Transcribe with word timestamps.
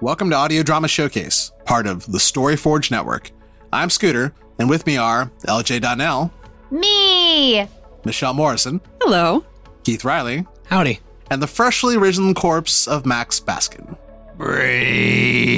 Welcome 0.00 0.30
to 0.30 0.36
Audio 0.36 0.62
Drama 0.62 0.88
Showcase, 0.88 1.52
part 1.66 1.86
of 1.86 2.10
the 2.10 2.18
Story 2.20 2.56
Forge 2.56 2.90
Network. 2.90 3.30
I'm 3.72 3.90
Scooter, 3.90 4.32
and 4.58 4.68
with 4.70 4.86
me 4.86 4.96
are 4.96 5.30
LJ 5.46 5.82
Donnell, 5.82 6.32
Me! 6.70 7.66
Michelle 8.04 8.32
Morrison, 8.34 8.80
Hello. 9.02 9.44
Keith 9.84 10.04
Riley, 10.04 10.46
Howdy. 10.66 11.00
and 11.30 11.42
the 11.42 11.46
freshly 11.46 11.96
risen 11.98 12.32
corpse 12.34 12.88
of 12.88 13.04
Max 13.04 13.38
Baskin. 13.40 13.96
Brains. 14.38 15.52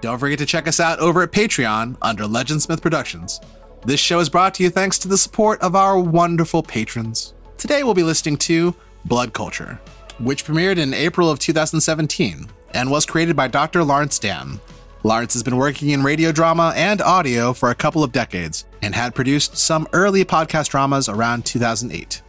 Don't 0.00 0.18
forget 0.18 0.38
to 0.40 0.46
check 0.46 0.66
us 0.66 0.80
out 0.80 0.98
over 0.98 1.22
at 1.22 1.30
Patreon 1.30 1.96
under 2.02 2.24
Legendsmith 2.24 2.80
Productions. 2.82 3.40
This 3.84 4.00
show 4.00 4.18
is 4.18 4.28
brought 4.28 4.54
to 4.54 4.64
you 4.64 4.70
thanks 4.70 4.98
to 5.00 5.06
the 5.08 5.16
support 5.18 5.60
of 5.62 5.76
our 5.76 5.98
wonderful 5.98 6.62
patrons. 6.62 7.34
Today 7.56 7.82
we'll 7.84 7.94
be 7.94 8.02
listening 8.02 8.36
to 8.38 8.74
Blood 9.04 9.32
Culture, 9.32 9.78
which 10.18 10.44
premiered 10.44 10.78
in 10.78 10.92
April 10.92 11.30
of 11.30 11.38
2017 11.38 12.48
and 12.74 12.90
was 12.90 13.06
created 13.06 13.36
by 13.36 13.48
Dr. 13.48 13.84
Lawrence 13.84 14.18
Dann. 14.18 14.60
Lawrence 15.02 15.32
has 15.32 15.42
been 15.42 15.56
working 15.56 15.90
in 15.90 16.02
radio 16.02 16.32
drama 16.32 16.72
and 16.76 17.00
audio 17.00 17.52
for 17.52 17.70
a 17.70 17.74
couple 17.74 18.04
of 18.04 18.12
decades 18.12 18.66
and 18.82 18.94
had 18.94 19.14
produced 19.14 19.56
some 19.56 19.88
early 19.92 20.24
podcast 20.24 20.68
dramas 20.70 21.08
around 21.08 21.46
2008. 21.46 22.22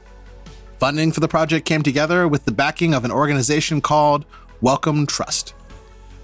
Funding 0.80 1.12
for 1.12 1.20
the 1.20 1.28
project 1.28 1.66
came 1.66 1.84
together 1.84 2.28
with 2.28 2.46
the 2.46 2.52
backing 2.52 2.94
of 2.94 3.06
an 3.06 3.12
organization 3.12 3.82
called 3.82 4.26
Wellcome 4.62 5.06
Trust 5.06 5.54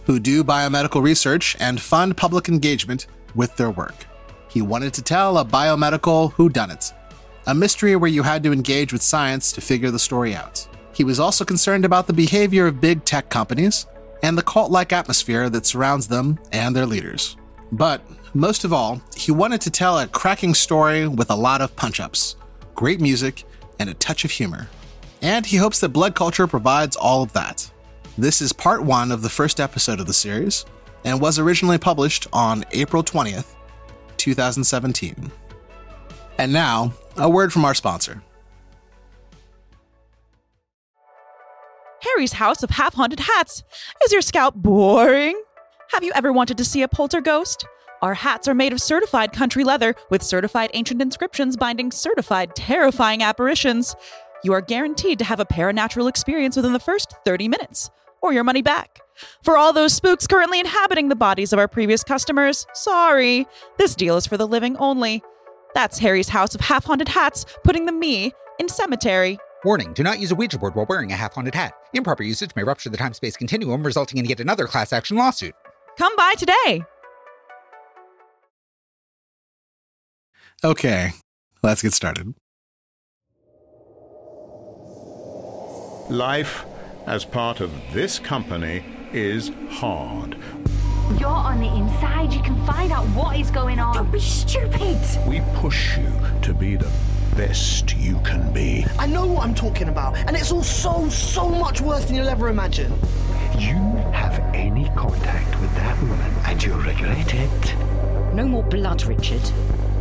who 0.08 0.22
do 0.22 0.42
biomedical 0.42 1.04
research 1.04 1.58
and 1.60 1.82
fund 1.82 2.16
public 2.16 2.48
engagement 2.48 3.08
with 3.36 3.54
their 3.58 3.70
work. 3.70 4.08
He 4.48 4.62
wanted 4.62 4.94
to 4.94 5.02
tell 5.02 5.38
a 5.38 5.44
biomedical 5.44 6.32
whodunit, 6.32 6.94
a 7.46 7.54
mystery 7.54 7.94
where 7.98 8.10
you 8.10 8.24
had 8.24 8.42
to 8.44 8.54
engage 8.54 8.94
with 8.94 9.02
science 9.02 9.52
to 9.52 9.62
figure 9.62 9.92
the 9.92 10.00
story 10.00 10.34
out. 10.34 10.66
He 10.94 11.04
was 11.04 11.20
also 11.20 11.44
concerned 11.44 11.84
about 11.84 12.08
the 12.08 12.14
behavior 12.14 12.68
of 12.68 12.80
big 12.80 13.04
tech 13.04 13.30
companies 13.30 13.86
and 14.24 14.38
the 14.38 14.44
cult 14.44 14.72
like 14.72 14.94
atmosphere 14.94 15.50
that 15.50 15.66
surrounds 15.66 16.08
them 16.08 16.40
and 16.52 16.76
their 16.76 16.86
leaders. 16.86 17.38
But 17.72 18.02
most 18.34 18.64
of 18.64 18.74
all, 18.74 19.02
he 19.16 19.32
wanted 19.32 19.62
to 19.62 19.72
tell 19.72 20.00
a 20.00 20.08
cracking 20.08 20.54
story 20.54 21.08
with 21.08 21.30
a 21.30 21.36
lot 21.36 21.62
of 21.62 21.76
punch 21.76 22.00
ups, 22.00 22.36
great 22.76 23.02
music, 23.02 23.44
and 23.80 23.90
a 23.90 23.94
touch 23.96 24.26
of 24.26 24.32
humor. 24.32 24.70
And 25.22 25.46
he 25.46 25.58
hopes 25.58 25.80
that 25.80 25.90
Blood 25.90 26.16
Culture 26.16 26.48
provides 26.48 26.96
all 26.96 27.24
of 27.24 27.34
that. 27.34 27.70
This 28.18 28.42
is 28.42 28.54
part 28.54 28.84
one 28.84 29.12
of 29.12 29.22
the 29.22 29.30
first 29.30 29.60
episode 29.60 30.00
of 30.00 30.08
the 30.08 30.14
series 30.14 30.66
and 31.04 31.22
was 31.22 31.40
originally 31.40 31.78
published 31.78 32.28
on 32.34 32.66
April 32.72 33.04
20th, 33.04 33.56
2017. 34.18 35.32
And 36.38 36.54
now, 36.54 36.94
a 37.18 37.30
word 37.30 37.52
from 37.52 37.66
our 37.66 37.74
sponsor. 37.74 38.22
Harry's 42.02 42.34
House 42.34 42.64
of 42.64 42.70
Half 42.72 42.94
Haunted 42.94 43.22
Hats. 43.22 43.64
Is 44.04 44.12
your 44.12 44.22
scalp 44.22 44.56
boring? 44.56 45.42
Have 45.92 46.04
you 46.04 46.12
ever 46.14 46.32
wanted 46.32 46.58
to 46.58 46.66
see 46.66 46.82
a 46.82 46.88
poltergeist? 46.88 47.66
Our 48.02 48.14
hats 48.14 48.48
are 48.48 48.54
made 48.54 48.74
of 48.74 48.82
certified 48.82 49.34
country 49.34 49.64
leather 49.64 49.96
with 50.12 50.22
certified 50.22 50.70
ancient 50.74 51.02
inscriptions 51.02 51.58
binding 51.58 51.92
certified 51.92 52.56
terrifying 52.56 53.24
apparitions. 53.24 53.96
You 54.44 54.54
are 54.54 54.62
guaranteed 54.62 55.18
to 55.20 55.26
have 55.26 55.40
a 55.40 55.46
paranatural 55.46 56.08
experience 56.08 56.56
within 56.56 56.74
the 56.74 56.80
first 56.80 57.16
30 57.26 57.48
minutes, 57.48 57.90
or 58.22 58.34
your 58.34 58.44
money 58.44 58.62
back. 58.62 59.00
For 59.44 59.58
all 59.58 59.74
those 59.74 59.94
spooks 59.94 60.28
currently 60.28 60.60
inhabiting 60.60 61.10
the 61.10 61.16
bodies 61.16 61.52
of 61.52 61.58
our 61.58 61.68
previous 61.68 62.04
customers, 62.04 62.68
sorry. 62.74 63.48
This 63.80 63.96
deal 63.96 64.16
is 64.18 64.28
for 64.28 64.38
the 64.38 64.48
living 64.48 64.78
only. 64.78 65.24
That's 65.74 65.98
Harry's 65.98 66.30
House 66.30 66.54
of 66.54 66.62
Half 66.62 66.86
Haunted 66.86 67.10
Hats, 67.10 67.46
putting 67.64 67.88
the 67.88 67.92
me 67.92 68.34
in 68.60 68.70
cemetery. 68.70 69.40
Warning, 69.66 69.94
do 69.94 70.04
not 70.04 70.20
use 70.20 70.32
a 70.32 70.36
Ouija 70.36 70.60
board 70.60 70.76
while 70.76 70.86
wearing 70.88 71.12
a 71.12 71.16
half-haunted 71.16 71.56
hat. 71.56 71.74
Improper 71.94 72.22
usage 72.24 72.52
may 72.56 72.64
rupture 72.64 72.90
the 72.90 72.98
time-space 72.98 73.36
continuum, 73.36 73.84
resulting 73.84 74.20
in 74.20 74.26
yet 74.26 74.40
another 74.40 74.68
class 74.68 74.94
action 74.94 75.18
lawsuit. 75.18 75.56
Come 75.98 76.16
by 76.16 76.36
today. 76.38 76.84
Okay, 80.64 81.12
let's 81.64 81.82
get 81.82 81.94
started. 81.94 82.36
Life 86.10 86.66
as 87.08 87.26
part 87.26 87.60
of 87.60 87.72
this 87.94 88.20
company 88.20 88.84
is 89.12 89.52
hard. 89.70 90.38
You're 91.20 91.28
on 91.30 91.60
the 91.60 91.68
inside. 91.68 92.32
You 92.32 92.42
can 92.44 92.64
find 92.66 92.92
out 92.92 93.06
what 93.08 93.40
is 93.40 93.50
going 93.50 93.80
on. 93.80 93.96
Don't 93.96 94.12
be 94.12 94.20
stupid. 94.20 95.00
We 95.28 95.42
push 95.56 95.98
you 95.98 96.12
to 96.44 96.54
be 96.54 96.76
the 96.76 96.92
best 97.38 97.96
you 97.96 98.20
can 98.22 98.52
be. 98.52 98.84
I 98.98 99.06
know 99.06 99.28
what 99.28 99.44
I'm 99.44 99.54
talking 99.54 99.90
about, 99.90 100.18
and 100.18 100.36
it's 100.36 100.52
all 100.52 100.64
so, 100.64 101.08
so 101.10 101.48
much 101.48 101.82
worse 101.82 102.06
than 102.06 102.16
you'll 102.16 102.28
ever 102.28 102.50
imagine. 102.50 102.92
You 103.56 103.76
have 104.12 104.40
any 104.56 104.90
contact 104.96 105.62
with 105.62 105.72
that 105.76 106.02
woman, 106.02 106.32
and 106.46 106.64
you'll 106.64 106.80
regret 106.80 107.32
it. 107.36 107.76
No 108.34 108.48
more 108.48 108.64
blood, 108.64 109.04
Richard. 109.06 109.42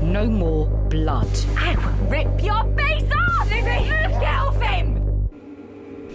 No 0.03 0.25
more 0.27 0.67
blood. 0.89 1.29
I 1.59 1.75
will 1.77 2.09
rip 2.09 2.43
your 2.43 2.65
face 2.75 3.13
off, 3.13 3.51
Livy. 3.51 3.89
Get 3.89 4.25
off 4.25 4.59
him. 4.59 5.29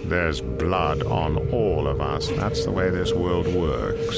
There's 0.05 0.41
blood 0.41 1.03
on 1.03 1.37
all 1.51 1.87
of 1.87 2.01
us. 2.01 2.29
That's 2.29 2.65
the 2.65 2.71
way 2.71 2.89
this 2.89 3.13
world 3.13 3.45
works. 3.53 4.17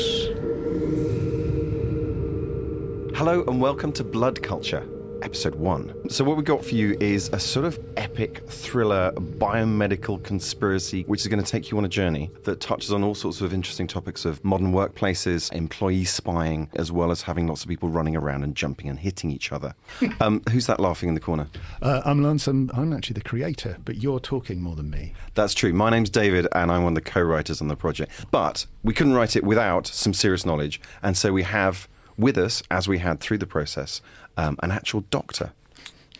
Hello 3.17 3.43
and 3.45 3.59
welcome 3.59 3.91
to 3.91 4.05
Blood 4.05 4.41
Culture, 4.41 4.87
episode 5.23 5.55
one. 5.55 5.93
So, 6.09 6.23
what 6.23 6.35
we've 6.35 6.45
got 6.45 6.63
for 6.63 6.75
you 6.75 6.97
is 6.99 7.29
a 7.29 7.39
sort 7.39 7.65
of 7.65 7.79
epic 7.95 8.43
thriller 8.49 9.11
biomedical 9.13 10.21
conspiracy, 10.21 11.03
which 11.03 11.21
is 11.21 11.27
going 11.27 11.43
to 11.43 11.49
take 11.49 11.71
you 11.71 11.77
on 11.77 11.85
a 11.85 11.89
journey 11.89 12.29
that 12.43 12.59
touches 12.59 12.91
on 12.91 13.03
all 13.03 13.15
sorts 13.15 13.41
of 13.41 13.53
interesting 13.53 13.87
topics 13.87 14.25
of 14.25 14.43
modern 14.43 14.73
workplaces, 14.73 15.51
employee 15.53 16.03
spying, 16.03 16.69
as 16.75 16.91
well 16.91 17.09
as 17.09 17.21
having 17.21 17.47
lots 17.47 17.63
of 17.63 17.69
people 17.69 17.89
running 17.89 18.15
around 18.15 18.43
and 18.43 18.55
jumping 18.55 18.89
and 18.89 18.99
hitting 18.99 19.31
each 19.31 19.51
other. 19.51 19.73
um, 20.19 20.41
who's 20.51 20.67
that 20.67 20.79
laughing 20.79 21.09
in 21.09 21.15
the 21.15 21.21
corner? 21.21 21.47
Uh, 21.81 22.01
I'm 22.03 22.21
Lance, 22.21 22.47
and 22.47 22.69
I'm 22.73 22.91
actually 22.91 23.15
the 23.15 23.21
creator, 23.21 23.77
but 23.85 23.97
you're 23.97 24.19
talking 24.19 24.61
more 24.61 24.75
than 24.75 24.89
me. 24.89 25.13
That's 25.35 25.53
true. 25.53 25.71
My 25.73 25.89
name's 25.89 26.09
David, 26.09 26.47
and 26.51 26.71
I'm 26.71 26.83
one 26.83 26.97
of 26.97 27.03
the 27.03 27.09
co 27.09 27.21
writers 27.21 27.61
on 27.61 27.69
the 27.69 27.77
project. 27.77 28.11
But 28.29 28.65
we 28.83 28.93
couldn't 28.93 29.13
write 29.13 29.35
it 29.35 29.43
without 29.43 29.87
some 29.87 30.13
serious 30.13 30.45
knowledge, 30.45 30.81
and 31.01 31.15
so 31.15 31.31
we 31.31 31.43
have 31.43 31.87
with 32.17 32.37
us, 32.37 32.63
as 32.69 32.87
we 32.87 32.99
had 32.99 33.19
through 33.19 33.39
the 33.39 33.47
process, 33.47 34.01
um, 34.37 34.57
an 34.63 34.71
actual 34.71 35.01
doctor. 35.09 35.51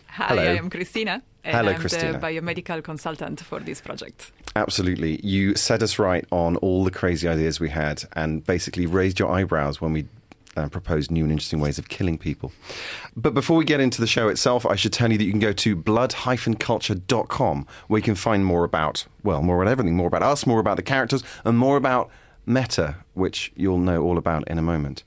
Hi, 0.08 0.28
Hello. 0.28 0.44
I 0.44 0.56
am 0.56 0.70
Christina. 0.70 1.24
And 1.44 1.56
Hello, 1.56 1.72
I'm 1.72 1.80
Christina. 1.80 2.14
the 2.14 2.20
biomedical 2.20 2.84
consultant 2.84 3.42
for 3.42 3.60
this 3.60 3.82
project. 3.82 4.32
Absolutely. 4.56 5.20
You 5.26 5.56
set 5.56 5.84
us 5.84 6.00
right 6.00 6.26
on 6.32 6.56
all 6.58 6.84
the 6.84 6.92
crazy 6.92 7.28
ideas 7.28 7.60
we 7.60 7.70
had 7.70 8.04
and 8.14 8.46
basically 8.46 8.86
raised 8.86 9.20
your 9.20 9.30
eyebrows 9.30 9.82
when 9.82 9.92
we 9.92 10.06
uh, 10.56 10.70
proposed 10.70 11.12
new 11.12 11.24
and 11.24 11.32
interesting 11.32 11.60
ways 11.60 11.78
of 11.78 11.90
killing 11.90 12.18
people. 12.18 12.52
But 13.16 13.34
before 13.34 13.58
we 13.58 13.66
get 13.66 13.80
into 13.80 14.00
the 14.00 14.08
show 14.08 14.28
itself, 14.30 14.66
I 14.66 14.76
should 14.76 14.94
tell 14.94 15.12
you 15.12 15.18
that 15.18 15.24
you 15.24 15.32
can 15.32 15.40
go 15.40 15.52
to 15.54 15.76
blood-culture.com 15.76 17.68
where 17.88 17.98
you 17.98 18.04
can 18.04 18.16
find 18.16 18.46
more 18.46 18.64
about, 18.64 19.06
well, 19.24 19.42
more 19.42 19.62
about 19.62 19.72
everything, 19.72 19.96
more 19.96 20.08
about 20.08 20.24
us, 20.24 20.46
more 20.46 20.60
about 20.60 20.78
the 20.78 20.84
characters, 20.84 21.24
and 21.44 21.58
more 21.58 21.76
about 21.76 22.10
Meta, 22.46 22.98
which 23.14 23.52
you'll 23.56 23.80
know 23.80 24.04
all 24.04 24.18
about 24.18 24.48
in 24.48 24.58
a 24.58 24.62
moment. 24.62 25.04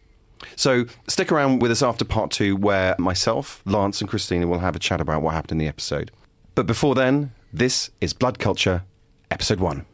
So 0.54 0.86
stick 1.08 1.32
around 1.32 1.60
with 1.60 1.70
us 1.70 1.82
after 1.82 2.04
part 2.04 2.30
two, 2.30 2.56
where 2.56 2.94
myself, 2.98 3.62
Lance, 3.64 4.00
and 4.00 4.08
Christina 4.08 4.46
will 4.46 4.60
have 4.60 4.76
a 4.76 4.78
chat 4.78 5.00
about 5.00 5.22
what 5.22 5.34
happened 5.34 5.52
in 5.52 5.58
the 5.58 5.68
episode. 5.68 6.10
But 6.54 6.66
before 6.66 6.94
then, 6.94 7.32
this 7.52 7.90
is 8.00 8.12
Blood 8.12 8.38
Culture, 8.38 8.84
episode 9.30 9.60
one. 9.60 9.86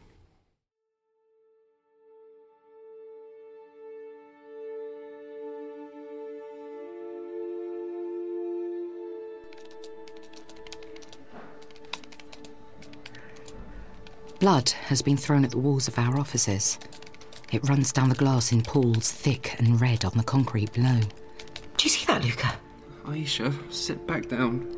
Blood 14.39 14.71
has 14.71 15.01
been 15.01 15.15
thrown 15.15 15.45
at 15.45 15.51
the 15.51 15.57
walls 15.57 15.87
of 15.87 15.97
our 15.97 16.19
offices. 16.19 16.77
It 17.53 17.69
runs 17.69 17.93
down 17.93 18.09
the 18.09 18.15
glass 18.15 18.51
in 18.51 18.63
pools, 18.63 19.11
thick 19.11 19.55
and 19.59 19.79
red 19.79 20.03
on 20.05 20.13
the 20.17 20.23
concrete 20.23 20.73
below. 20.73 20.99
Do 21.77 21.83
you 21.83 21.89
see 21.89 22.05
that, 22.07 22.23
Luca? 22.23 22.55
Aisha, 23.05 23.53
sit 23.71 24.05
back 24.07 24.27
down. 24.27 24.75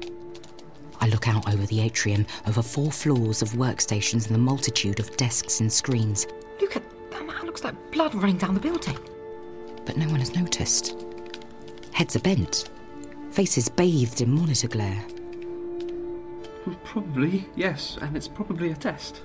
I 1.00 1.08
look 1.08 1.28
out 1.30 1.52
over 1.54 1.66
the 1.68 1.80
atrium, 1.80 2.26
over 2.48 2.62
four 2.62 2.92
floors 2.92 3.42
of 3.42 3.50
workstations 3.52 4.26
and 4.28 4.36
the 4.36 4.40
multitude 4.40 5.00
of 5.00 5.16
desks 5.16 5.62
and 5.62 5.72
screens, 5.72 6.28
Luca, 6.60 6.82
that 7.12 7.26
man 7.26 7.46
looks 7.46 7.64
like 7.64 7.76
blood 7.92 8.14
running 8.14 8.38
down 8.38 8.54
the 8.54 8.60
building. 8.60 8.98
but 9.86 9.98
no 9.98 10.08
one 10.08 10.20
has 10.20 10.36
noticed. 10.36 10.96
Heads 11.94 12.16
are 12.16 12.20
bent, 12.20 12.70
faces 13.32 13.70
bathed 13.70 14.22
in 14.22 14.32
monitor 14.34 14.68
glare. 14.68 15.06
Probably, 16.84 17.48
yes, 17.56 17.98
and 18.02 18.18
it's 18.18 18.28
probably 18.28 18.72
a 18.72 18.76
test. 18.76 19.22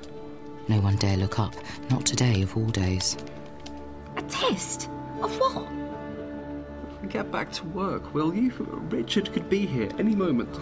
No 0.69 0.79
one 0.81 0.97
dare 0.97 1.17
look 1.17 1.39
up, 1.39 1.55
not 1.91 2.05
today 2.05 2.43
of 2.43 2.57
all 2.57 2.67
days. 2.67 3.17
A 4.17 4.23
test? 4.23 4.89
Of 5.21 5.37
what? 5.39 5.69
Get 7.09 7.33
back 7.33 7.51
to 7.53 7.65
work, 7.67 8.15
will 8.15 8.35
you? 8.35 8.51
Richard 8.91 9.33
could 9.33 9.49
be 9.49 9.67
here 9.67 9.89
any 9.99 10.15
moment. 10.15 10.59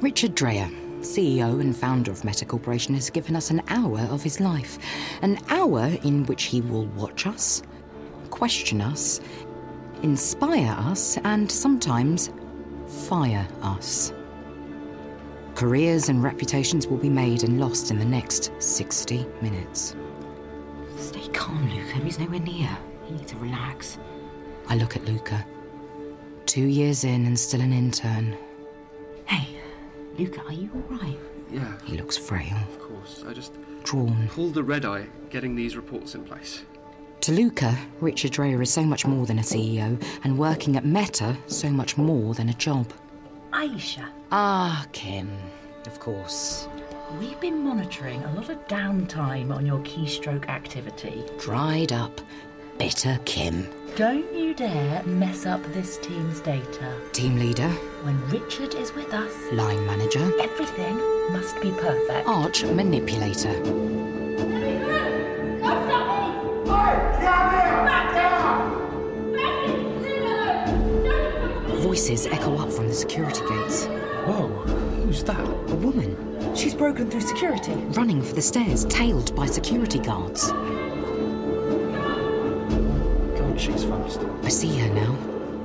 Richard 0.00 0.34
Dreyer, 0.34 0.68
CEO 1.00 1.60
and 1.60 1.76
founder 1.76 2.10
of 2.10 2.24
Meta 2.24 2.44
Corporation, 2.44 2.94
has 2.94 3.10
given 3.10 3.36
us 3.36 3.50
an 3.50 3.62
hour 3.68 4.00
of 4.10 4.22
his 4.22 4.40
life. 4.40 4.78
An 5.22 5.38
hour 5.48 5.90
in 6.02 6.24
which 6.26 6.44
he 6.44 6.60
will 6.60 6.86
watch 6.86 7.26
us, 7.26 7.62
question 8.30 8.80
us, 8.80 9.20
inspire 10.02 10.74
us, 10.78 11.18
and 11.24 11.50
sometimes 11.50 12.30
fire 12.86 13.46
us. 13.62 14.12
Careers 15.54 16.08
and 16.08 16.22
reputations 16.22 16.86
will 16.86 16.96
be 16.98 17.08
made 17.08 17.44
and 17.44 17.60
lost 17.60 17.90
in 17.90 17.98
the 17.98 18.04
next 18.04 18.50
60 18.58 19.26
minutes. 19.40 19.94
Stay 21.04 21.28
calm, 21.28 21.68
Luca. 21.70 21.98
He's 22.04 22.18
nowhere 22.18 22.40
near. 22.40 22.70
You 23.08 23.16
need 23.16 23.28
to 23.28 23.36
relax. 23.36 23.98
I 24.68 24.76
look 24.76 24.96
at 24.96 25.04
Luca. 25.04 25.44
Two 26.46 26.64
years 26.64 27.04
in 27.04 27.26
and 27.26 27.38
still 27.38 27.60
an 27.60 27.72
intern. 27.72 28.36
Hey, 29.26 29.56
Luca, 30.18 30.42
are 30.46 30.52
you 30.52 30.70
all 30.74 30.96
right? 30.98 31.18
Yeah, 31.50 31.72
He 31.84 31.96
looks 31.96 32.16
frail, 32.16 32.56
of 32.68 32.78
course. 32.80 33.22
I 33.28 33.32
just 33.32 33.52
drawn. 33.84 34.28
pulled 34.32 34.54
the 34.54 34.62
red 34.64 34.84
eye 34.86 35.06
getting 35.30 35.54
these 35.54 35.76
reports 35.76 36.14
in 36.14 36.24
place. 36.24 36.62
To 37.20 37.32
Luca, 37.32 37.76
Richard 38.00 38.32
Dreyer 38.32 38.60
is 38.62 38.70
so 38.72 38.82
much 38.82 39.06
more 39.06 39.24
than 39.26 39.38
a 39.38 39.42
CEO, 39.42 40.02
and 40.24 40.38
working 40.38 40.76
at 40.76 40.84
Meta 40.84 41.36
so 41.46 41.70
much 41.70 41.96
more 41.96 42.34
than 42.34 42.48
a 42.48 42.54
job. 42.54 42.92
Aisha, 43.52 44.08
Ah, 44.32 44.86
Kim. 44.92 45.30
Of 45.86 46.00
course. 46.00 46.66
We've 47.20 47.38
been 47.40 47.62
monitoring 47.62 48.22
a 48.24 48.34
lot 48.34 48.48
of 48.48 48.66
downtime 48.68 49.54
on 49.54 49.66
your 49.66 49.78
keystroke 49.80 50.48
activity. 50.48 51.24
Dried 51.38 51.92
up, 51.92 52.20
bitter 52.78 53.18
Kim. 53.24 53.68
Don't 53.96 54.32
you 54.34 54.54
dare 54.54 55.02
mess 55.04 55.46
up 55.46 55.62
this 55.72 55.98
team's 55.98 56.40
data. 56.40 56.96
Team 57.12 57.36
leader, 57.36 57.68
When 58.02 58.20
Richard 58.28 58.74
is 58.74 58.92
with 58.94 59.12
us, 59.14 59.32
line 59.52 59.84
manager, 59.86 60.32
everything 60.40 60.96
must 61.32 61.60
be 61.60 61.70
perfect. 61.70 62.26
arch 62.28 62.64
manipulator. 62.64 63.52
Don't 63.62 65.86
stop 65.86 66.08
me. 66.08 66.14
Voices 71.82 72.26
echo 72.26 72.56
up 72.58 72.70
from 72.72 72.88
the 72.88 72.94
security 72.94 73.40
gates. 73.48 73.86
Whoa, 74.26 74.48
who's 75.04 75.22
that? 75.24 75.38
A 75.40 75.74
woman, 75.76 76.33
She's 76.54 76.74
broken 76.74 77.10
through 77.10 77.20
security. 77.22 77.72
running 77.72 78.22
for 78.22 78.34
the 78.34 78.42
stairs, 78.42 78.84
tailed 78.86 79.34
by 79.34 79.46
security 79.46 79.98
guards. 79.98 80.52
God, 83.38 83.60
she's 83.60 83.84
fast. 83.84 84.20
I 84.42 84.48
see 84.48 84.78
her 84.78 84.94
now. 84.94 85.16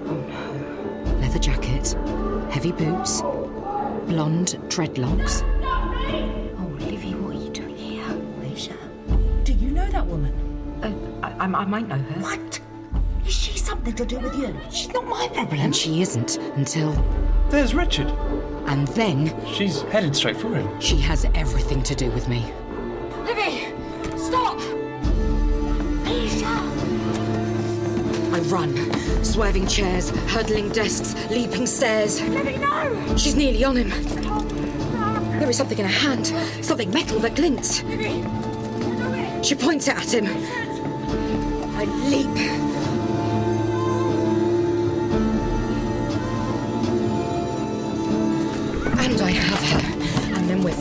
Oh 0.08 0.16
no. 0.16 1.16
Leather 1.22 1.40
jacket, 1.40 1.96
heavy 2.52 2.72
boots, 2.72 3.22
blonde 4.08 4.58
dreadlocks. 4.68 5.44
Oh, 6.58 6.76
Livy, 6.80 7.14
what 7.14 7.36
are 7.36 7.40
you 7.40 7.50
doing 7.52 7.78
here? 7.78 8.04
Aisha, 8.42 8.76
do 9.44 9.54
you 9.54 9.70
know 9.72 9.88
that 9.92 10.06
woman? 10.06 10.34
Uh, 10.84 10.92
I, 11.26 11.32
I, 11.32 11.44
I 11.46 11.66
might 11.66 11.88
know 11.88 11.98
her. 11.98 12.20
What? 12.22 12.60
Is 13.26 13.34
she 13.34 13.58
something 13.60 13.94
to 13.96 14.06
do 14.06 14.20
with 14.20 14.36
you? 14.38 14.56
She's 14.72 14.90
not 14.92 15.06
my 15.06 15.28
problem. 15.28 15.60
And 15.60 15.76
she 15.76 16.02
isn't 16.02 16.38
until. 16.56 16.92
There's 17.50 17.76
Richard. 17.76 18.12
And 18.70 18.88
then 18.90 19.34
She's 19.52 19.82
headed 19.84 20.16
straight 20.16 20.38
for 20.38 20.54
him. 20.54 20.80
she 20.80 20.98
has 21.02 21.26
everything 21.34 21.82
to 21.84 21.96
do 21.96 22.12
with 22.12 22.28
me. 22.30 22.46
Livy, 23.24 23.66
stop! 24.16 24.58
Aisha! 26.06 26.54
I 28.32 28.40
run, 28.42 28.76
swerving 29.26 29.66
chairs, 29.66 30.12
hurdling 30.32 30.70
desks, 30.70 31.16
leaping 31.32 31.66
stairs. 31.66 32.22
Livy, 32.22 32.58
no! 32.58 33.18
She's 33.18 33.36
nearly 33.36 33.64
on 33.64 33.76
him. 33.76 33.90
There 35.40 35.50
is 35.50 35.58
something 35.58 35.80
in 35.80 35.86
her 35.86 35.92
hand, 35.92 36.28
something 36.64 36.92
metal 36.92 37.20
that 37.22 37.36
glints. 37.36 37.82
Livy! 37.84 38.24
She 39.42 39.56
points 39.56 39.88
it 39.88 39.96
at 39.96 40.14
him. 40.14 40.28
I 41.76 41.86
leap. 42.08 42.59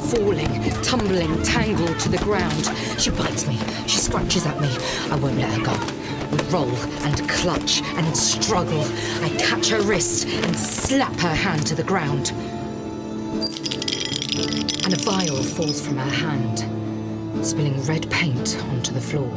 Falling, 0.08 0.62
tumbling, 0.82 1.42
tangled 1.42 1.98
to 2.00 2.08
the 2.08 2.18
ground. 2.18 2.70
She 2.98 3.10
bites 3.10 3.46
me. 3.46 3.58
She 3.86 3.98
scratches 3.98 4.46
at 4.46 4.58
me. 4.60 4.68
I 5.10 5.16
won't 5.16 5.36
let 5.36 5.52
her 5.52 5.64
go. 5.64 5.76
We 6.30 6.38
roll 6.50 6.74
and 7.04 7.28
clutch 7.28 7.82
and 7.82 8.16
struggle. 8.16 8.82
I 9.22 9.28
catch 9.38 9.68
her 9.68 9.82
wrist 9.82 10.26
and 10.26 10.56
slap 10.56 11.14
her 11.20 11.34
hand 11.34 11.66
to 11.66 11.74
the 11.74 11.82
ground. 11.82 12.32
And 14.84 14.94
a 14.94 14.96
vial 14.96 15.42
falls 15.42 15.80
from 15.80 15.98
her 15.98 16.10
hand, 16.10 16.60
spilling 17.44 17.82
red 17.84 18.10
paint 18.10 18.56
onto 18.70 18.92
the 18.92 19.00
floor. 19.00 19.32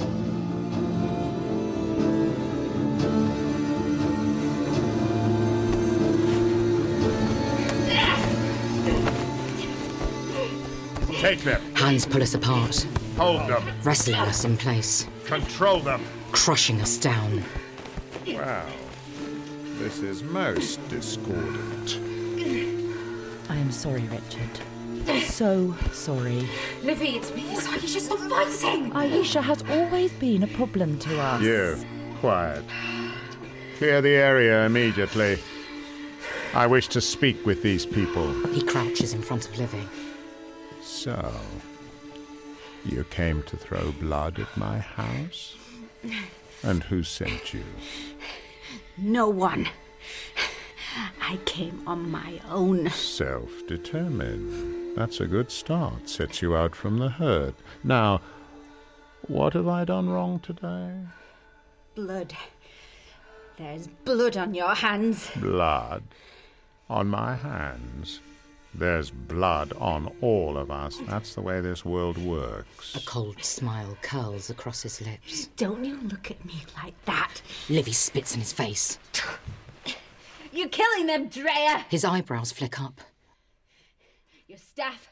Take 11.21 11.41
them. 11.41 11.61
Hands 11.75 12.03
pull 12.07 12.23
us 12.23 12.33
apart, 12.33 12.87
Hold 13.17 13.47
them. 13.47 13.63
wrestling 13.83 14.15
us 14.15 14.43
in 14.43 14.57
place, 14.57 15.07
Control 15.25 15.79
them. 15.79 16.01
crushing 16.31 16.81
us 16.81 16.97
down. 16.97 17.43
Wow. 18.27 18.65
this 19.77 19.99
is 19.99 20.23
most 20.23 20.79
discordant. 20.89 21.99
I 23.49 23.55
am 23.55 23.71
sorry, 23.71 24.01
Richard. 24.03 25.25
So 25.27 25.75
sorry. 25.91 26.47
Livy, 26.83 27.09
it's 27.17 27.31
me. 27.35 27.43
It's 27.53 27.67
Aisha, 27.67 27.99
stop 27.99 28.19
fighting! 28.29 28.91
Aisha 28.91 29.43
has 29.43 29.63
always 29.69 30.11
been 30.13 30.41
a 30.41 30.47
problem 30.47 30.97
to 30.99 31.19
us. 31.19 31.41
You, 31.43 31.77
quiet. 32.19 32.63
Clear 33.77 34.01
the 34.01 34.09
area 34.15 34.65
immediately. 34.65 35.37
I 36.55 36.65
wish 36.67 36.87
to 36.89 37.01
speak 37.01 37.45
with 37.45 37.61
these 37.61 37.85
people. 37.85 38.31
He 38.49 38.63
crouches 38.63 39.13
in 39.13 39.21
front 39.21 39.47
of 39.47 39.57
Livy. 39.59 39.87
So, 40.81 41.33
you 42.85 43.03
came 43.05 43.43
to 43.43 43.57
throw 43.57 43.91
blood 43.91 44.39
at 44.39 44.57
my 44.57 44.79
house? 44.79 45.55
And 46.63 46.83
who 46.83 47.03
sent 47.03 47.53
you? 47.53 47.63
No 48.97 49.29
one. 49.29 49.67
I 51.21 51.37
came 51.45 51.81
on 51.87 52.09
my 52.09 52.41
own. 52.49 52.89
Self 52.89 53.49
determined. 53.67 54.97
That's 54.97 55.19
a 55.19 55.27
good 55.27 55.51
start. 55.51 56.09
Sets 56.09 56.41
you 56.41 56.55
out 56.55 56.75
from 56.75 56.99
the 56.99 57.09
herd. 57.09 57.55
Now, 57.83 58.21
what 59.27 59.53
have 59.53 59.67
I 59.67 59.85
done 59.85 60.09
wrong 60.09 60.39
today? 60.39 60.93
Blood. 61.95 62.33
There's 63.57 63.87
blood 63.87 64.35
on 64.35 64.53
your 64.53 64.75
hands. 64.75 65.29
Blood 65.35 66.03
on 66.89 67.07
my 67.07 67.35
hands. 67.35 68.19
There's 68.73 69.11
blood 69.11 69.73
on 69.79 70.11
all 70.21 70.57
of 70.57 70.71
us. 70.71 70.97
That's 71.07 71.35
the 71.35 71.41
way 71.41 71.59
this 71.59 71.83
world 71.83 72.17
works. 72.17 72.95
A 72.95 73.05
cold 73.05 73.43
smile 73.43 73.97
curls 74.01 74.49
across 74.49 74.81
his 74.81 75.01
lips. 75.01 75.47
Don't 75.57 75.83
you 75.83 75.99
look 76.03 76.31
at 76.31 76.43
me 76.45 76.63
like 76.81 76.93
that. 77.05 77.41
Livy 77.69 77.91
spits 77.91 78.33
in 78.33 78.39
his 78.39 78.53
face. 78.53 78.97
You're 80.53 80.69
killing 80.69 81.07
them, 81.07 81.27
Dreyer. 81.27 81.85
His 81.89 82.05
eyebrows 82.05 82.51
flick 82.51 82.79
up. 82.81 83.01
Your 84.47 84.57
staff, 84.57 85.11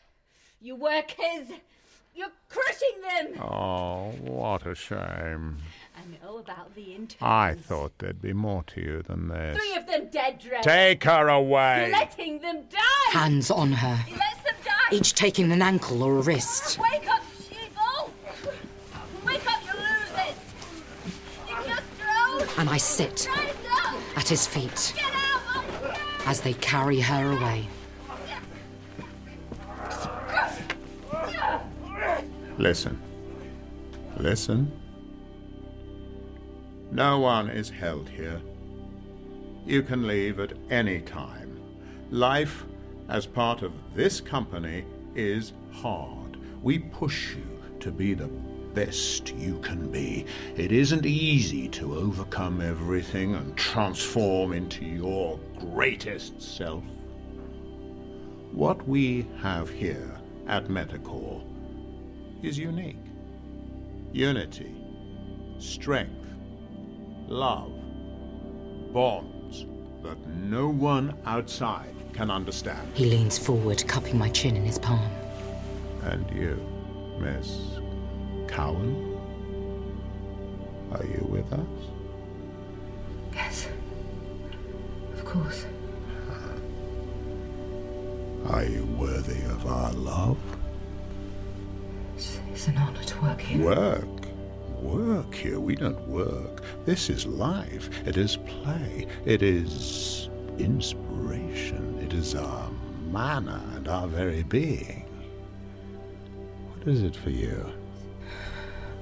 your 0.61 0.75
workers, 0.75 1.49
you're 2.13 2.31
crushing 2.49 3.01
them. 3.35 3.41
Oh, 3.41 4.11
what 4.19 4.67
a 4.67 4.75
shame. 4.75 5.57
I 5.99 6.25
know 6.25 6.37
about 6.37 6.73
the 6.75 6.93
interns. 6.95 7.15
I 7.21 7.55
thought 7.55 7.91
there'd 7.97 8.21
be 8.21 8.33
more 8.33 8.63
to 8.67 8.81
you 8.81 9.01
than 9.03 9.27
this. 9.27 9.57
Three 9.57 9.75
of 9.75 9.85
them 9.87 10.07
dead, 10.11 10.39
Dreyer. 10.39 10.61
Take 10.61 11.03
her 11.03 11.27
away. 11.27 11.77
You're 11.77 11.87
away! 11.87 11.91
letting 11.91 12.39
them 12.39 12.63
die. 12.69 13.11
Hands 13.11 13.51
on 13.51 13.71
her, 13.73 13.99
You 14.07 14.15
let 14.15 14.43
them 14.45 14.55
die. 14.63 14.95
each 14.95 15.13
taking 15.13 15.51
an 15.51 15.61
ankle 15.61 16.03
or 16.03 16.17
a 16.19 16.21
wrist. 16.21 16.79
Wake 16.79 17.09
up, 17.11 17.21
sheeple. 17.41 18.09
Wake 19.25 19.45
up, 19.45 19.61
you 19.65 19.73
losers. 19.73 20.35
You 21.49 21.55
just 21.67 21.83
drove. 21.99 22.59
And 22.59 22.69
I 22.69 22.77
sit 22.77 23.27
at 24.15 24.27
his 24.29 24.47
feet 24.47 24.93
out. 25.01 25.95
as 26.27 26.41
they 26.41 26.53
carry 26.53 26.99
her 27.01 27.31
away. 27.37 27.67
Listen. 32.57 32.99
Listen. 34.17 34.71
No 36.91 37.19
one 37.19 37.49
is 37.49 37.69
held 37.69 38.09
here. 38.09 38.41
You 39.65 39.83
can 39.83 40.07
leave 40.07 40.39
at 40.39 40.53
any 40.71 41.01
time. 41.01 41.59
Life, 42.09 42.65
as 43.07 43.25
part 43.25 43.61
of 43.61 43.73
this 43.95 44.19
company, 44.19 44.85
is 45.13 45.53
hard. 45.71 46.37
We 46.63 46.79
push 46.79 47.35
you 47.35 47.61
to 47.79 47.91
be 47.91 48.13
the 48.15 48.27
best 48.73 49.35
you 49.35 49.59
can 49.59 49.91
be. 49.91 50.25
It 50.55 50.71
isn't 50.71 51.05
easy 51.05 51.67
to 51.69 51.95
overcome 51.95 52.61
everything 52.61 53.35
and 53.35 53.55
transform 53.55 54.53
into 54.53 54.85
your 54.85 55.39
greatest 55.59 56.41
self. 56.41 56.83
What 58.51 58.87
we 58.87 59.27
have 59.41 59.69
here 59.69 60.19
at 60.47 60.67
Metacorp 60.67 61.43
is 62.41 62.57
unique. 62.57 62.97
Unity, 64.11 64.75
strength, 65.59 66.18
love, 67.29 67.71
bonds 68.91 69.65
that 70.03 70.17
no 70.27 70.67
one 70.67 71.15
outside 71.25 71.93
can 72.13 72.31
understand. 72.31 72.89
He 72.95 73.05
leans 73.05 73.37
forward, 73.37 73.85
cupping 73.87 74.17
my 74.17 74.29
chin 74.29 74.55
in 74.55 74.65
his 74.65 74.79
palm. 74.79 75.09
And 76.03 76.29
you, 76.31 76.55
Miss 77.19 77.59
Cowan? 78.47 79.17
Are 80.91 81.05
you 81.05 81.25
with 81.29 81.53
us? 81.53 81.67
Yes. 83.33 83.67
Of 85.13 85.23
course. 85.23 85.65
Are 88.47 88.63
you 88.63 88.85
worthy 88.97 89.43
of 89.43 89.67
our 89.67 89.91
love? 89.93 90.37
It's, 92.15 92.39
it's 92.51 92.67
an 92.67 92.77
honor 92.77 93.03
to 93.03 93.21
work 93.21 93.39
here. 93.39 93.63
Work? 93.63 94.18
Work 94.81 95.35
here? 95.35 95.59
We 95.59 95.75
don't 95.75 96.07
work. 96.07 96.63
This 96.85 97.09
is 97.09 97.25
life. 97.25 97.89
It 98.07 98.17
is 98.17 98.37
play. 98.37 99.07
It 99.25 99.41
is 99.41 100.29
inspiration. 100.57 101.99
It 102.01 102.13
is 102.13 102.35
our 102.35 102.69
manner 103.11 103.61
and 103.75 103.87
our 103.87 104.07
very 104.07 104.43
being. 104.43 105.05
What 106.73 106.87
is 106.87 107.03
it 107.03 107.15
for 107.15 107.29
you? 107.29 107.65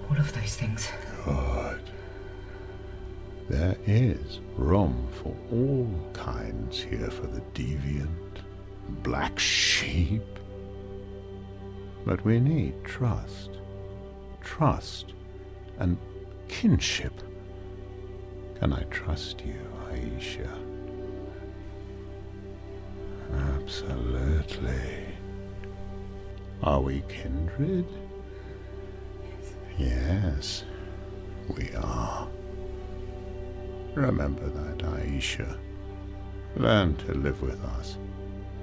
All 0.10 0.18
of 0.18 0.34
those 0.34 0.56
things. 0.56 0.90
Good. 1.26 1.82
There 3.50 3.78
is 3.86 4.40
room 4.56 5.08
for 5.22 5.36
all 5.52 6.12
kinds 6.14 6.82
here 6.82 7.10
for 7.10 7.28
the 7.28 7.42
deviant, 7.54 8.42
black 9.04 9.38
sheep. 9.40 10.24
But 12.06 12.26
we 12.26 12.40
need 12.40 12.84
trust. 12.84 13.52
Trust 14.42 15.14
and 15.80 15.98
kinship. 16.48 17.14
Can 18.60 18.74
I 18.74 18.84
trust 18.84 19.44
you, 19.46 19.60
Aisha? 19.92 20.50
Absolutely. 23.34 25.06
Are 26.64 26.82
we 26.82 27.04
kindred? 27.08 27.86
Yes, 29.78 30.64
we 31.56 31.70
are. 31.76 32.28
Remember 33.94 34.50
that, 34.50 34.78
Aisha. 34.80 35.58
Learn 36.56 36.96
to 36.96 37.14
live 37.14 37.42
with 37.42 37.64
us, 37.64 37.98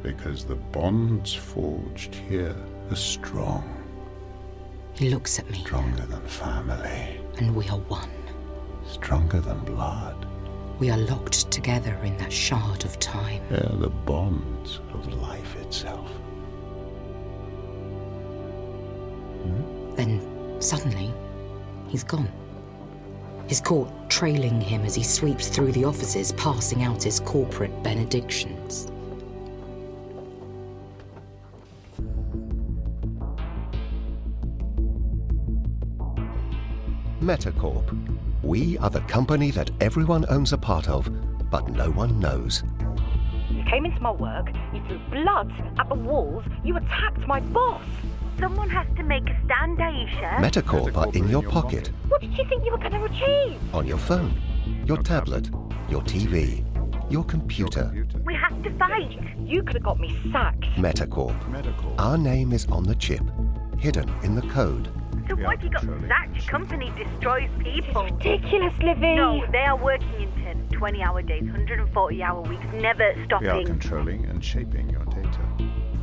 because 0.03 0.45
the 0.45 0.57
bonds 0.57 1.33
forged 1.33 2.15
here 2.15 2.57
are 2.91 2.97
strong. 2.97 3.74
He 4.95 5.11
looks 5.11 5.39
at 5.39 5.51
me. 5.51 5.59
Stronger 5.59 6.07
than 6.07 6.27
family. 6.27 7.21
And 7.39 7.55
we 7.55 7.69
are 7.69 7.79
one. 7.79 8.11
Stronger 8.87 9.41
than 9.41 9.59
blood. 9.65 10.27
We 10.79 10.91
are 10.91 10.99
locked 10.99 11.51
together 11.51 11.95
in 12.05 12.17
that 12.19 12.33
shard 12.33 12.85
of 12.85 12.99
time. 13.01 13.43
They 13.51 13.57
are 13.57 13.77
the 13.77 13.91
bonds 13.91 14.81
of 14.93 15.13
life 15.21 15.57
itself. 15.57 16.11
Hmm? 19.43 19.95
Then, 19.97 20.57
suddenly, 20.61 21.13
he's 21.89 22.05
gone. 22.05 22.31
His 23.49 23.61
court 23.61 23.91
trailing 24.09 24.61
him 24.61 24.83
as 24.85 24.95
he 24.95 25.03
sweeps 25.03 25.49
through 25.49 25.73
the 25.73 25.85
offices, 25.85 26.33
passing 26.33 26.83
out 26.83 27.03
his 27.03 27.21
corporate 27.21 27.83
benedictions. 27.83 28.91
Metacorp. 37.25 37.97
We 38.43 38.77
are 38.79 38.91
the 38.91 39.01
company 39.03 39.51
that 39.53 39.71
everyone 39.81 40.27
owns 40.29 40.53
a 40.53 40.59
part 40.59 40.91
of, 40.91 41.09
but 41.51 41.67
no 41.71 41.91
one 41.91 42.21
knows. 42.21 42.63
You 43.51 43.65
came 43.65 43.87
into 43.87 43.99
my 44.03 44.11
work, 44.11 44.49
you 44.75 44.83
threw 44.87 44.99
blood 45.11 45.51
at 45.79 45.89
the 45.89 45.95
walls, 45.95 46.45
you 46.65 46.77
attacked 46.77 47.27
my 47.27 47.41
boss. 47.41 47.81
Someone 48.39 48.69
has 48.69 48.87
to 48.99 49.03
make 49.03 49.23
a 49.31 49.41
stand, 49.47 49.79
Aisha. 49.79 50.37
Metacorp 50.37 50.95
are 50.99 51.11
in 51.17 51.27
your 51.29 51.43
pocket, 51.43 51.91
What 52.09 52.21
did 52.21 52.37
you 52.37 52.45
think 52.47 52.63
you 52.67 52.73
were 52.73 52.79
going 52.79 52.93
to 52.93 53.05
achieve? 53.05 53.59
on 53.75 53.87
your 53.87 53.97
phone, 53.99 54.39
your 54.85 54.99
tablet, 54.99 55.49
your 55.89 56.03
TV, 56.03 56.63
your 57.11 57.25
computer. 57.25 57.91
We 58.27 58.35
have 58.35 58.63
to 58.65 58.71
fight. 58.77 59.19
You 59.39 59.63
could 59.63 59.77
have 59.77 59.83
got 59.85 59.99
me 59.99 60.15
sacked. 60.31 60.65
Metacorp. 60.77 61.35
Our 61.99 62.19
name 62.19 62.53
is 62.53 62.67
on 62.67 62.83
the 62.85 62.95
chip, 62.97 63.23
hidden 63.79 64.13
in 64.23 64.35
the 64.35 64.43
code. 64.43 64.91
So 65.29 65.37
why 65.37 65.55
have 65.57 65.63
you 65.65 65.71
got 65.71 65.83
sacked? 66.09 66.37
Your 66.37 66.45
company 66.47 66.93
destroys 66.97 67.49
people. 67.59 68.05
ridiculous, 68.05 68.75
Livy. 68.83 69.15
No, 69.17 69.45
they 69.51 69.59
are 69.59 69.77
working 69.77 70.13
in 70.21 70.33
10, 70.45 70.69
20 70.73 71.03
hour 71.03 71.23
days, 71.23 71.43
140 71.45 72.23
hour 72.23 72.43
weeks, 72.43 72.65
never 72.75 73.15
stopping. 73.25 73.49
We 73.57 73.63
are 73.63 73.65
controlling 73.67 74.27
and 74.27 74.45
shaping 74.45 74.91
your 74.91 75.05
data. 75.07 75.41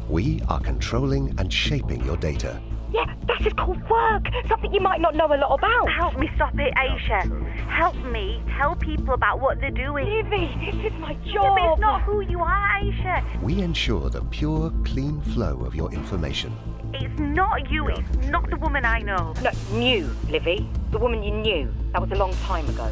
We 0.09 0.41
are 0.49 0.59
controlling 0.59 1.35
and 1.39 1.51
shaping 1.53 2.03
your 2.03 2.17
data. 2.17 2.61
Yeah, 2.91 3.05
that 3.27 3.45
is 3.47 3.53
called 3.53 3.81
work. 3.89 4.25
Something 4.49 4.73
you 4.73 4.81
might 4.81 4.99
not 4.99 5.15
know 5.15 5.27
a 5.27 5.37
lot 5.37 5.53
about. 5.57 5.89
Help 5.93 6.17
me 6.17 6.29
stop 6.35 6.53
it, 6.59 6.73
Aisha. 6.75 7.47
Help 7.69 7.95
me 8.03 8.43
tell 8.57 8.75
people 8.75 9.13
about 9.13 9.39
what 9.39 9.61
they're 9.61 9.71
doing. 9.71 10.05
Livy, 10.05 10.53
this 10.59 10.91
is 10.91 10.99
my 10.99 11.15
Yeah, 11.23 11.33
job. 11.33 11.57
but 11.57 11.71
it's 11.71 11.79
not 11.79 12.01
who 12.01 12.19
you 12.19 12.41
are, 12.41 12.67
Aisha. 12.81 13.41
We 13.41 13.61
ensure 13.61 14.09
the 14.09 14.21
pure, 14.25 14.71
clean 14.83 15.21
flow 15.21 15.61
of 15.61 15.73
your 15.73 15.89
information. 15.93 16.53
It's 16.93 17.19
not 17.19 17.69
you. 17.71 17.87
It's 17.87 18.27
not 18.27 18.49
the 18.49 18.57
woman 18.57 18.83
I 18.85 18.99
know. 18.99 19.33
No, 19.41 19.51
new, 19.71 20.09
Livy. 20.29 20.69
The 20.91 20.97
woman 20.97 21.23
you 21.23 21.31
knew. 21.31 21.73
That 21.93 22.01
was 22.01 22.11
a 22.11 22.15
long 22.15 22.33
time 22.43 22.67
ago. 22.69 22.91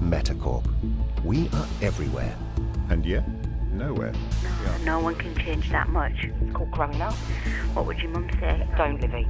Metacorp. 0.00 0.64
We 1.24 1.48
are 1.48 1.66
everywhere. 1.80 2.36
And 2.90 3.06
yet, 3.06 3.26
nowhere. 3.72 4.12
No 4.84 5.00
one 5.00 5.14
can 5.14 5.34
change 5.36 5.70
that 5.70 5.88
much. 5.88 6.12
It's 6.24 6.52
called 6.54 6.70
growing 6.70 7.00
up. 7.00 7.14
What 7.74 7.86
would 7.86 7.98
your 8.00 8.10
mum 8.10 8.28
say? 8.38 8.66
Don't, 8.76 9.00
Livy. 9.00 9.26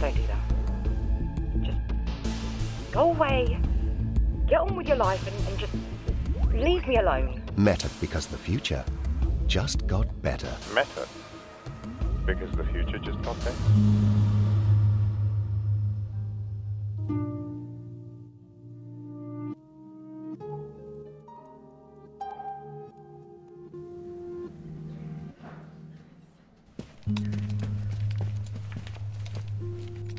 Don't 0.00 0.14
do 0.14 0.22
that. 0.26 1.62
Just 1.62 1.78
go 2.92 3.10
away. 3.10 3.58
Get 4.46 4.60
on 4.60 4.76
with 4.76 4.88
your 4.88 4.96
life 4.96 5.26
and, 5.26 5.48
and 5.48 5.58
just 5.58 5.74
leave 6.54 6.86
me 6.88 6.96
alone. 6.96 7.42
Meta 7.56 7.90
because 8.00 8.26
the 8.26 8.38
future 8.38 8.82
just 9.46 9.86
got 9.86 10.22
better. 10.22 10.50
Meta. 10.74 11.06
Because 12.28 12.52
the 12.52 12.64
future 12.64 12.98
just 12.98 13.22
got 13.22 13.42
better. 13.42 13.56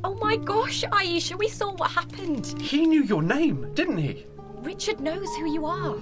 Oh 0.04 0.16
my 0.16 0.36
gosh, 0.38 0.84
Aisha, 0.86 1.38
we 1.38 1.48
saw 1.48 1.74
what 1.74 1.92
happened. 1.92 2.60
He 2.60 2.88
knew 2.88 3.04
your 3.04 3.22
name, 3.22 3.72
didn't 3.76 4.00
he? 4.00 4.26
Richard 4.64 5.00
knows 5.00 5.28
who 5.36 5.54
you 5.54 5.68
are. 5.68 5.98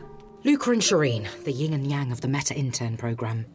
Luca 0.45 0.71
and 0.71 0.81
Shireen, 0.81 1.27
the 1.43 1.51
yin 1.51 1.73
and 1.73 1.85
yang 1.85 2.13
of 2.13 2.21
the 2.21 2.29
Meta 2.29 2.55
Intern 2.55 2.95
program. 2.95 3.45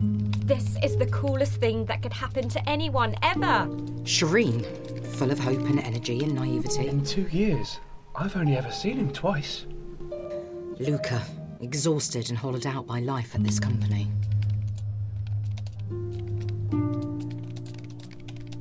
This 0.00 0.76
is 0.82 0.96
the 0.96 1.06
coolest 1.06 1.54
thing 1.54 1.84
that 1.86 2.02
could 2.02 2.12
happen 2.12 2.48
to 2.50 2.68
anyone 2.68 3.16
ever. 3.22 3.66
Shireen, 4.04 4.64
full 5.04 5.32
of 5.32 5.40
hope 5.40 5.60
and 5.60 5.80
energy 5.80 6.22
and 6.22 6.34
naivety. 6.34 6.86
In 6.86 7.04
two 7.04 7.26
years, 7.32 7.80
I've 8.14 8.36
only 8.36 8.56
ever 8.56 8.70
seen 8.70 8.98
him 8.98 9.12
twice. 9.12 9.66
Luca, 10.78 11.20
exhausted 11.60 12.28
and 12.28 12.38
hollowed 12.38 12.66
out 12.66 12.86
by 12.86 13.00
life 13.00 13.34
at 13.34 13.42
this 13.42 13.58
company. 13.58 14.06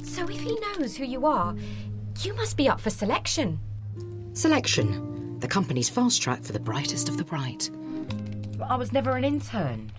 So 0.04 0.28
if 0.28 0.40
he 0.40 0.60
knows 0.60 0.98
who 0.98 1.06
you 1.06 1.28
are, 1.28 1.56
you 2.22 2.34
must 2.34 2.58
be 2.58 2.68
up 2.68 2.82
for 2.82 2.90
selection. 2.90 3.60
Selection, 4.34 5.40
the 5.40 5.48
company's 5.48 5.90
fast 5.90 6.20
track 6.20 6.44
for 6.44 6.54
the 6.54 6.60
brightest 6.60 7.10
of 7.10 7.18
the 7.18 7.24
bright. 7.24 7.70
I 8.68 8.76
was 8.76 8.92
never 8.92 9.16
an 9.16 9.24
intern. 9.24 9.92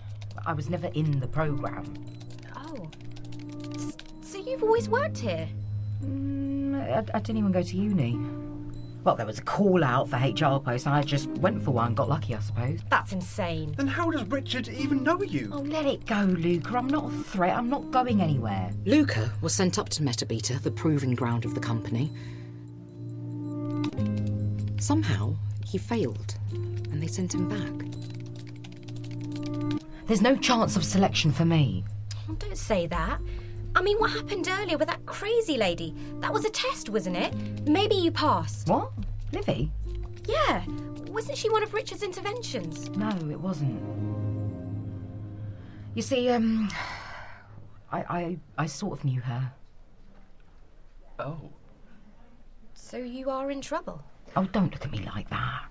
I 0.49 0.53
was 0.53 0.67
never 0.67 0.87
in 0.95 1.19
the 1.19 1.27
program. 1.27 1.93
Oh. 2.57 2.89
S- 3.75 3.95
So 4.23 4.39
you've 4.39 4.63
always 4.63 4.89
worked 4.89 5.19
here? 5.19 5.47
Mm, 6.03 6.73
I, 6.91 6.97
I 7.15 7.19
didn't 7.19 7.37
even 7.37 7.51
go 7.51 7.61
to 7.61 7.77
uni. 7.77 8.19
Well, 9.03 9.15
there 9.15 9.27
was 9.27 9.37
a 9.37 9.43
call 9.43 9.83
out 9.83 10.09
for 10.09 10.15
HR 10.15 10.59
posts, 10.59 10.87
and 10.87 10.95
I 10.95 11.03
just 11.03 11.29
went 11.37 11.61
for 11.63 11.69
one. 11.69 11.93
Got 11.93 12.09
lucky, 12.09 12.33
I 12.33 12.39
suppose. 12.39 12.79
That's 12.89 13.13
insane. 13.13 13.75
Then 13.77 13.85
how 13.85 14.09
does 14.09 14.23
Richard 14.25 14.67
even 14.69 15.03
know 15.03 15.21
you? 15.21 15.51
Oh, 15.53 15.59
let 15.59 15.85
it 15.85 16.07
go, 16.07 16.21
Luca. 16.21 16.75
I'm 16.79 16.87
not 16.87 17.05
a 17.05 17.17
threat. 17.25 17.55
I'm 17.55 17.69
not 17.69 17.91
going 17.91 18.19
anywhere. 18.19 18.71
Luca 18.87 19.31
was 19.41 19.53
sent 19.53 19.77
up 19.77 19.89
to 19.89 20.01
Metabeta, 20.01 20.59
the 20.63 20.71
proving 20.71 21.13
ground 21.13 21.45
of 21.45 21.53
the 21.53 21.61
company. 21.61 22.11
Somehow, 24.79 25.35
he 25.63 25.77
failed, 25.77 26.33
and 26.51 27.01
they 27.03 27.07
sent 27.07 27.35
him 27.35 27.47
back. 27.47 27.85
There's 30.09 30.23
no 30.23 30.35
chance 30.35 30.75
of 30.75 30.83
selection 30.83 31.31
for 31.31 31.45
me. 31.45 31.83
Oh, 32.27 32.33
don't 32.33 32.57
say 32.57 32.87
that. 32.87 33.19
I 33.75 33.83
mean, 33.83 33.95
what 33.99 34.09
happened 34.09 34.49
earlier 34.49 34.75
with 34.75 34.87
that 34.87 35.05
crazy 35.05 35.55
lady? 35.55 35.93
That 36.19 36.33
was 36.33 36.45
a 36.45 36.49
test, 36.49 36.89
wasn't 36.89 37.15
it? 37.15 37.31
Maybe 37.67 37.93
you 37.93 38.09
passed. 38.09 38.67
What? 38.69 38.91
Livy? 39.33 39.71
Yeah. 40.25 40.65
Wasn't 41.09 41.37
she 41.37 41.47
one 41.51 41.61
of 41.61 41.75
Richard's 41.75 42.01
interventions? 42.01 42.89
No, 42.97 43.09
it 43.29 43.39
wasn't. 43.39 43.79
You 45.93 46.01
see, 46.01 46.27
um, 46.29 46.71
I, 47.91 47.99
I, 47.99 48.37
I 48.57 48.65
sort 48.65 48.97
of 48.97 49.05
knew 49.05 49.21
her. 49.21 49.51
Oh. 51.19 51.51
So 52.73 52.97
you 52.97 53.29
are 53.29 53.51
in 53.51 53.61
trouble. 53.61 54.01
Oh, 54.35 54.45
don't 54.45 54.71
look 54.71 54.85
at 54.85 54.91
me 54.91 55.07
like 55.13 55.29
that. 55.29 55.65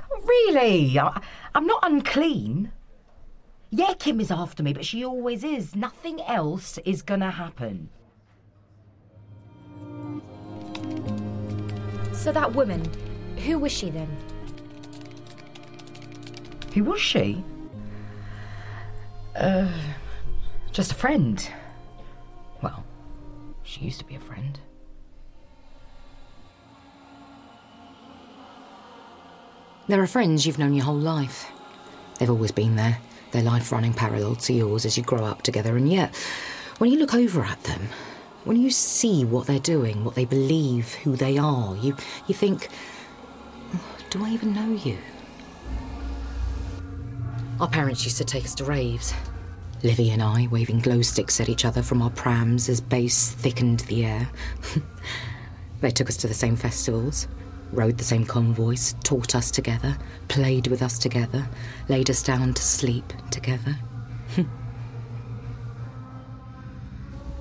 Oh, 0.00 0.20
really? 0.26 0.98
I, 0.98 1.22
I'm 1.54 1.68
not 1.68 1.78
unclean. 1.84 2.72
Yeah, 3.76 3.94
Kim 3.98 4.20
is 4.20 4.30
after 4.30 4.62
me, 4.62 4.72
but 4.72 4.84
she 4.84 5.04
always 5.04 5.42
is. 5.42 5.74
Nothing 5.74 6.20
else 6.22 6.78
is 6.84 7.02
gonna 7.02 7.32
happen. 7.32 7.88
So 12.12 12.30
that 12.30 12.54
woman, 12.54 12.88
who 13.44 13.58
was 13.58 13.72
she 13.72 13.90
then? 13.90 14.06
Who 16.74 16.84
was 16.84 17.00
she? 17.00 17.42
Uh, 19.34 19.68
just 20.70 20.92
a 20.92 20.94
friend. 20.94 21.44
Well, 22.62 22.84
she 23.64 23.80
used 23.80 23.98
to 23.98 24.04
be 24.04 24.14
a 24.14 24.20
friend. 24.20 24.60
There 29.88 30.00
are 30.00 30.06
friends 30.06 30.46
you've 30.46 30.60
known 30.60 30.74
your 30.74 30.84
whole 30.84 30.94
life. 30.94 31.50
They've 32.20 32.30
always 32.30 32.52
been 32.52 32.76
there, 32.76 32.98
their 33.34 33.42
life 33.42 33.70
running 33.70 33.92
parallel 33.92 34.36
to 34.36 34.54
yours 34.54 34.86
as 34.86 34.96
you 34.96 35.02
grow 35.02 35.24
up 35.24 35.42
together, 35.42 35.76
and 35.76 35.92
yet, 35.92 36.16
when 36.78 36.90
you 36.90 36.98
look 36.98 37.14
over 37.14 37.42
at 37.42 37.62
them, 37.64 37.88
when 38.44 38.56
you 38.60 38.70
see 38.70 39.24
what 39.24 39.46
they're 39.46 39.58
doing, 39.58 40.04
what 40.04 40.14
they 40.14 40.24
believe, 40.24 40.94
who 40.94 41.16
they 41.16 41.36
are, 41.36 41.76
you, 41.76 41.96
you 42.26 42.34
think, 42.34 42.68
oh, 43.74 43.80
do 44.10 44.24
I 44.24 44.30
even 44.30 44.54
know 44.54 44.70
you? 44.70 44.96
Our 47.60 47.68
parents 47.68 48.04
used 48.04 48.18
to 48.18 48.24
take 48.24 48.44
us 48.44 48.54
to 48.56 48.64
raves. 48.64 49.12
Livy 49.82 50.10
and 50.10 50.22
I 50.22 50.48
waving 50.50 50.80
glow 50.80 51.02
sticks 51.02 51.40
at 51.40 51.48
each 51.48 51.64
other 51.64 51.82
from 51.82 52.02
our 52.02 52.10
prams 52.10 52.68
as 52.68 52.80
bass 52.80 53.32
thickened 53.32 53.80
the 53.80 54.06
air. 54.06 54.28
they 55.80 55.90
took 55.90 56.08
us 56.08 56.16
to 56.18 56.28
the 56.28 56.34
same 56.34 56.56
festivals, 56.56 57.28
rode 57.74 57.98
the 57.98 58.04
same 58.04 58.24
convoys, 58.24 58.94
taught 59.02 59.34
us 59.34 59.50
together, 59.50 59.96
played 60.28 60.66
with 60.68 60.82
us 60.82 60.98
together, 60.98 61.46
laid 61.88 62.10
us 62.10 62.22
down 62.22 62.54
to 62.54 62.62
sleep 62.62 63.12
together. 63.30 63.76
Hmm. 64.34 64.42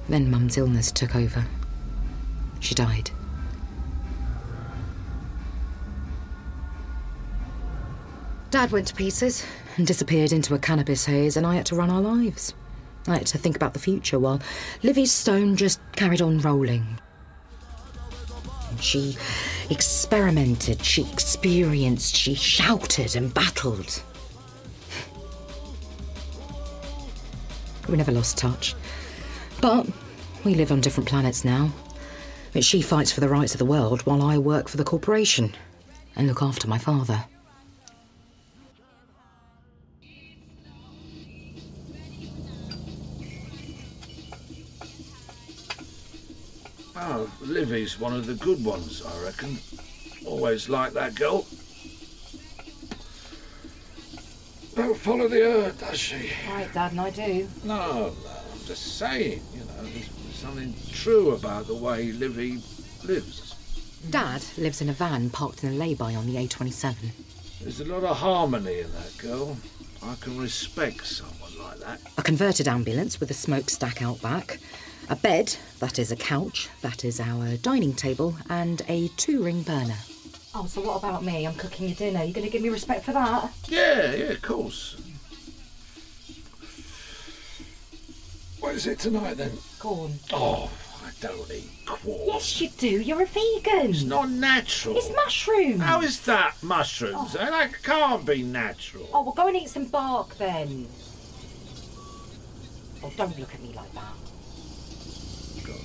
then 0.09 0.29
Mum's 0.29 0.57
illness 0.57 0.91
took 0.91 1.15
over. 1.15 1.45
She 2.59 2.75
died. 2.75 3.09
Dad 8.51 8.71
went 8.71 8.87
to 8.87 8.95
pieces 8.95 9.43
and 9.77 9.87
disappeared 9.87 10.31
into 10.31 10.53
a 10.53 10.59
cannabis 10.59 11.05
haze, 11.05 11.35
and 11.37 11.47
I 11.47 11.55
had 11.55 11.65
to 11.67 11.75
run 11.75 11.89
our 11.89 12.01
lives. 12.01 12.53
I 13.07 13.15
had 13.15 13.25
to 13.27 13.37
think 13.37 13.55
about 13.55 13.73
the 13.73 13.79
future 13.79 14.19
while 14.19 14.39
Livy's 14.83 15.11
stone 15.11 15.55
just 15.55 15.79
carried 15.93 16.21
on 16.21 16.39
rolling. 16.39 16.99
She 18.79 19.17
experimented, 19.69 20.83
she 20.83 21.09
experienced, 21.11 22.15
she 22.15 22.33
shouted 22.33 23.15
and 23.15 23.33
battled. 23.33 24.01
We 27.87 27.97
never 27.97 28.11
lost 28.11 28.37
touch. 28.37 28.75
But 29.61 29.87
we 30.43 30.55
live 30.55 30.71
on 30.71 30.81
different 30.81 31.09
planets 31.09 31.45
now. 31.45 31.71
But 32.53 32.63
she 32.63 32.81
fights 32.81 33.11
for 33.11 33.21
the 33.21 33.29
rights 33.29 33.53
of 33.53 33.59
the 33.59 33.65
world 33.65 34.05
while 34.05 34.21
I 34.21 34.37
work 34.37 34.67
for 34.67 34.77
the 34.77 34.83
corporation 34.83 35.55
and 36.15 36.27
look 36.27 36.41
after 36.41 36.67
my 36.67 36.77
father. 36.77 37.23
Oh, 47.15 47.29
Livy's 47.41 47.99
one 47.99 48.13
of 48.15 48.25
the 48.25 48.33
good 48.33 48.65
ones, 48.65 49.03
I 49.05 49.23
reckon. 49.23 49.59
Always 50.25 50.67
like 50.67 50.93
that 50.93 51.13
girl. 51.13 51.45
Don't 54.73 54.97
follow 54.97 55.27
the 55.27 55.39
herd, 55.39 55.77
does 55.77 55.99
she? 55.99 56.31
Right, 56.49 56.73
Dad, 56.73 56.91
and 56.93 57.01
I 57.01 57.11
do. 57.11 57.47
No, 57.63 57.75
no, 57.75 58.13
I'm 58.51 58.65
just 58.65 58.97
saying, 58.97 59.43
you 59.53 59.59
know, 59.59 59.83
there's 59.83 60.09
something 60.33 60.73
true 60.91 61.35
about 61.35 61.67
the 61.67 61.75
way 61.75 62.11
Livy 62.13 62.63
lives. 63.03 63.53
Dad 64.09 64.43
lives 64.57 64.81
in 64.81 64.89
a 64.89 64.93
van 64.93 65.29
parked 65.29 65.63
in 65.63 65.73
a 65.73 65.75
lay-by 65.75 66.15
on 66.15 66.25
the 66.25 66.35
A27. 66.37 66.95
There's 67.61 67.79
a 67.79 67.85
lot 67.85 68.03
of 68.03 68.17
harmony 68.17 68.79
in 68.79 68.91
that 68.91 69.15
girl. 69.19 69.55
I 70.01 70.15
can 70.19 70.39
respect 70.39 71.05
someone 71.05 71.51
like 71.61 71.77
that. 71.81 72.01
A 72.17 72.23
converted 72.23 72.67
ambulance 72.67 73.19
with 73.19 73.29
a 73.29 73.35
smokestack 73.35 74.01
out 74.01 74.19
back. 74.19 74.57
A 75.09 75.15
bed, 75.15 75.55
that 75.79 75.99
is 75.99 76.11
a 76.11 76.15
couch, 76.15 76.69
that 76.81 77.03
is 77.05 77.19
our 77.19 77.57
dining 77.57 77.93
table, 77.93 78.35
and 78.49 78.81
a 78.87 79.09
two 79.09 79.43
ring 79.43 79.61
burner. 79.61 79.97
Oh, 80.55 80.65
so 80.65 80.81
what 80.81 80.97
about 80.97 81.23
me? 81.23 81.45
I'm 81.45 81.55
cooking 81.55 81.87
your 81.87 81.95
dinner. 81.95 82.23
You're 82.23 82.33
going 82.33 82.45
to 82.45 82.51
give 82.51 82.61
me 82.61 82.69
respect 82.69 83.03
for 83.03 83.11
that? 83.13 83.51
Yeah, 83.67 84.13
yeah, 84.13 84.25
of 84.31 84.41
course. 84.41 84.95
What 88.59 88.75
is 88.75 88.87
it 88.87 88.99
tonight 88.99 89.37
then? 89.37 89.51
Corn. 89.79 90.13
Oh, 90.31 90.71
I 91.03 91.09
don't 91.19 91.51
eat 91.51 91.69
corn. 91.85 92.19
Yes, 92.27 92.61
you 92.61 92.69
do. 92.69 92.87
You're 93.01 93.23
a 93.23 93.25
vegan. 93.25 93.89
It's 93.89 94.03
not 94.03 94.29
natural. 94.29 94.95
It's 94.97 95.09
mushrooms. 95.13 95.81
How 95.81 96.01
is 96.01 96.21
that 96.21 96.55
mushrooms? 96.63 97.35
eh? 97.35 97.49
That 97.49 97.83
can't 97.83 98.25
be 98.25 98.41
natural. 98.43 99.09
Oh, 99.13 99.23
well, 99.23 99.33
go 99.33 99.47
and 99.47 99.57
eat 99.57 99.69
some 99.69 99.85
bark 99.85 100.37
then. 100.37 100.87
Oh, 103.03 103.11
don't 103.17 103.37
look 103.37 103.53
at 103.53 103.61
me 103.61 103.73
like 103.75 103.91
that. 103.95 104.13
Look, 105.67 105.81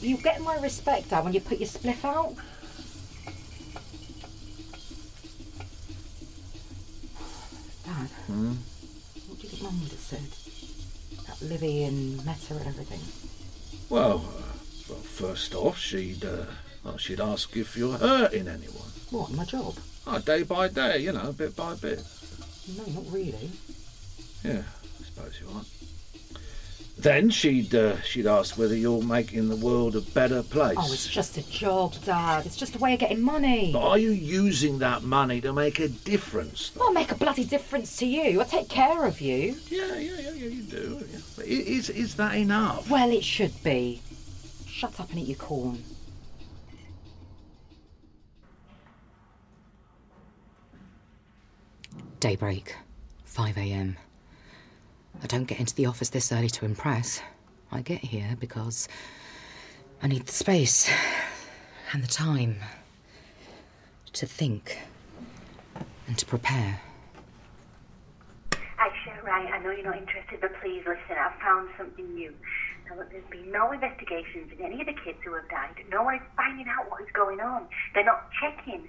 you 0.00 0.16
get 0.16 0.40
my 0.40 0.56
respect, 0.60 1.10
Dad, 1.10 1.24
when 1.24 1.32
you 1.32 1.40
put 1.40 1.58
your 1.58 1.68
spliff 1.68 2.04
out. 2.04 2.34
Dad, 7.84 8.08
Hmm? 8.26 8.52
what 9.28 9.38
do 9.38 9.42
you 9.42 9.48
think 9.50 9.62
Mum 9.62 9.80
would 9.82 9.90
have 9.90 10.00
said? 10.00 11.26
That 11.26 11.42
Livy 11.42 11.84
and 11.84 12.18
Meta 12.24 12.54
and 12.56 12.66
everything. 12.66 13.00
Well, 13.88 14.24
uh, 14.26 14.42
well, 14.88 14.98
first 15.00 15.54
off, 15.54 15.78
she'd 15.78 16.24
uh, 16.24 16.46
well, 16.84 16.96
she'd 16.98 17.20
ask 17.20 17.56
if 17.56 17.76
you're 17.76 17.98
hurting 17.98 18.48
anyone. 18.48 18.90
What, 19.10 19.30
my 19.32 19.44
job? 19.44 19.76
Oh, 20.06 20.18
day 20.18 20.42
by 20.42 20.68
day, 20.68 20.98
you 20.98 21.12
know, 21.12 21.32
bit 21.32 21.54
by 21.56 21.74
bit. 21.74 22.02
No, 22.76 22.84
not 22.86 23.12
really. 23.12 23.50
Yeah, 24.44 24.62
I 25.00 25.04
suppose 25.04 25.40
you 25.40 25.48
are. 25.54 25.64
Then 27.02 27.30
she'd 27.30 27.74
uh, 27.74 28.00
she'd 28.02 28.28
ask 28.28 28.56
whether 28.56 28.76
you're 28.76 29.02
making 29.02 29.48
the 29.48 29.56
world 29.56 29.96
a 29.96 30.00
better 30.00 30.40
place. 30.44 30.76
Oh, 30.78 30.92
it's 30.92 31.08
just 31.08 31.36
a 31.36 31.50
job, 31.50 31.96
Dad. 32.04 32.46
It's 32.46 32.56
just 32.56 32.76
a 32.76 32.78
way 32.78 32.94
of 32.94 33.00
getting 33.00 33.20
money. 33.20 33.72
But 33.72 33.82
are 33.82 33.98
you 33.98 34.12
using 34.12 34.78
that 34.78 35.02
money 35.02 35.40
to 35.40 35.52
make 35.52 35.80
a 35.80 35.88
difference? 35.88 36.70
I'll 36.80 36.92
make 36.92 37.10
a 37.10 37.16
bloody 37.16 37.42
difference 37.44 37.96
to 37.96 38.06
you. 38.06 38.40
I 38.40 38.44
take 38.44 38.68
care 38.68 39.04
of 39.04 39.20
you. 39.20 39.56
Yeah, 39.68 39.96
yeah, 39.96 40.20
yeah, 40.20 40.30
yeah, 40.30 40.46
you 40.46 40.62
do. 40.62 41.04
Yeah. 41.10 41.18
But 41.34 41.46
is 41.46 41.90
is 41.90 42.14
that 42.14 42.36
enough? 42.36 42.88
Well, 42.88 43.10
it 43.10 43.24
should 43.24 43.64
be. 43.64 44.00
Shut 44.68 45.00
up 45.00 45.10
and 45.10 45.18
eat 45.18 45.26
your 45.26 45.36
corn. 45.38 45.82
Daybreak, 52.20 52.76
5 53.24 53.58
a.m. 53.58 53.96
I 55.22 55.26
don't 55.26 55.44
get 55.44 55.60
into 55.60 55.74
the 55.74 55.86
office 55.86 56.08
this 56.10 56.32
early 56.32 56.48
to 56.50 56.64
impress. 56.64 57.22
I 57.70 57.80
get 57.80 58.00
here 58.00 58.36
because 58.40 58.88
I 60.02 60.08
need 60.08 60.26
the 60.26 60.32
space 60.32 60.90
and 61.92 62.02
the 62.02 62.08
time 62.08 62.56
to 64.14 64.26
think 64.26 64.78
and 66.08 66.18
to 66.18 66.26
prepare. 66.26 66.80
Aisha, 68.50 69.22
right, 69.22 69.48
I 69.52 69.58
know 69.62 69.70
you're 69.70 69.84
not 69.84 69.96
interested, 69.96 70.40
but 70.40 70.50
please 70.60 70.82
listen, 70.86 71.16
I've 71.16 71.40
found 71.40 71.70
something 71.78 72.14
new. 72.14 72.34
Now, 72.96 73.04
there's 73.10 73.24
been 73.30 73.50
no 73.50 73.72
investigations 73.72 74.52
in 74.52 74.64
any 74.64 74.80
of 74.80 74.86
the 74.86 74.92
kids 74.92 75.16
who 75.24 75.32
have 75.34 75.48
died. 75.48 75.74
No 75.90 76.02
one 76.02 76.16
is 76.16 76.22
finding 76.36 76.66
out 76.68 76.90
what 76.90 77.00
is 77.00 77.08
going 77.14 77.40
on. 77.40 77.66
They're 77.94 78.04
not 78.04 78.28
checking. 78.40 78.82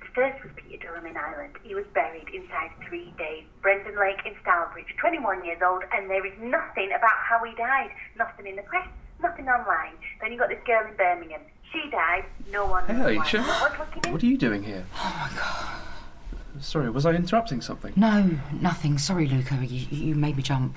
The 0.00 0.08
first 0.14 0.42
was 0.44 0.52
Peter 0.56 0.76
Durham 0.86 1.06
in 1.06 1.16
Ireland. 1.16 1.54
He 1.62 1.74
was 1.74 1.84
buried 1.94 2.28
inside 2.34 2.70
three 2.86 3.14
days. 3.16 3.44
Brendan 3.62 3.98
Lake 3.98 4.20
in 4.26 4.34
Stourbridge, 4.42 4.92
21 5.00 5.44
years 5.44 5.60
old, 5.64 5.84
and 5.96 6.10
there 6.10 6.24
is 6.26 6.32
nothing 6.40 6.90
about 6.92 7.16
how 7.28 7.42
he 7.44 7.54
died. 7.56 7.90
Nothing 8.18 8.46
in 8.46 8.56
the 8.56 8.62
press, 8.62 8.86
nothing 9.22 9.48
online. 9.48 9.94
Then 10.20 10.32
you 10.32 10.38
got 10.38 10.48
this 10.50 10.62
girl 10.66 10.84
in 10.86 10.94
Birmingham. 10.96 11.40
She 11.72 11.88
died, 11.90 12.24
no 12.52 12.66
one 12.66 12.84
Hey, 12.86 13.16
why. 13.16 13.24
Aisha. 13.24 13.40
What's? 13.60 14.06
What 14.12 14.22
are 14.22 14.26
you 14.26 14.36
doing 14.36 14.62
here? 14.62 14.84
Oh 14.96 15.16
my 15.18 15.36
god. 15.38 16.62
Sorry, 16.62 16.88
was 16.90 17.04
I 17.04 17.12
interrupting 17.12 17.60
something? 17.60 17.92
No, 17.96 18.38
nothing. 18.60 18.98
Sorry, 18.98 19.26
Luca. 19.26 19.56
You, 19.64 19.86
you 19.90 20.14
made 20.14 20.36
me 20.36 20.42
jump. 20.42 20.76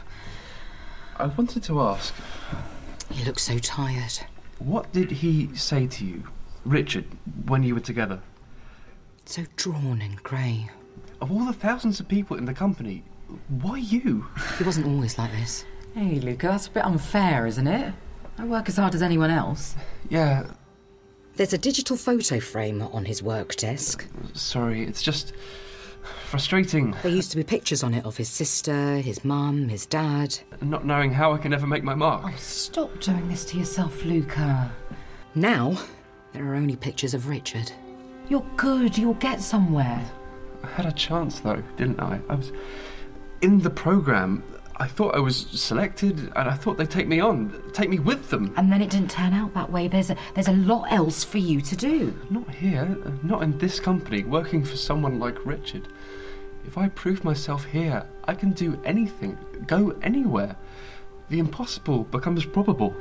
I 1.19 1.27
wanted 1.27 1.63
to 1.63 1.81
ask. 1.81 2.13
He 3.11 3.23
looks 3.25 3.43
so 3.43 3.57
tired. 3.59 4.13
What 4.59 4.91
did 4.93 5.11
he 5.11 5.49
say 5.55 5.87
to 5.87 6.05
you, 6.05 6.23
Richard, 6.65 7.05
when 7.47 7.63
you 7.63 7.73
were 7.73 7.79
together? 7.81 8.19
So 9.25 9.43
drawn 9.55 10.01
and 10.01 10.21
grey. 10.23 10.69
Of 11.21 11.31
all 11.31 11.45
the 11.45 11.53
thousands 11.53 11.99
of 11.99 12.07
people 12.07 12.37
in 12.37 12.45
the 12.45 12.53
company, 12.53 13.03
why 13.61 13.77
you? 13.77 14.25
He 14.57 14.63
wasn't 14.63 14.87
always 14.87 15.17
like 15.17 15.31
this. 15.31 15.65
Hey, 15.93 16.19
Luca, 16.19 16.47
that's 16.47 16.67
a 16.67 16.71
bit 16.71 16.85
unfair, 16.85 17.45
isn't 17.45 17.67
it? 17.67 17.93
I 18.37 18.45
work 18.45 18.69
as 18.69 18.77
hard 18.77 18.95
as 18.95 19.01
anyone 19.01 19.29
else. 19.31 19.75
Yeah, 20.09 20.45
There's 21.35 21.53
a 21.53 21.57
digital 21.57 21.97
photo 21.97 22.39
frame 22.39 22.81
on 22.81 23.05
his 23.05 23.21
work 23.21 23.55
desk. 23.55 24.05
sorry, 24.33 24.83
it's 24.85 25.01
just 25.01 25.33
frustrating 26.25 26.95
There 27.03 27.11
used 27.11 27.31
to 27.31 27.37
be 27.37 27.43
pictures 27.43 27.83
on 27.83 27.93
it 27.93 28.05
of 28.05 28.17
his 28.17 28.29
sister, 28.29 28.97
his 28.97 29.23
mum, 29.25 29.69
his 29.69 29.85
dad. 29.85 30.37
not 30.61 30.85
knowing 30.85 31.11
how 31.11 31.33
I 31.33 31.37
can 31.37 31.53
ever 31.53 31.67
make 31.67 31.83
my 31.83 31.95
mark. 31.95 32.23
Oh, 32.25 32.33
stop 32.37 32.99
doing 32.99 33.27
this 33.27 33.45
to 33.45 33.57
yourself, 33.57 34.03
Luca. 34.05 34.71
Now, 35.35 35.77
there 36.33 36.45
are 36.45 36.55
only 36.55 36.75
pictures 36.75 37.13
of 37.13 37.27
Richard. 37.27 37.71
You're 38.29 38.45
good. 38.57 38.97
You'll 38.97 39.15
get 39.15 39.41
somewhere. 39.41 40.03
I 40.63 40.67
had 40.67 40.85
a 40.85 40.91
chance 40.91 41.39
though, 41.39 41.63
didn't 41.77 41.99
I? 41.99 42.19
I 42.29 42.35
was 42.35 42.51
in 43.41 43.59
the 43.59 43.69
program. 43.69 44.43
I 44.81 44.87
thought 44.87 45.13
I 45.13 45.19
was 45.19 45.35
selected, 45.37 46.31
and 46.37 46.49
I 46.49 46.53
thought 46.53 46.77
they'd 46.77 46.89
take 46.89 47.07
me 47.07 47.19
on, 47.19 47.61
take 47.73 47.89
me 47.89 47.99
with 47.99 48.29
them. 48.29 48.53
And 48.55 48.71
then 48.71 48.81
it 48.81 48.89
didn't 48.89 49.11
turn 49.11 49.33
out 49.33 49.53
that 49.53 49.69
way. 49.69 49.89
There's 49.89 50.09
a, 50.09 50.15
there's 50.35 50.47
a 50.47 50.53
lot 50.53 50.91
else 50.91 51.21
for 51.23 51.37
you 51.37 51.59
to 51.59 51.75
do. 51.75 52.17
Not 52.29 52.49
here, 52.55 52.97
uh, 53.05 53.11
not 53.21 53.43
in 53.43 53.57
this 53.57 53.79
company, 53.79 54.23
working 54.23 54.63
for 54.63 54.77
someone 54.77 55.19
like 55.19 55.45
Richard. 55.45 55.89
If 56.65 56.77
I 56.77 56.87
prove 56.89 57.25
myself 57.25 57.65
here, 57.65 58.05
I 58.23 58.33
can 58.35 58.51
do 58.53 58.79
anything, 58.85 59.37
go 59.67 59.97
anywhere. 60.01 60.55
The 61.27 61.39
impossible 61.39 62.05
becomes 62.05 62.45
probable. 62.45 62.95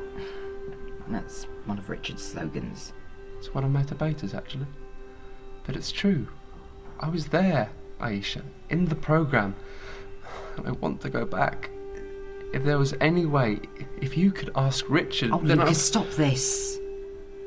That's 1.06 1.44
one 1.64 1.78
of 1.78 1.88
Richard's 1.88 2.24
slogans. 2.24 2.92
It's 3.38 3.54
one 3.54 3.62
of 3.62 3.70
my 3.70 3.82
debaters, 3.82 4.34
actually. 4.34 4.66
But 5.64 5.76
it's 5.76 5.92
true. 5.92 6.26
I 6.98 7.08
was 7.08 7.26
there, 7.26 7.70
Aisha, 8.00 8.42
in 8.68 8.86
the 8.86 8.96
program, 8.96 9.54
and 10.58 10.68
I 10.68 10.72
want 10.72 11.00
to 11.02 11.10
go 11.10 11.24
back. 11.24 11.70
If 12.52 12.64
there 12.64 12.78
was 12.78 12.94
any 13.00 13.26
way, 13.26 13.60
if 14.00 14.16
you 14.16 14.30
could 14.30 14.50
ask 14.56 14.88
Richard, 14.88 15.30
Oh, 15.32 15.40
then 15.42 15.60
I... 15.60 15.72
stop 15.72 16.08
this. 16.10 16.78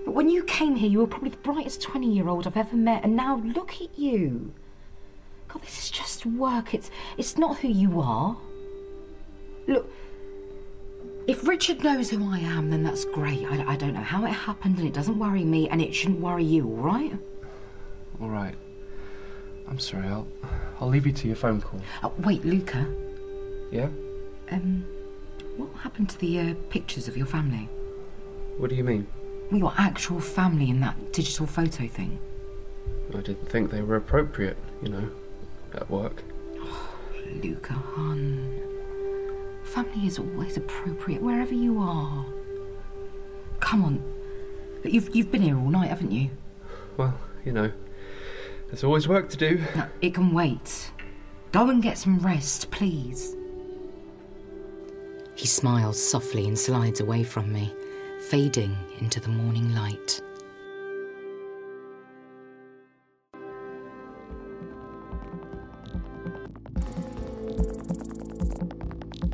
But 0.06 0.13
when 0.13 0.30
you 0.30 0.43
came 0.43 0.76
here, 0.76 0.89
you 0.89 1.00
were 1.00 1.08
probably 1.08 1.30
the 1.30 1.38
brightest 1.38 1.82
20 1.82 2.12
year 2.12 2.28
old 2.28 2.47
I've 2.47 2.58
ever 2.58 2.76
met, 2.76 3.04
and 3.04 3.15
now 3.15 3.38
look 3.38 3.82
at 3.82 3.97
you. 3.97 4.54
God, 5.47 5.62
this 5.63 5.80
is 5.80 5.91
just 5.91 6.26
work. 6.26 6.74
It's, 6.74 6.89
it's 7.17 7.38
not 7.38 7.58
who 7.60 7.67
you 7.67 8.00
are. 8.00 8.38
Look, 9.67 9.91
if 11.28 11.47
Richard 11.47 11.84
knows 11.84 12.10
who 12.10 12.28
I 12.28 12.39
am, 12.39 12.69
then 12.69 12.84
that's 12.84 13.06
great. 13.06 13.45
I, 13.45 13.74
I 13.74 13.76
don't 13.76 13.93
know 13.93 14.02
how 14.02 14.26
it 14.26 14.32
happened, 14.32 14.78
and 14.80 14.88
it 14.88 14.93
doesn't 14.93 15.19
worry 15.19 15.43
me, 15.43 15.69
and 15.69 15.82
it 15.82 15.93
shouldn't 15.93 16.19
worry 16.19 16.43
you, 16.43 16.67
all 16.67 16.78
right? 16.78 17.13
All 18.19 18.30
right. 18.30 18.56
I'm 19.67 19.80
sorry. 19.80 20.08
I'll, 20.08 20.28
I'll 20.80 20.88
leave 20.88 21.06
you 21.06 21.13
to 21.13 21.28
your 21.28 21.36
phone 21.36 21.62
call. 21.62 21.80
Oh, 22.04 22.13
wait, 22.19 22.43
Luca. 22.45 22.86
Yeah. 23.71 23.88
Um, 24.52 24.86
what 25.58 25.69
happened 25.82 26.10
to 26.10 26.17
the 26.19 26.39
uh, 26.39 26.54
pictures 26.69 27.08
of 27.08 27.15
your 27.15 27.26
family? 27.28 27.69
What 28.58 28.69
do 28.69 28.76
you 28.76 28.84
mean? 28.84 29.08
Your 29.52 29.74
actual 29.78 30.19
family 30.19 30.69
in 30.69 30.80
that 30.82 31.13
digital 31.13 31.45
photo 31.45 31.88
thing? 31.88 32.19
I 33.10 33.21
didn't 33.21 33.50
think 33.50 33.71
they 33.71 33.82
were 33.82 33.97
appropriate. 33.97 34.58
You 34.82 34.89
know, 34.89 35.10
at 35.74 35.89
work. 35.89 36.24
Luca, 37.43 37.74
hon. 37.74 38.60
Family 39.63 40.08
is 40.08 40.19
always 40.19 40.58
appropriate 40.58 41.21
wherever 41.21 41.54
you 41.54 41.80
are. 41.80 42.26
Come 43.60 43.86
on. 43.86 44.04
But 44.82 44.91
You've, 44.91 45.15
you've 45.15 45.32
been 45.32 45.43
here 45.43 45.58
all 45.58 45.69
night, 45.69 45.89
haven't 45.89 46.12
you? 46.12 46.30
Well, 46.97 47.17
you 47.45 47.52
know, 47.52 47.71
there's 48.72 48.86
always 48.86 49.06
work 49.06 49.30
to 49.30 49.38
do. 49.38 49.62
No, 49.76 49.86
it 50.02 50.14
can 50.14 50.34
wait. 50.34 50.92
Go 51.52 51.70
and 51.70 51.84
get 51.84 51.98
some 51.98 52.20
rest, 52.20 52.72
please. 52.72 53.36
He 55.36 55.46
smiles 55.46 56.02
softly 56.02 56.48
and 56.48 56.58
slides 56.58 57.02
away 57.02 57.24
from 57.24 57.52
me, 57.52 57.74
fading 58.30 58.76
into 59.00 59.20
the 59.20 59.28
morning 59.28 59.76
light. 59.76 60.22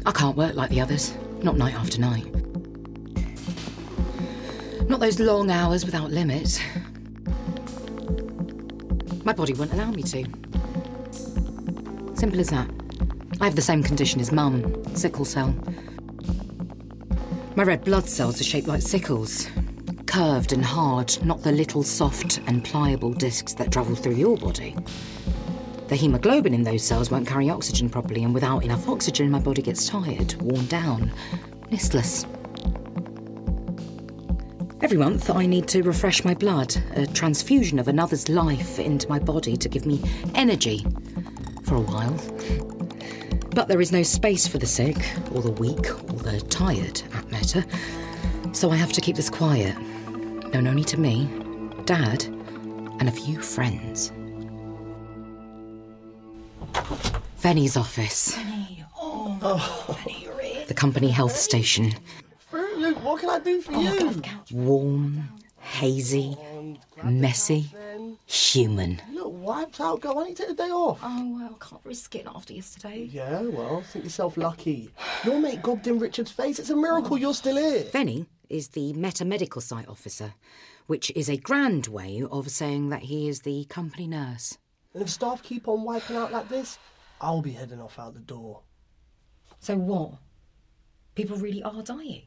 I 0.04 0.12
can't 0.14 0.36
work 0.36 0.56
like 0.56 0.72
the 0.72 0.82
others, 0.82 1.14
not 1.44 1.58
night 1.58 1.76
after 1.76 2.02
night. 2.02 2.26
Not 4.90 5.00
those 5.00 5.20
long 5.20 5.52
hours 5.52 5.86
without 5.86 6.10
limit. 6.10 6.60
My 9.28 9.34
body 9.34 9.54
won't 9.56 9.74
allow 9.74 9.92
me 9.92 10.04
to. 10.04 10.24
Simple 12.14 12.40
as 12.40 12.50
that. 12.50 12.70
I 13.42 13.44
have 13.44 13.58
the 13.58 13.62
same 13.62 13.84
condition 13.84 14.22
as 14.22 14.32
Mum 14.32 14.86
sickle 14.96 15.26
cell. 15.26 15.54
My 17.58 17.64
red 17.64 17.84
blood 17.84 18.08
cells 18.08 18.40
are 18.40 18.46
shaped 18.46 18.70
like 18.70 18.82
sickles, 18.82 19.50
curved 20.06 20.54
and 20.54 20.64
hard, 20.64 21.22
not 21.26 21.44
the 21.44 21.52
little 21.52 21.84
soft 21.84 22.40
and 22.48 22.64
pliable 22.64 23.12
discs 23.12 23.54
that 23.56 23.70
travel 23.70 23.96
through 23.96 24.16
your 24.16 24.38
body. 24.38 24.78
The 25.90 25.98
hemoglobin 25.98 26.54
in 26.54 26.64
those 26.64 26.84
cells 26.84 27.12
won't 27.12 27.28
carry 27.28 27.50
oxygen 27.50 27.90
properly, 27.90 28.24
and 28.24 28.34
without 28.34 28.64
enough 28.64 28.88
oxygen, 28.88 29.30
my 29.30 29.40
body 29.40 29.62
gets 29.62 29.90
tired, 29.90 30.36
worn 30.36 30.68
down, 30.68 31.12
listless. 31.70 32.26
Every 34.88 35.00
month, 35.00 35.30
I 35.30 35.46
need 35.46 35.68
to 35.68 35.84
refresh 35.84 36.24
my 36.24 36.34
blood, 36.34 36.74
a 36.96 37.06
transfusion 37.06 37.78
of 37.78 37.90
another's 37.90 38.30
life 38.30 38.80
into 38.80 39.10
my 39.10 39.20
body 39.20 39.58
to 39.58 39.68
give 39.68 39.86
me 39.86 40.02
energy 40.34 40.86
for 41.64 41.76
a 41.76 41.82
while. 41.82 42.18
But 43.50 43.68
there 43.68 43.82
is 43.82 43.92
no 43.92 44.02
space 44.02 44.48
for 44.48 44.60
the 44.60 44.66
sick, 44.66 44.96
or 45.34 45.42
the 45.42 45.52
weak, 45.52 45.92
or 45.92 46.20
the 46.20 46.40
tired 46.50 47.02
at 47.14 47.30
Meta, 47.30 47.66
so 48.54 48.72
I 48.72 48.78
have 48.78 48.94
to 48.94 49.02
keep 49.02 49.18
this 49.18 49.30
quiet. 49.30 49.78
Known 50.54 50.68
only 50.68 50.86
to 50.86 50.98
me, 50.98 51.30
Dad, 51.84 52.24
and 52.24 53.10
a 53.10 53.12
few 53.12 53.42
friends. 53.42 54.14
Venny's 57.40 57.76
office, 57.76 58.40
Oh, 58.98 59.38
oh. 59.42 60.00
the 60.70 60.74
company 60.74 61.10
health 61.10 61.36
station. 61.36 61.94
What 63.18 63.22
can 63.22 63.42
I 63.42 63.44
do 63.44 63.62
for 63.62 63.72
oh 63.74 63.82
you? 63.82 64.22
Warm, 64.52 65.28
hazy, 65.60 66.38
messy, 67.04 67.66
human. 68.28 69.02
Look 69.12 69.34
wiped 69.34 69.82
out, 69.82 70.02
girl. 70.02 70.14
Why 70.14 70.22
don't 70.22 70.30
you 70.30 70.36
take 70.36 70.50
the 70.50 70.54
day 70.54 70.70
off? 70.70 71.00
Oh, 71.02 71.40
well, 71.40 71.58
can't 71.60 71.82
risk 71.84 72.14
it 72.14 72.28
after 72.28 72.54
yesterday. 72.54 73.10
Yeah, 73.12 73.42
well, 73.42 73.82
think 73.82 74.06
yourself 74.06 74.38
lucky. 74.38 74.92
Your 75.24 75.40
mate 75.40 75.64
gobbed 75.64 75.88
in 75.88 75.98
Richard's 75.98 76.30
face. 76.30 76.60
It's 76.60 76.70
a 76.70 76.76
miracle 76.76 77.14
oh. 77.14 77.16
you're 77.16 77.34
still 77.34 77.58
here. 77.58 77.86
Venny 77.86 78.28
is 78.52 78.68
the 78.68 78.94
Meta 78.94 79.26
Medical 79.26 79.62
Site 79.62 79.88
Officer, 79.88 80.36
which 80.86 81.12
is 81.16 81.28
a 81.28 81.38
grand 81.38 81.88
way 81.88 82.24
of 82.32 82.52
saying 82.52 82.90
that 82.90 83.02
he 83.02 83.28
is 83.28 83.42
the 83.42 83.66
company 83.66 84.06
nurse. 84.06 84.60
And 84.94 85.02
if 85.02 85.10
staff 85.10 85.42
keep 85.42 85.68
on 85.68 85.84
wiping 85.84 86.18
out 86.18 86.32
like 86.32 86.50
this, 86.50 86.78
I'll 87.20 87.42
be 87.42 87.54
heading 87.54 87.82
off 87.82 87.98
out 87.98 88.14
the 88.14 88.20
door. 88.20 88.62
So 89.60 89.76
what? 89.76 90.20
People 91.16 91.38
really 91.38 91.64
are 91.64 91.82
dying. 91.82 92.22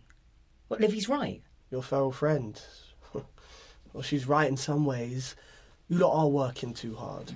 What, 0.71 0.81
Livy's 0.81 1.09
right? 1.09 1.43
Your 1.73 1.83
feral 1.83 2.13
friend. 2.13 2.63
well, 3.93 4.05
she's 4.05 4.29
right 4.29 4.49
in 4.49 4.57
some 4.57 4.85
ways. 4.85 5.35
You 5.89 5.99
lot 5.99 6.17
are 6.17 6.29
working 6.29 6.75
too 6.75 6.95
hard. 6.95 7.33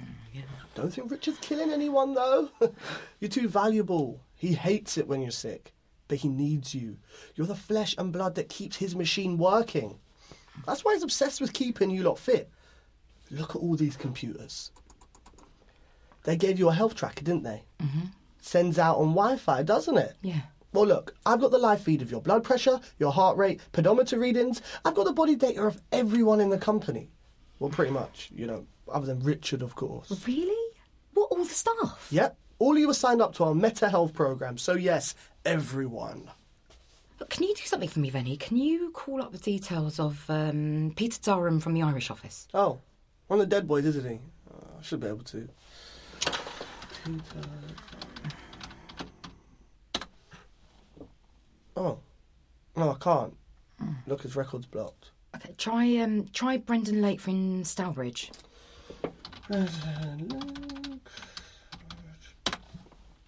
Don't 0.77 0.93
think 0.93 1.11
Richard's 1.11 1.39
killing 1.39 1.73
anyone, 1.73 2.15
though. 2.15 2.49
you're 3.19 3.29
too 3.29 3.49
valuable. 3.49 4.21
He 4.37 4.53
hates 4.53 4.97
it 4.99 5.09
when 5.09 5.21
you're 5.21 5.33
sick, 5.33 5.73
but 6.07 6.19
he 6.19 6.29
needs 6.29 6.77
you. 6.77 6.97
You're 7.35 7.49
the 7.49 7.57
flesh 7.57 7.97
and 7.99 8.13
blood 8.13 8.37
that 8.37 8.49
keeps 8.49 8.77
his 8.77 8.95
machine 8.95 9.37
working. 9.37 9.99
That's 10.65 10.85
why 10.85 10.95
he's 10.95 11.03
obsessed 11.03 11.41
with 11.41 11.53
keeping 11.53 11.91
you 11.91 12.05
lot 12.05 12.21
fit. 12.21 12.49
Look 13.33 13.51
at 13.51 13.63
all 13.63 13.75
these 13.75 13.97
computers. 13.97 14.71
They 16.23 16.37
gave 16.37 16.61
you 16.61 16.69
a 16.69 16.73
health 16.73 16.95
tracker, 16.95 17.25
didn't 17.25 17.43
they? 17.43 17.65
Mm-hmm. 17.83 18.07
Sends 18.41 18.79
out 18.79 18.99
on 18.99 19.09
Wi 19.09 19.39
Fi, 19.39 19.65
doesn't 19.65 19.99
it? 19.99 20.15
Yeah. 20.23 20.43
Well, 20.75 20.87
look, 20.87 21.15
I've 21.25 21.41
got 21.41 21.53
the 21.53 21.59
live 21.59 21.81
feed 21.81 22.03
of 22.03 22.11
your 22.11 22.21
blood 22.21 22.43
pressure, 22.43 22.81
your 22.99 23.13
heart 23.13 23.37
rate, 23.37 23.61
pedometer 23.71 24.19
readings. 24.19 24.61
I've 24.85 24.97
got 24.97 25.05
the 25.05 25.13
body 25.13 25.37
data 25.37 25.63
of 25.63 25.81
everyone 25.93 26.41
in 26.41 26.51
the 26.51 26.59
company. 26.59 27.11
Well, 27.61 27.71
pretty 27.71 27.93
much, 27.93 28.31
you 28.35 28.45
know, 28.49 28.67
other 28.93 29.07
than 29.07 29.21
Richard, 29.21 29.63
of 29.63 29.77
course. 29.77 30.27
Really? 30.27 30.73
What, 31.13 31.31
all 31.31 31.45
the 31.45 31.55
staff? 31.55 32.09
Yep, 32.11 32.37
all 32.59 32.73
of 32.73 32.79
you 32.79 32.89
were 32.89 32.95
signed 32.95 33.23
up 33.23 33.35
to 33.37 33.45
our 33.45 33.55
Meta 33.55 33.89
Health 33.89 34.15
program, 34.15 34.59
so 34.59 34.73
yes, 34.75 35.15
everyone. 35.45 36.29
Look, 37.21 37.31
Can 37.31 37.45
you 37.45 37.55
do 37.55 37.63
something 37.63 37.89
for 37.89 38.01
me, 38.01 38.11
Venny? 38.11 38.37
Can 38.37 38.57
you 38.57 38.91
call 38.91 39.23
up 39.23 39.31
the 39.31 39.39
details 39.39 40.01
of 40.01 40.25
um, 40.29 40.93
Peter 40.97 41.21
Durham 41.23 41.61
from 41.61 41.75
the 41.75 41.83
Irish 41.83 42.11
office? 42.11 42.49
Oh, 42.53 42.81
one 43.29 43.39
of 43.39 43.49
the 43.49 43.55
dead 43.55 43.69
boys, 43.69 43.87
isn't 43.87 44.05
he? 44.11 44.19
Uh, 44.53 44.79
I 44.81 44.83
should 44.83 44.99
be 44.99 45.07
able 45.07 45.23
to. 45.23 45.49
computer. 47.05 47.49
Oh. 51.77 51.99
No, 52.77 52.91
I 52.91 52.97
can't. 53.01 53.35
Look, 54.07 54.23
his 54.23 54.37
record's 54.37 54.67
blocked. 54.67 55.11
Okay, 55.37 55.55
try 55.59 55.97
um 55.99 56.27
try 56.33 56.57
Brendan 56.57 57.03
Lake 57.03 57.21
from 57.21 57.65
Stourbridge. 57.65 58.31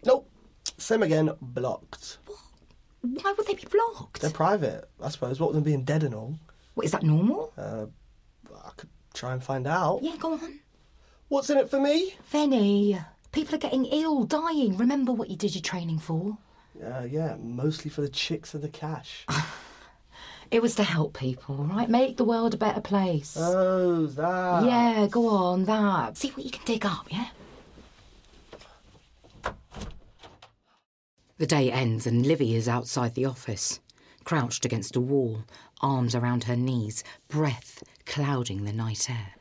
Nope. 0.05 0.31
Same 0.79 1.03
again, 1.03 1.31
blocked. 1.41 2.19
What? 2.27 2.39
Why 3.03 3.35
would 3.37 3.47
they 3.47 3.55
be 3.55 3.67
blocked? 3.71 4.21
They're 4.21 4.31
private, 4.31 4.89
I 5.01 5.09
suppose. 5.11 5.41
What 5.41 5.49
with 5.49 5.57
them 5.57 5.65
being 5.65 5.85
dead 5.85 6.03
and 6.05 6.15
all. 6.15 6.39
What 6.75 6.87
is 6.87 6.93
that 6.93 7.03
normal? 7.03 7.53
Uh, 7.57 7.87
I 8.55 8.71
could 8.77 8.89
try 9.15 9.33
and 9.33 9.43
find 9.43 9.67
out. 9.67 10.01
Yeah, 10.03 10.17
go 10.19 10.35
on. 10.35 10.61
What's 11.29 11.51
in 11.51 11.59
it 11.59 11.71
for 11.71 11.81
me? 11.81 12.15
Venny, 12.33 13.05
people 13.33 13.55
are 13.57 13.59
getting 13.59 13.87
ill, 13.87 14.25
dying. 14.25 14.77
Remember 14.77 15.13
what 15.13 15.29
you 15.29 15.37
did 15.37 15.55
your 15.55 15.63
training 15.63 15.99
for? 15.99 16.39
Uh, 16.85 17.03
yeah, 17.03 17.37
mostly 17.41 17.91
for 17.91 18.01
the 18.03 18.09
chicks 18.09 18.55
and 18.55 18.63
the 18.63 18.69
cash. 18.69 19.27
It 20.51 20.63
was 20.63 20.77
to 20.77 20.85
help 20.85 21.19
people, 21.19 21.57
right? 21.65 21.89
Make 21.89 22.17
the 22.17 22.25
world 22.25 22.55
a 22.55 22.57
better 22.57 22.81
place. 22.81 23.37
Oh, 23.39 24.07
that. 24.07 24.65
Yeah, 24.65 25.09
go 25.11 25.29
on, 25.29 25.65
that. 25.65 26.17
See 26.17 26.31
what 26.31 26.45
you 26.45 26.53
can 26.53 26.63
dig 26.65 26.87
up, 26.87 27.07
yeah? 27.11 27.29
The 31.39 31.47
day 31.47 31.71
ends 31.71 32.07
and 32.07 32.25
Livy 32.25 32.55
is 32.55 32.69
outside 32.69 33.15
the 33.15 33.25
office, 33.25 33.81
crouched 34.25 34.65
against 34.65 34.97
a 34.97 35.01
wall, 35.01 35.45
arms 35.81 36.15
around 36.15 36.45
her 36.45 36.57
knees, 36.57 37.03
breath 37.29 37.83
clouding 38.07 38.65
the 38.65 38.73
night 38.73 39.11
air. 39.11 39.35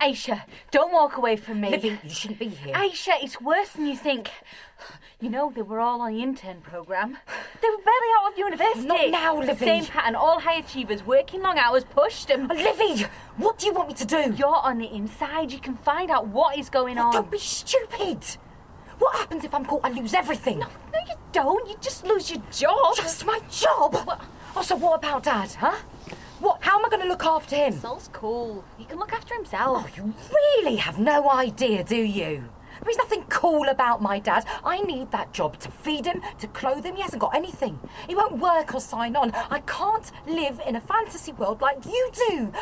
Aisha, 0.00 0.42
don't 0.70 0.92
walk 0.92 1.16
away 1.16 1.36
from 1.36 1.60
me. 1.60 1.70
Livy, 1.70 1.98
you 2.02 2.10
shouldn't 2.10 2.38
be 2.38 2.48
here. 2.48 2.74
Aisha, 2.74 3.12
it's 3.22 3.40
worse 3.40 3.70
than 3.70 3.86
you 3.86 3.96
think. 3.96 4.30
You 5.20 5.30
know, 5.30 5.50
they 5.54 5.62
were 5.62 5.80
all 5.80 6.00
on 6.00 6.12
the 6.12 6.22
intern 6.22 6.60
programme. 6.60 7.18
They 7.60 7.68
were 7.68 7.82
barely 7.82 8.08
out 8.20 8.32
of 8.32 8.38
university. 8.38 8.86
Not 8.86 9.10
now, 9.10 9.40
Livy. 9.40 9.64
Same 9.64 9.84
pattern, 9.86 10.14
all 10.14 10.38
high 10.38 10.58
achievers, 10.58 11.04
working 11.04 11.42
long 11.42 11.58
hours, 11.58 11.84
pushed 11.84 12.30
and... 12.30 12.48
Livy, 12.48 13.06
what 13.36 13.58
do 13.58 13.66
you 13.66 13.72
want 13.72 13.88
me 13.88 13.94
to 13.94 14.04
do? 14.04 14.34
You're 14.36 14.54
on 14.54 14.78
the 14.78 14.94
inside. 14.94 15.50
You 15.50 15.58
can 15.58 15.76
find 15.78 16.10
out 16.10 16.28
what 16.28 16.56
is 16.56 16.70
going 16.70 16.98
on. 16.98 17.12
Don't 17.12 17.30
be 17.30 17.38
stupid. 17.38 18.24
What 18.98 19.16
happens 19.16 19.44
if 19.44 19.54
I'm 19.54 19.64
caught? 19.64 19.84
I 19.84 19.90
lose 19.90 20.14
everything. 20.14 20.60
No, 20.60 20.66
no, 20.92 20.98
you 21.08 21.14
don't. 21.32 21.68
You 21.68 21.76
just 21.80 22.04
lose 22.04 22.30
your 22.30 22.42
job. 22.50 22.96
Just 22.96 23.24
my 23.26 23.40
job? 23.50 24.22
Also, 24.56 24.76
what 24.76 24.98
about 24.98 25.24
Dad, 25.24 25.50
huh? 25.52 25.76
What? 26.40 26.62
How 26.62 26.78
am 26.78 26.86
I 26.86 26.88
going 26.88 27.02
to 27.02 27.08
look 27.08 27.24
after 27.24 27.56
him? 27.56 27.72
Sol's 27.72 28.08
cool. 28.12 28.64
He 28.76 28.84
can 28.84 28.98
look 28.98 29.12
after 29.12 29.34
himself. 29.34 29.84
Oh, 29.84 29.96
you 29.96 30.14
really 30.32 30.76
have 30.76 30.98
no 30.98 31.28
idea, 31.30 31.82
do 31.82 31.96
you? 31.96 32.48
There's 32.84 32.96
nothing 32.96 33.24
cool 33.28 33.68
about 33.68 34.00
my 34.00 34.18
dad. 34.20 34.46
I 34.64 34.80
need 34.82 35.10
that 35.10 35.32
job 35.32 35.58
to 35.60 35.70
feed 35.70 36.06
him, 36.06 36.22
to 36.38 36.46
clothe 36.46 36.84
him. 36.84 36.94
He 36.94 37.02
hasn't 37.02 37.20
got 37.20 37.34
anything. 37.34 37.80
He 38.06 38.14
won't 38.14 38.38
work 38.38 38.72
or 38.72 38.80
sign 38.80 39.16
on. 39.16 39.32
I 39.34 39.60
can't 39.60 40.10
live 40.26 40.60
in 40.66 40.76
a 40.76 40.80
fantasy 40.80 41.32
world 41.32 41.60
like 41.60 41.84
you 41.84 42.10
do. 42.28 42.52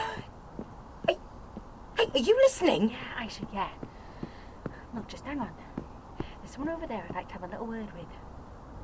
Hey, 1.07 1.19
hey 1.99 2.07
are 2.15 2.19
you 2.19 2.37
listening? 2.37 2.91
Yeah, 2.91 2.97
I 3.19 3.29
should, 3.29 3.49
yeah. 3.53 3.69
Look, 4.95 5.07
just 5.09 5.25
hang 5.25 5.41
on. 5.41 5.51
There's 6.19 6.53
someone 6.53 6.75
over 6.75 6.87
there 6.87 7.05
I'd 7.09 7.15
like 7.15 7.29
to 7.29 7.35
have 7.35 7.43
a 7.43 7.49
little 7.49 7.67
word 7.67 7.93
with. 7.93 8.07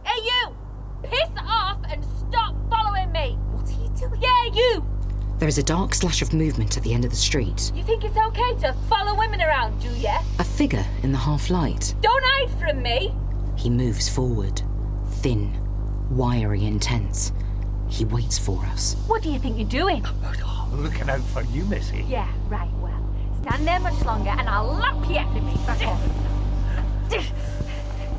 Hey, 0.05 0.23
you! 0.23 0.57
Piss 1.03 1.31
off 1.39 1.79
and 1.91 2.05
stop 2.05 2.55
following 2.69 3.11
me! 3.11 3.39
What 3.53 3.67
are 3.69 3.73
you 3.73 3.89
doing? 3.89 3.92
Yeah, 4.21 4.45
you! 4.53 4.85
There 5.39 5.49
is 5.49 5.59
a 5.59 5.63
dark 5.63 5.95
slash 5.95 6.23
of 6.23 6.33
movement 6.33 6.77
at 6.77 6.83
the 6.83 6.95
end 6.95 7.05
of 7.05 7.11
the 7.11 7.17
street. 7.17 7.73
You 7.75 7.83
think 7.83 8.05
it's 8.05 8.17
okay 8.17 8.55
to 8.61 8.73
follow 8.89 9.17
women 9.19 9.41
around, 9.43 9.81
do 9.81 9.89
ya? 9.91 10.23
A 10.39 10.45
figure 10.45 10.85
in 11.03 11.11
the 11.11 11.19
half 11.19 11.51
light. 11.51 11.95
Don't 12.01 12.23
hide 12.25 12.51
from 12.61 12.83
me! 12.83 13.15
He 13.57 13.69
moves 13.69 14.09
forward, 14.09 14.63
thin, 15.09 15.53
wiry 16.11 16.65
and 16.67 16.81
tense. 16.81 17.33
He 17.89 18.05
waits 18.05 18.39
for 18.39 18.65
us. 18.67 18.95
What 19.07 19.23
do 19.23 19.31
you 19.31 19.39
think 19.39 19.59
you're 19.59 19.69
doing? 19.69 20.05
Looking 20.73 21.11
out 21.11 21.21
for 21.21 21.43
you, 21.43 21.65
Missy. 21.65 22.05
Yeah, 22.09 22.29
right, 22.49 22.71
well, 22.81 23.05
stand 23.43 23.67
there 23.67 23.81
much 23.81 24.03
longer 24.05 24.31
and 24.31 24.49
I'll 24.49 24.67
lap 24.67 24.97
you 25.09 25.19
out 25.19 25.37
of 25.37 25.45
me. 25.45 25.55
Back 25.67 25.87
off. 25.87 26.01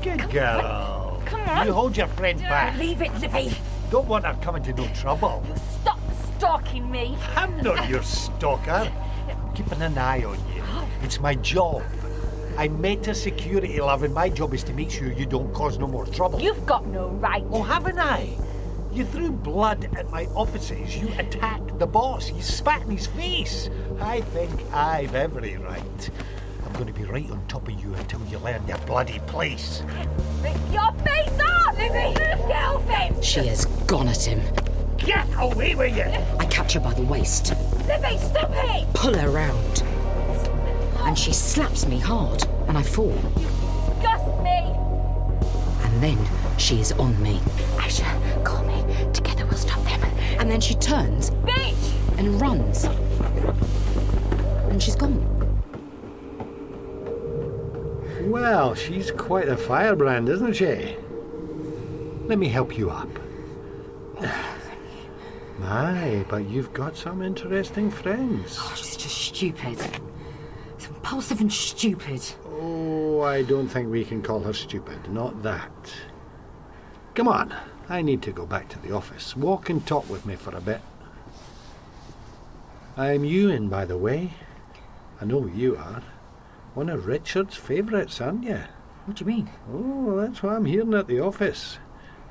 Good 0.03 0.29
girl. 0.29 1.21
Come 1.25 1.41
on. 1.41 1.65
You 1.65 1.73
hold 1.73 1.95
your 1.95 2.07
friend 2.07 2.39
back. 2.41 2.77
Leave 2.77 3.01
it, 3.01 3.13
Livy. 3.19 3.55
You 3.93 3.99
don't 3.99 4.08
want 4.08 4.25
her 4.25 4.36
coming 4.41 4.63
to 4.63 4.73
no 4.73 4.88
trouble. 4.95 5.45
Stop 5.82 5.99
stalking 6.36 6.89
me. 6.89 7.15
I'm 7.36 7.56
not 7.62 7.88
your 7.91 8.01
stalker. 8.01 8.91
I'm 9.29 9.53
keeping 9.53 9.84
an 9.84 9.95
eye 9.99 10.23
on 10.23 10.39
you. 10.56 10.63
It's 11.03 11.19
my 11.19 11.36
job. 11.36 11.84
I'm 12.58 12.82
Meta 12.82 13.13
Security 13.13 13.79
Love, 13.79 14.01
and 14.01 14.12
my 14.12 14.29
job 14.29 14.56
is 14.56 14.63
to 14.63 14.73
make 14.73 14.89
sure 14.89 15.12
you 15.12 15.27
don't 15.27 15.53
cause 15.53 15.77
no 15.77 15.86
more 15.86 16.08
trouble. 16.08 16.41
You've 16.41 16.65
got 16.65 16.88
no 16.88 17.10
right. 17.10 17.43
Oh, 17.51 17.62
haven't 17.62 17.99
I? 17.99 18.36
You 18.91 19.06
threw 19.06 19.29
blood 19.29 19.88
at 19.95 20.10
my 20.10 20.25
offices. 20.34 20.97
You 20.97 21.10
attacked 21.19 21.77
the 21.77 21.86
boss. 21.86 22.32
You 22.32 22.41
spat 22.41 22.82
in 22.82 22.97
his 22.97 23.06
face. 23.06 23.69
I 24.01 24.21
think 24.21 24.49
I've 24.73 25.13
every 25.13 25.58
right. 25.58 26.10
I'm 26.73 26.79
going 26.81 26.91
to 26.91 26.99
be 26.99 27.05
right 27.05 27.29
on 27.29 27.45
top 27.45 27.67
of 27.67 27.79
you 27.83 27.93
until 27.93 28.19
you 28.25 28.39
learn 28.39 28.65
your 28.67 28.79
bloody 28.79 29.19
place. 29.27 29.83
Rip 30.41 30.57
your 30.71 30.91
face 31.05 31.39
off! 31.39 31.77
Livy! 31.77 32.15
Get 32.15 32.81
him! 32.81 33.21
She 33.21 33.41
has 33.41 33.65
gone 33.86 34.07
at 34.07 34.23
him. 34.23 34.41
Get 34.97 35.27
away 35.38 35.75
with 35.75 35.95
you! 35.95 36.12
I 36.39 36.45
catch 36.47 36.73
her 36.73 36.79
by 36.79 36.95
the 36.95 37.03
waist, 37.03 37.53
Livy, 37.88 38.17
stop 38.17 38.49
it! 38.53 38.91
pull 38.95 39.13
her 39.13 39.29
round, 39.29 39.83
and 41.01 41.15
she 41.15 41.31
slaps 41.31 41.86
me 41.86 41.99
hard, 41.99 42.43
and 42.67 42.75
I 42.75 42.81
fall. 42.81 43.13
You 43.38 43.47
Disgust 44.01 44.41
me! 44.41 44.75
And 45.83 46.01
then 46.01 46.17
she 46.57 46.79
is 46.79 46.91
on 46.93 47.21
me. 47.21 47.38
Aisha, 47.77 48.43
call 48.43 48.63
me. 48.65 48.83
Together 49.13 49.45
we'll 49.45 49.59
stop 49.59 49.83
them. 49.83 50.01
And 50.39 50.49
then 50.49 50.59
she 50.59 50.73
turns 50.73 51.29
Bitch! 51.29 52.17
and 52.17 52.41
runs. 52.41 52.86
And 54.71 54.81
she's 54.81 54.95
gone. 54.95 55.32
Well, 58.23 58.73
she's 58.73 59.12
quite 59.12 59.49
a 59.49 59.57
firebrand, 59.57 60.29
isn't 60.29 60.53
she? 60.53 60.95
Let 62.25 62.39
me 62.39 62.47
help 62.47 62.77
you 62.77 62.89
up. 62.89 63.09
My, 65.59 66.25
but 66.29 66.49
you've 66.49 66.73
got 66.73 66.95
some 66.95 67.21
interesting 67.21 67.91
friends. 67.91 68.57
Oh, 68.59 68.73
she's 68.75 68.97
just 68.97 69.17
stupid. 69.17 69.77
It's 70.75 70.88
impulsive 70.88 71.41
and 71.41 71.51
stupid. 71.51 72.21
Oh, 72.45 73.21
I 73.21 73.43
don't 73.43 73.67
think 73.67 73.91
we 73.91 74.05
can 74.05 74.21
call 74.21 74.39
her 74.41 74.53
stupid. 74.53 75.12
Not 75.12 75.43
that. 75.43 75.71
Come 77.15 77.27
on. 77.27 77.53
I 77.89 78.01
need 78.01 78.21
to 78.23 78.31
go 78.31 78.45
back 78.45 78.69
to 78.69 78.79
the 78.79 78.93
office. 78.93 79.36
Walk 79.36 79.69
and 79.69 79.86
talk 79.86 80.09
with 80.09 80.25
me 80.25 80.36
for 80.36 80.55
a 80.55 80.62
bit. 80.62 80.81
I'm 82.95 83.25
Ewan, 83.25 83.67
by 83.67 83.86
the 83.86 83.97
way. 83.97 84.31
I 85.19 85.25
know 85.25 85.45
you 85.47 85.75
are. 85.75 86.01
One 86.73 86.89
of 86.89 87.05
Richard's 87.05 87.55
favourites, 87.55 88.19
aren't 88.19 88.43
you? 88.43 88.62
What 89.05 89.17
do 89.17 89.25
you 89.25 89.31
mean? 89.31 89.49
Oh, 89.71 90.19
that's 90.19 90.41
what 90.41 90.53
I'm 90.53 90.65
hearing 90.65 90.93
at 90.93 91.07
the 91.07 91.19
office. 91.19 91.77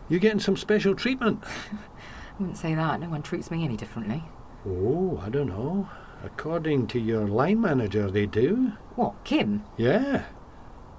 You're 0.08 0.20
getting 0.20 0.40
some 0.40 0.56
special 0.56 0.94
treatment? 0.94 1.44
I 1.72 2.34
wouldn't 2.38 2.58
say 2.58 2.74
that. 2.74 3.00
No 3.00 3.08
one 3.08 3.22
treats 3.22 3.50
me 3.50 3.64
any 3.64 3.76
differently. 3.76 4.24
Oh, 4.66 5.20
I 5.24 5.28
don't 5.28 5.48
know. 5.48 5.88
According 6.24 6.88
to 6.88 6.98
your 6.98 7.26
line 7.26 7.60
manager, 7.60 8.10
they 8.10 8.26
do. 8.26 8.72
What, 8.96 9.22
Kim? 9.24 9.64
Yeah. 9.76 10.24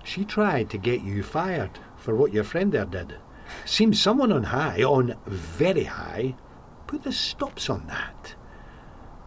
She 0.04 0.26
tried 0.26 0.70
to 0.70 0.78
get 0.78 1.02
you 1.02 1.24
fired 1.24 1.80
for 1.98 2.16
what 2.16 2.34
your 2.34 2.44
friend 2.44 2.72
there 2.72 2.86
did. 2.86 3.16
Seems 3.66 4.02
someone 4.02 4.32
on 4.32 4.44
high, 4.44 4.84
on 4.84 5.16
very 5.26 5.86
high, 5.86 6.36
put 6.88 7.04
the 7.04 7.12
stops 7.12 7.70
on 7.70 7.88
that. 7.88 8.36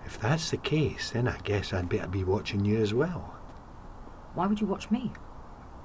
If 0.04 0.18
that's 0.20 0.50
the 0.50 0.56
case, 0.56 1.10
then 1.10 1.28
I 1.28 1.38
guess 1.44 1.72
I'd 1.72 1.88
better 1.88 2.08
be 2.08 2.24
watching 2.24 2.64
you 2.64 2.78
as 2.78 2.94
well. 2.94 3.35
Why 4.36 4.46
would 4.46 4.60
you 4.60 4.66
watch 4.66 4.90
me? 4.90 5.12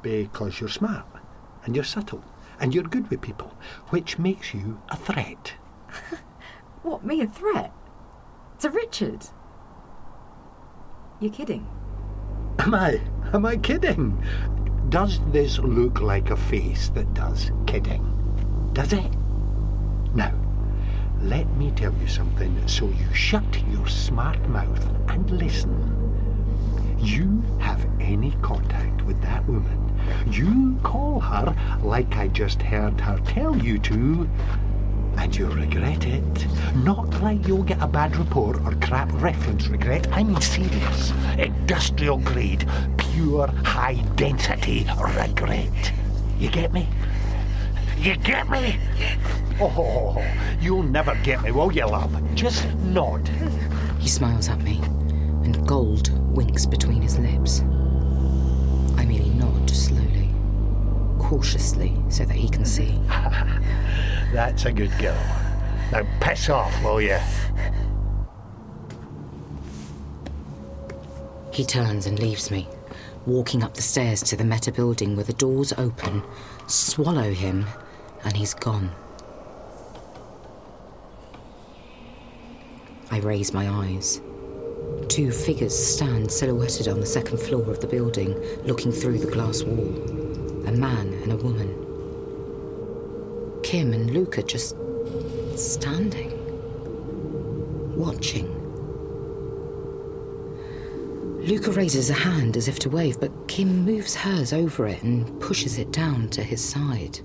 Because 0.01 0.59
you're 0.59 0.69
smart, 0.69 1.05
and 1.63 1.73
you're 1.73 1.85
subtle, 1.85 2.21
and 2.59 2.75
you're 2.75 2.83
good 2.83 3.09
with 3.09 3.21
people, 3.21 3.55
which 3.91 4.19
makes 4.19 4.53
you 4.53 4.81
a 4.89 4.97
threat. 4.97 5.53
What, 6.83 7.05
me 7.05 7.21
a 7.21 7.27
threat? 7.27 7.71
To 8.59 8.69
Richard? 8.71 9.27
You're 11.19 11.31
kidding. 11.31 11.67
Am 12.57 12.73
I? 12.73 12.99
Am 13.33 13.45
I 13.45 13.57
kidding? 13.57 14.21
Does 14.89 15.19
this 15.31 15.59
look 15.59 16.01
like 16.01 16.31
a 16.31 16.35
face 16.35 16.89
that 16.89 17.13
does 17.13 17.51
kidding? 17.67 18.03
Does 18.73 18.93
it? 18.93 19.11
Now, 20.15 20.33
let 21.21 21.47
me 21.55 21.71
tell 21.71 21.93
you 21.93 22.07
something 22.07 22.67
so 22.67 22.87
you 22.87 23.13
shut 23.13 23.63
your 23.69 23.87
smart 23.87 24.41
mouth 24.49 24.83
and 25.07 25.29
listen. 25.29 26.10
You 27.01 27.41
have 27.59 27.83
any 27.99 28.31
contact 28.41 29.01
with 29.03 29.19
that 29.21 29.45
woman, 29.47 29.99
you 30.29 30.79
call 30.83 31.19
her 31.19 31.55
like 31.83 32.15
I 32.15 32.27
just 32.27 32.61
heard 32.61 32.99
her 33.01 33.17
tell 33.25 33.57
you 33.57 33.79
to, 33.79 34.29
And 35.17 35.35
you'll 35.35 35.55
regret 35.55 36.05
it. 36.05 36.47
Not 36.75 37.21
like 37.21 37.47
you'll 37.47 37.63
get 37.63 37.81
a 37.81 37.87
bad 37.87 38.15
report 38.17 38.61
or 38.61 38.73
crap 38.75 39.09
reference 39.13 39.67
regret. 39.67 40.07
I 40.11 40.23
mean 40.23 40.39
serious, 40.41 41.11
industrial 41.37 42.19
grade, 42.19 42.67
pure 42.97 43.47
high 43.65 43.95
density 44.15 44.87
regret. 44.99 45.91
You 46.37 46.49
get 46.49 46.71
me? 46.71 46.87
You 47.97 48.15
get 48.17 48.49
me? 48.49 48.79
Oh, 49.59 50.23
you'll 50.59 50.83
never 50.83 51.15
get 51.23 51.41
me, 51.43 51.51
will 51.51 51.71
you, 51.71 51.85
love? 51.85 52.13
Just 52.35 52.67
nod. 52.75 53.27
He 53.99 54.07
smiles 54.07 54.49
at 54.49 54.59
me, 54.61 54.81
and 55.43 55.67
gold 55.67 56.20
winks 56.31 56.65
between 56.65 57.01
his 57.01 57.19
lips. 57.19 57.61
I 58.97 59.05
merely 59.05 59.29
nod 59.31 59.69
slowly, 59.69 60.29
cautiously, 61.19 61.95
so 62.09 62.25
that 62.25 62.35
he 62.35 62.49
can 62.49 62.65
see. 62.65 62.99
That's 64.33 64.65
a 64.65 64.71
good 64.71 64.91
girl. 64.99 65.21
Now 65.91 66.07
piss 66.19 66.49
off, 66.49 66.73
will 66.83 67.01
you? 67.01 67.19
He 71.51 71.65
turns 71.65 72.05
and 72.05 72.17
leaves 72.17 72.49
me, 72.49 72.67
walking 73.25 73.61
up 73.61 73.73
the 73.73 73.81
stairs 73.81 74.23
to 74.23 74.37
the 74.37 74.45
Meta 74.45 74.71
building 74.71 75.15
where 75.15 75.25
the 75.25 75.33
doors 75.33 75.73
open, 75.73 76.23
swallow 76.67 77.33
him, 77.33 77.65
and 78.23 78.35
he's 78.35 78.53
gone. 78.53 78.89
I 83.11 83.19
raise 83.19 83.53
my 83.53 83.67
eyes. 83.67 84.21
Two 85.07 85.31
figures 85.31 85.77
stand 85.77 86.31
silhouetted 86.31 86.87
on 86.87 86.99
the 86.99 87.05
second 87.05 87.39
floor 87.39 87.69
of 87.69 87.79
the 87.81 87.87
building, 87.87 88.33
looking 88.63 88.91
through 88.91 89.19
the 89.19 89.29
glass 89.29 89.63
wall. 89.63 89.93
A 90.67 90.71
man 90.71 91.13
and 91.23 91.31
a 91.33 91.37
woman. 91.37 91.75
Kim 93.63 93.93
and 93.93 94.11
Luca 94.11 94.39
are 94.39 94.43
just 94.43 94.75
standing, 95.55 96.31
watching. 97.95 98.47
Luca 101.45 101.71
raises 101.71 102.09
a 102.09 102.13
hand 102.13 102.55
as 102.55 102.67
if 102.67 102.79
to 102.79 102.89
wave, 102.89 103.19
but 103.19 103.31
Kim 103.47 103.83
moves 103.83 104.15
hers 104.15 104.53
over 104.53 104.87
it 104.87 105.01
and 105.03 105.41
pushes 105.41 105.77
it 105.79 105.91
down 105.91 106.29
to 106.29 106.43
his 106.43 106.63
side. 106.63 107.19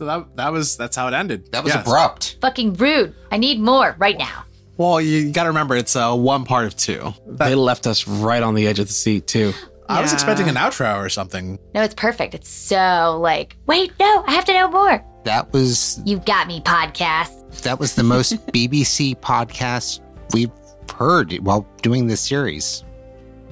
So 0.00 0.06
that 0.06 0.34
that 0.36 0.50
was 0.50 0.78
that's 0.78 0.96
how 0.96 1.08
it 1.08 1.12
ended. 1.12 1.52
That 1.52 1.62
was 1.62 1.74
abrupt. 1.74 2.38
Fucking 2.40 2.72
rude. 2.72 3.14
I 3.30 3.36
need 3.36 3.60
more 3.60 3.94
right 3.98 4.16
now. 4.16 4.44
Well, 4.78 4.98
you 4.98 5.30
got 5.30 5.42
to 5.42 5.50
remember 5.50 5.76
it's 5.76 5.94
uh, 5.94 6.16
one 6.16 6.44
part 6.46 6.64
of 6.64 6.74
two. 6.74 7.12
They 7.26 7.54
left 7.54 7.86
us 7.86 8.08
right 8.08 8.42
on 8.42 8.54
the 8.54 8.66
edge 8.66 8.78
of 8.78 8.86
the 8.86 8.94
seat 8.94 9.26
too. 9.26 9.52
I 9.90 10.00
was 10.00 10.14
expecting 10.14 10.48
an 10.48 10.54
outro 10.54 10.96
or 11.04 11.10
something. 11.10 11.58
No, 11.74 11.82
it's 11.82 11.94
perfect. 11.94 12.34
It's 12.34 12.48
so 12.48 13.18
like, 13.20 13.56
wait, 13.66 13.92
no, 14.00 14.24
I 14.26 14.32
have 14.32 14.46
to 14.46 14.54
know 14.54 14.70
more. 14.70 15.04
That 15.24 15.52
was 15.52 16.00
You 16.06 16.18
got 16.20 16.46
me, 16.46 16.62
podcast. 16.62 17.60
that 17.60 17.78
was 17.78 17.94
the 17.94 18.02
most 18.02 18.46
BBC 18.54 19.16
podcast 19.20 20.00
we've 20.32 20.50
heard 20.96 21.34
while 21.42 21.66
doing 21.82 22.06
this 22.06 22.22
series. 22.22 22.84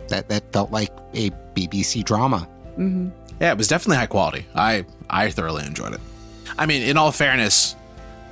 That 0.09 0.31
that 0.31 0.51
felt 0.51 0.71
like 0.71 0.97
a 1.13 1.29
BBC 1.55 2.05
drama. 2.05 2.49
Mm-hmm. 2.79 3.11
Yeah, 3.39 3.53
it 3.53 3.59
was 3.59 3.69
definitely 3.69 3.99
high 3.99 4.07
quality. 4.07 4.47
I 4.55 4.87
I 5.11 5.31
thoroughly 5.31 5.67
enjoyed 5.67 5.93
it. 5.93 6.01
I 6.57 6.67
mean, 6.67 6.83
in 6.83 6.97
all 6.97 7.13
fairness, 7.13 7.77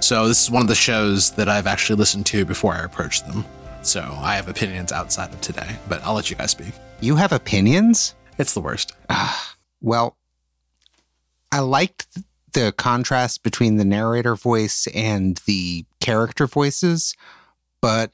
so 0.01 0.29
this 0.29 0.43
is 0.43 0.51
one 0.51 0.63
of 0.63 0.69
the 0.69 0.75
shows 0.75 1.33
that 1.33 1.49
I've 1.49 1.67
actually 1.67 1.97
listened 1.97 2.27
to 2.27 2.45
before 2.45 2.75
I 2.75 2.85
approached 2.85 3.27
them. 3.27 3.45
So 3.83 4.01
I 4.21 4.37
have 4.37 4.49
opinions 4.49 4.93
outside 4.93 5.33
of 5.33 5.41
today, 5.41 5.77
but 5.89 6.03
I'll 6.03 6.15
let 6.15 6.31
you 6.31 6.37
guys 6.37 6.51
speak. 6.51 6.73
You 7.01 7.17
have 7.17 7.33
opinions? 7.33 8.15
It's 8.39 8.55
the 8.55 8.61
worst. 8.61 8.93
Ah, 9.11 9.55
well, 9.81 10.17
I 11.53 11.61
liked 11.61 12.07
the 12.53 12.73
contrast 12.73 13.43
between 13.43 13.77
the 13.77 13.85
narrator 13.85 14.35
voice 14.35 14.87
and 14.95 15.41
the 15.47 15.85
character 16.01 16.47
voices, 16.47 17.15
but 17.81 18.13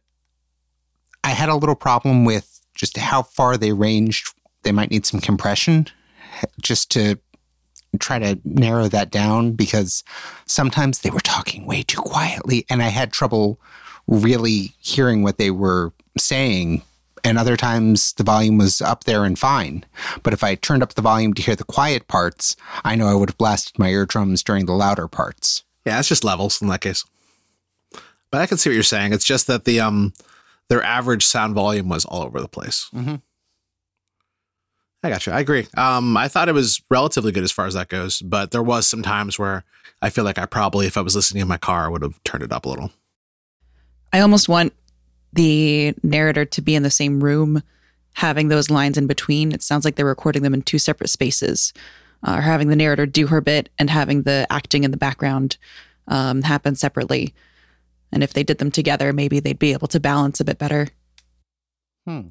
I 1.24 1.30
had 1.30 1.48
a 1.48 1.54
little 1.54 1.76
problem 1.76 2.24
with 2.24 2.60
just 2.74 2.96
how 2.96 3.22
far 3.22 3.56
they 3.56 3.72
ranged. 3.72 4.34
They 4.62 4.72
might 4.72 4.90
need 4.90 5.06
some 5.06 5.20
compression 5.20 5.86
just 6.60 6.90
to 6.92 7.18
try 7.98 8.18
to 8.18 8.38
narrow 8.44 8.88
that 8.88 9.10
down 9.10 9.52
because 9.52 10.02
sometimes 10.46 11.00
they 11.00 11.10
were 11.10 11.20
talking 11.20 11.66
way 11.66 11.82
too 11.82 12.00
quietly 12.00 12.64
and 12.70 12.82
I 12.82 12.88
had 12.88 13.12
trouble 13.12 13.60
really 14.06 14.74
hearing 14.78 15.22
what 15.22 15.38
they 15.38 15.50
were 15.50 15.92
saying. 16.18 16.82
And 17.24 17.38
other 17.38 17.56
times 17.56 18.14
the 18.14 18.24
volume 18.24 18.58
was 18.58 18.82
up 18.82 19.04
there 19.04 19.24
and 19.24 19.38
fine. 19.38 19.84
But 20.22 20.32
if 20.32 20.42
I 20.42 20.56
turned 20.56 20.82
up 20.82 20.94
the 20.94 21.02
volume 21.02 21.34
to 21.34 21.42
hear 21.42 21.54
the 21.54 21.64
quiet 21.64 22.08
parts, 22.08 22.56
I 22.84 22.96
know 22.96 23.06
I 23.06 23.14
would 23.14 23.28
have 23.28 23.38
blasted 23.38 23.78
my 23.78 23.88
eardrums 23.90 24.42
during 24.42 24.66
the 24.66 24.72
louder 24.72 25.06
parts. 25.06 25.62
Yeah, 25.84 25.98
it's 25.98 26.08
just 26.08 26.24
levels 26.24 26.60
in 26.60 26.68
that 26.68 26.80
case. 26.80 27.04
But 28.30 28.40
I 28.40 28.46
can 28.46 28.58
see 28.58 28.70
what 28.70 28.74
you're 28.74 28.82
saying. 28.82 29.12
It's 29.12 29.24
just 29.24 29.46
that 29.46 29.64
the 29.64 29.78
um 29.80 30.14
their 30.68 30.82
average 30.82 31.24
sound 31.26 31.54
volume 31.54 31.88
was 31.88 32.04
all 32.04 32.22
over 32.22 32.40
the 32.40 32.48
place. 32.48 32.88
Mm-hmm. 32.94 33.16
I 35.02 35.10
got 35.10 35.26
you. 35.26 35.32
I 35.32 35.40
agree. 35.40 35.66
Um, 35.76 36.16
I 36.16 36.28
thought 36.28 36.48
it 36.48 36.54
was 36.54 36.80
relatively 36.88 37.32
good 37.32 37.42
as 37.42 37.50
far 37.50 37.66
as 37.66 37.74
that 37.74 37.88
goes, 37.88 38.20
but 38.20 38.52
there 38.52 38.62
was 38.62 38.86
some 38.86 39.02
times 39.02 39.38
where 39.38 39.64
I 40.00 40.10
feel 40.10 40.24
like 40.24 40.38
I 40.38 40.46
probably, 40.46 40.86
if 40.86 40.96
I 40.96 41.00
was 41.00 41.16
listening 41.16 41.42
in 41.42 41.48
my 41.48 41.56
car, 41.56 41.90
would 41.90 42.02
have 42.02 42.22
turned 42.22 42.44
it 42.44 42.52
up 42.52 42.66
a 42.66 42.68
little. 42.68 42.92
I 44.12 44.20
almost 44.20 44.48
want 44.48 44.72
the 45.32 45.94
narrator 46.02 46.44
to 46.44 46.62
be 46.62 46.74
in 46.74 46.82
the 46.82 46.90
same 46.90 47.22
room, 47.22 47.62
having 48.14 48.48
those 48.48 48.70
lines 48.70 48.96
in 48.96 49.06
between. 49.06 49.50
It 49.52 49.62
sounds 49.62 49.84
like 49.84 49.96
they're 49.96 50.06
recording 50.06 50.42
them 50.42 50.54
in 50.54 50.62
two 50.62 50.78
separate 50.78 51.08
spaces, 51.08 51.72
uh, 52.26 52.34
or 52.36 52.40
having 52.40 52.68
the 52.68 52.76
narrator 52.76 53.06
do 53.06 53.26
her 53.26 53.40
bit 53.40 53.70
and 53.78 53.90
having 53.90 54.22
the 54.22 54.46
acting 54.50 54.84
in 54.84 54.92
the 54.92 54.96
background 54.96 55.56
um, 56.06 56.42
happen 56.42 56.76
separately. 56.76 57.34
And 58.12 58.22
if 58.22 58.34
they 58.34 58.44
did 58.44 58.58
them 58.58 58.70
together, 58.70 59.12
maybe 59.12 59.40
they'd 59.40 59.58
be 59.58 59.72
able 59.72 59.88
to 59.88 59.98
balance 59.98 60.38
a 60.38 60.44
bit 60.44 60.58
better. 60.58 60.88
Hmm. 62.06 62.28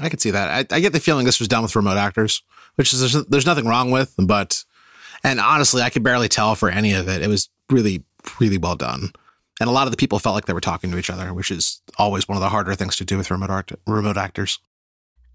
I 0.00 0.08
could 0.08 0.20
see 0.20 0.30
that. 0.30 0.70
I, 0.70 0.76
I 0.76 0.80
get 0.80 0.92
the 0.92 1.00
feeling 1.00 1.26
this 1.26 1.38
was 1.38 1.48
done 1.48 1.62
with 1.62 1.76
remote 1.76 1.96
actors, 1.96 2.42
which 2.76 2.92
is 2.92 3.00
there's, 3.00 3.26
there's 3.26 3.46
nothing 3.46 3.66
wrong 3.66 3.90
with, 3.90 4.14
but 4.18 4.64
and 5.22 5.40
honestly, 5.40 5.82
I 5.82 5.90
could 5.90 6.02
barely 6.02 6.28
tell 6.28 6.54
for 6.54 6.70
any 6.70 6.92
of 6.92 7.08
it. 7.08 7.22
It 7.22 7.28
was 7.28 7.48
really, 7.70 8.04
really 8.40 8.58
well 8.58 8.76
done, 8.76 9.12
and 9.60 9.68
a 9.68 9.72
lot 9.72 9.86
of 9.86 9.90
the 9.90 9.96
people 9.96 10.18
felt 10.18 10.34
like 10.34 10.46
they 10.46 10.52
were 10.52 10.60
talking 10.60 10.90
to 10.90 10.98
each 10.98 11.10
other, 11.10 11.32
which 11.32 11.50
is 11.50 11.80
always 11.98 12.28
one 12.28 12.36
of 12.36 12.42
the 12.42 12.48
harder 12.48 12.74
things 12.74 12.96
to 12.96 13.04
do 13.04 13.16
with 13.16 13.30
remote 13.30 13.50
art, 13.50 13.72
remote 13.86 14.16
actors. 14.16 14.58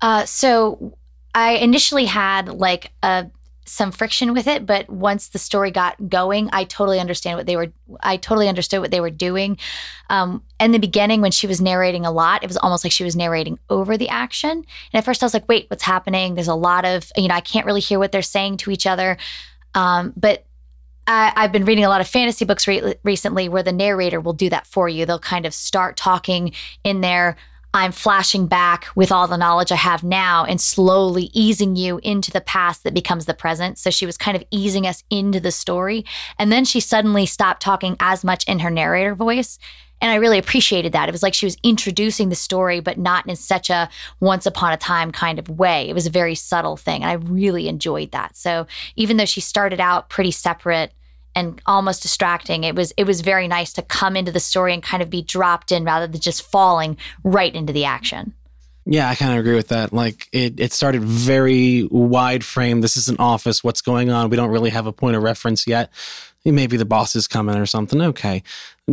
Uh, 0.01 0.25
so 0.25 0.97
I 1.35 1.53
initially 1.53 2.05
had 2.05 2.49
like 2.49 2.91
a 3.03 3.29
some 3.69 3.91
friction 3.91 4.33
with 4.33 4.47
it, 4.47 4.65
but 4.65 4.89
once 4.89 5.29
the 5.29 5.39
story 5.39 5.71
got 5.71 6.09
going, 6.09 6.49
I 6.51 6.63
totally 6.63 6.99
understand 6.99 7.37
what 7.37 7.45
they 7.45 7.55
were. 7.55 7.71
I 8.01 8.17
totally 8.17 8.49
understood 8.49 8.81
what 8.81 8.91
they 8.91 9.01
were 9.01 9.09
doing. 9.09 9.57
Um, 10.09 10.43
in 10.59 10.71
the 10.71 10.79
beginning, 10.79 11.21
when 11.21 11.31
she 11.31 11.47
was 11.47 11.61
narrating 11.61 12.05
a 12.05 12.11
lot, 12.11 12.43
it 12.43 12.47
was 12.47 12.57
almost 12.57 12.83
like 12.83 12.91
she 12.91 13.03
was 13.03 13.15
narrating 13.15 13.59
over 13.69 13.97
the 13.97 14.09
action. 14.09 14.51
And 14.51 14.65
at 14.93 15.05
first, 15.05 15.23
I 15.23 15.25
was 15.25 15.33
like, 15.33 15.47
"Wait, 15.47 15.69
what's 15.69 15.83
happening?" 15.83 16.35
There's 16.35 16.47
a 16.47 16.55
lot 16.55 16.85
of 16.85 17.11
you 17.15 17.27
know, 17.27 17.35
I 17.35 17.41
can't 17.41 17.65
really 17.65 17.81
hear 17.81 17.99
what 17.99 18.11
they're 18.11 18.21
saying 18.21 18.57
to 18.57 18.71
each 18.71 18.87
other. 18.87 19.17
Um, 19.75 20.13
but 20.15 20.45
I, 21.09 21.33
I've 21.35 21.51
been 21.51 21.65
reading 21.65 21.85
a 21.85 21.89
lot 21.89 22.01
of 22.01 22.07
fantasy 22.07 22.45
books 22.45 22.67
re- 22.67 22.95
recently 23.03 23.49
where 23.49 23.63
the 23.63 23.71
narrator 23.71 24.21
will 24.21 24.33
do 24.33 24.49
that 24.49 24.67
for 24.67 24.87
you. 24.87 25.05
They'll 25.05 25.19
kind 25.19 25.45
of 25.45 25.53
start 25.53 25.97
talking 25.97 26.53
in 26.83 27.01
there. 27.01 27.35
I'm 27.73 27.91
flashing 27.91 28.47
back 28.47 28.87
with 28.95 29.11
all 29.11 29.27
the 29.27 29.37
knowledge 29.37 29.71
I 29.71 29.75
have 29.75 30.03
now 30.03 30.43
and 30.43 30.59
slowly 30.59 31.29
easing 31.33 31.75
you 31.75 31.99
into 32.01 32.31
the 32.31 32.41
past 32.41 32.83
that 32.83 32.95
becomes 32.95 33.25
the 33.25 33.33
present. 33.35 33.77
So 33.77 33.91
she 33.91 34.07
was 34.07 34.17
kind 34.17 34.35
of 34.35 34.43
easing 34.49 34.87
us 34.87 35.03
into 35.11 35.39
the 35.39 35.51
story. 35.51 36.03
And 36.39 36.51
then 36.51 36.65
she 36.65 36.79
suddenly 36.79 37.27
stopped 37.27 37.61
talking 37.61 37.95
as 37.99 38.23
much 38.23 38.43
in 38.45 38.59
her 38.59 38.71
narrator 38.71 39.13
voice. 39.13 39.59
And 40.01 40.11
I 40.11 40.15
really 40.15 40.37
appreciated 40.37 40.93
that. 40.93 41.09
It 41.09 41.11
was 41.11 41.21
like 41.21 41.33
she 41.33 41.45
was 41.45 41.57
introducing 41.61 42.29
the 42.29 42.35
story, 42.35 42.79
but 42.79 42.97
not 42.97 43.27
in 43.27 43.35
such 43.35 43.69
a 43.69 43.89
once 44.19 44.45
upon 44.45 44.71
a 44.71 44.77
time 44.77 45.11
kind 45.11 45.37
of 45.37 45.49
way. 45.49 45.89
It 45.89 45.93
was 45.93 46.07
a 46.07 46.11
very 46.11 46.35
subtle 46.35 46.77
thing. 46.77 47.03
And 47.03 47.11
I 47.11 47.15
really 47.15 47.67
enjoyed 47.67 48.11
that. 48.11 48.35
So 48.35 48.65
even 48.95 49.17
though 49.17 49.25
she 49.25 49.41
started 49.41 49.79
out 49.79 50.09
pretty 50.09 50.31
separate, 50.31 50.93
and 51.39 51.61
almost 51.65 52.01
distracting. 52.01 52.63
It 52.63 52.75
was 52.75 52.93
it 52.97 53.05
was 53.05 53.21
very 53.21 53.47
nice 53.47 53.73
to 53.73 53.81
come 53.81 54.15
into 54.15 54.31
the 54.31 54.39
story 54.39 54.73
and 54.73 54.83
kind 54.83 55.01
of 55.01 55.09
be 55.09 55.21
dropped 55.21 55.71
in 55.71 55.83
rather 55.83 56.07
than 56.07 56.21
just 56.21 56.43
falling 56.43 56.97
right 57.23 57.53
into 57.53 57.73
the 57.73 57.85
action. 57.85 58.33
Yeah, 58.85 59.07
I 59.07 59.15
kind 59.15 59.33
of 59.33 59.39
agree 59.39 59.55
with 59.55 59.67
that. 59.67 59.93
Like 59.93 60.27
it, 60.31 60.59
it 60.59 60.73
started 60.73 61.03
very 61.03 61.87
wide 61.91 62.43
frame. 62.43 62.81
This 62.81 62.97
is 62.97 63.07
an 63.07 63.17
office. 63.19 63.63
What's 63.63 63.81
going 63.81 64.09
on? 64.09 64.29
We 64.29 64.35
don't 64.35 64.49
really 64.49 64.71
have 64.71 64.87
a 64.87 64.93
point 64.93 65.15
of 65.15 65.23
reference 65.23 65.67
yet. 65.67 65.91
Maybe 66.43 66.77
the 66.77 66.85
boss 66.85 67.15
is 67.15 67.27
coming 67.27 67.55
or 67.55 67.65
something. 67.65 68.01
Okay. 68.01 68.41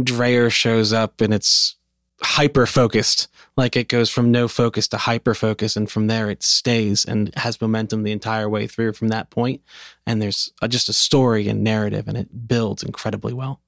Dreyer 0.03 0.51
shows 0.51 0.93
up 0.93 1.21
and 1.21 1.33
it's 1.33 1.76
hyper 2.23 2.67
focused. 2.67 3.29
Like 3.57 3.77
it 3.77 3.89
goes 3.89 4.11
from 4.11 4.31
no 4.31 4.49
focus 4.49 4.89
to 4.89 4.97
hyper 4.97 5.35
focus. 5.35 5.77
And 5.77 5.91
from 5.91 6.07
there, 6.07 6.31
it 6.31 6.43
stays 6.43 7.05
and 7.05 7.35
has 7.37 7.61
momentum 7.61 8.03
the 8.03 8.13
entire 8.13 8.49
way 8.49 8.67
through 8.67 8.93
from 8.93 9.09
that 9.09 9.31
point. 9.31 9.63
And 10.07 10.21
there's 10.21 10.53
a, 10.63 10.69
just 10.69 10.89
a 10.89 10.93
story 10.93 11.49
and 11.49 11.65
narrative 11.65 12.09
and 12.09 12.17
it 12.17 12.49
builds 12.49 12.83
incredibly 12.83 13.33
well. 13.33 13.61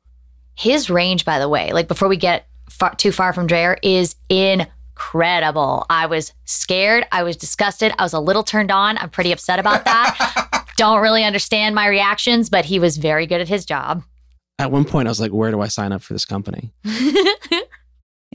His 0.54 0.90
range, 0.90 1.24
by 1.24 1.38
the 1.38 1.48
way, 1.48 1.72
like 1.72 1.88
before 1.88 2.08
we 2.08 2.16
get 2.16 2.48
far, 2.68 2.94
too 2.94 3.12
far 3.12 3.32
from 3.32 3.46
Dreyer, 3.46 3.78
is 3.82 4.16
incredible. 4.28 5.86
I 5.88 6.06
was 6.06 6.32
scared. 6.44 7.06
I 7.12 7.22
was 7.22 7.36
disgusted. 7.36 7.92
I 7.98 8.02
was 8.02 8.12
a 8.12 8.20
little 8.20 8.42
turned 8.42 8.70
on. 8.70 8.98
I'm 8.98 9.10
pretty 9.10 9.32
upset 9.32 9.58
about 9.58 9.84
that. 9.84 10.64
Don't 10.76 11.00
really 11.00 11.24
understand 11.24 11.74
my 11.74 11.86
reactions, 11.86 12.50
but 12.50 12.64
he 12.64 12.78
was 12.78 12.96
very 12.96 13.26
good 13.26 13.40
at 13.40 13.48
his 13.48 13.64
job. 13.64 14.02
At 14.60 14.72
one 14.72 14.84
point, 14.84 15.06
I 15.06 15.10
was 15.10 15.20
like, 15.20 15.32
where 15.32 15.52
do 15.52 15.60
I 15.60 15.68
sign 15.68 15.92
up 15.92 16.02
for 16.02 16.12
this 16.12 16.24
company? 16.24 16.72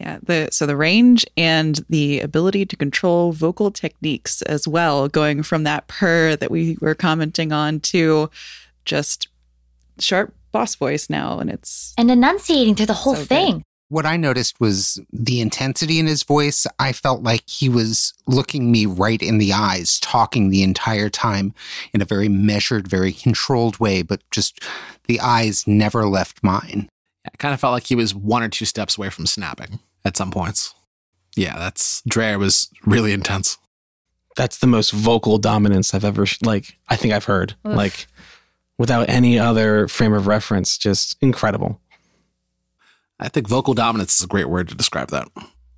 Yeah, 0.04 0.20
the 0.22 0.49
so 0.51 0.66
the 0.66 0.76
range 0.76 1.26
and 1.38 1.80
the 1.88 2.20
ability 2.20 2.66
to 2.66 2.76
control 2.76 3.32
vocal 3.32 3.72
techniques 3.72 4.41
as 4.41 4.68
well, 4.68 5.08
going 5.08 5.43
from 5.43 5.64
that 5.64 5.88
purr 5.88 6.36
that 6.36 6.51
we 6.51 6.78
were 6.82 6.93
commenting 6.93 7.54
on 7.54 7.80
to 7.82 8.30
just 8.84 9.30
sharp 9.99 10.36
boss 10.51 10.76
voice 10.76 11.10
now, 11.10 11.39
and 11.39 11.49
it's 11.49 11.93
and 11.97 12.12
enunciating 12.12 12.76
through 12.76 12.88
the 12.88 12.93
whole 12.93 13.16
So 13.16 13.22
good. 13.22 13.30
thing. 13.30 13.64
What 13.88 14.06
I 14.06 14.18
noticed 14.18 14.60
was 14.60 14.99
the 15.14 15.39
intensity 15.39 15.99
in 15.99 16.08
his 16.08 16.24
voice. 16.24 16.68
I 16.80 16.91
felt 16.91 17.24
like 17.24 17.47
he 17.47 17.70
was 17.70 18.14
looking 18.28 18.74
me 18.74 18.86
right 18.86 19.22
in 19.22 19.38
the 19.38 19.54
eyes, 19.54 20.01
talking 20.01 20.49
the 20.49 20.64
entire 20.64 21.10
time 21.10 21.54
in 21.93 22.01
a 22.01 22.06
very 22.06 22.28
measured, 22.28 22.89
very 22.89 23.14
controlled 23.14 23.80
way, 23.80 24.01
but 24.01 24.22
just 24.32 24.60
the 25.08 25.22
eyes 25.22 25.66
never 25.66 26.06
left 26.08 26.43
mine. 26.43 26.89
I 27.26 27.30
kind 27.38 27.54
of 27.54 27.62
felt 27.62 27.72
like 27.72 27.88
he 27.88 27.95
was 27.95 28.14
one 28.14 28.43
or 28.43 28.49
two 28.49 28.66
steps 28.66 28.97
away 28.97 29.10
from 29.10 29.28
snapping 29.28 29.80
at 30.06 30.18
some 30.18 30.32
points. 30.32 30.74
Yeah, 31.36 31.58
that's 31.58 32.01
Dreyer 32.08 32.38
was 32.38 32.70
really 32.86 33.14
intense. 33.14 33.58
That's 34.36 34.60
the 34.60 34.68
most 34.68 34.91
vocal 34.91 35.38
dominance 35.38 35.93
I've 35.93 36.06
ever, 36.06 36.26
like, 36.43 36.78
I 36.89 36.95
think 36.95 37.14
I've 37.14 37.26
heard. 37.26 37.56
Oof. 37.68 37.76
Like, 37.76 38.08
without 38.78 39.10
any 39.10 39.38
other 39.38 39.88
frame 39.88 40.14
of 40.14 40.28
reference, 40.28 40.78
just 40.78 41.16
incredible. 41.22 41.80
I 43.20 43.30
think 43.30 43.47
vocal 43.47 43.74
dominance 43.74 44.18
is 44.18 44.24
a 44.24 44.28
great 44.28 44.49
word 44.49 44.70
to 44.70 44.76
describe 44.76 45.10
that. 45.10 45.28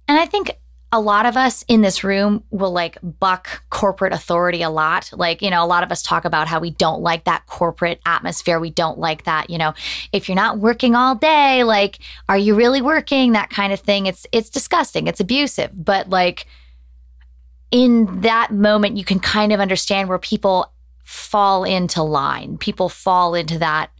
And 0.07 0.17
I 0.17 0.25
think 0.25 0.51
a 0.91 0.99
lot 0.99 1.25
of 1.25 1.35
us 1.35 1.65
in 1.67 1.81
this 1.81 2.03
room 2.03 2.43
will 2.51 2.71
like 2.71 2.97
buck 3.01 3.63
corporate 3.69 4.13
authority 4.13 4.61
a 4.61 4.69
lot. 4.69 5.11
Like, 5.13 5.41
you 5.41 5.49
know, 5.49 5.63
a 5.63 5.67
lot 5.67 5.83
of 5.83 5.91
us 5.91 6.01
talk 6.01 6.25
about 6.25 6.47
how 6.47 6.59
we 6.59 6.71
don't 6.71 7.01
like 7.01 7.25
that 7.25 7.45
corporate 7.47 7.99
atmosphere. 8.05 8.59
We 8.59 8.69
don't 8.69 8.97
like 8.97 9.23
that, 9.23 9.49
you 9.49 9.57
know, 9.57 9.73
if 10.13 10.29
you're 10.29 10.35
not 10.35 10.59
working 10.59 10.95
all 10.95 11.15
day, 11.15 11.63
like, 11.63 11.99
are 12.29 12.37
you 12.37 12.55
really 12.55 12.81
working? 12.81 13.33
That 13.33 13.49
kind 13.49 13.73
of 13.73 13.79
thing. 13.79 14.05
It's 14.05 14.25
it's 14.31 14.49
disgusting. 14.49 15.07
It's 15.07 15.19
abusive. 15.19 15.71
But 15.73 16.09
like 16.09 16.45
in 17.71 18.21
that 18.21 18.51
moment, 18.51 18.95
you 18.95 19.03
can 19.03 19.19
kind 19.19 19.51
of 19.51 19.59
understand 19.59 20.07
where 20.07 20.19
people 20.19 20.71
fall 21.03 21.63
into 21.63 22.03
line. 22.03 22.57
People 22.57 22.89
fall 22.89 23.35
into 23.35 23.59
that 23.59 23.91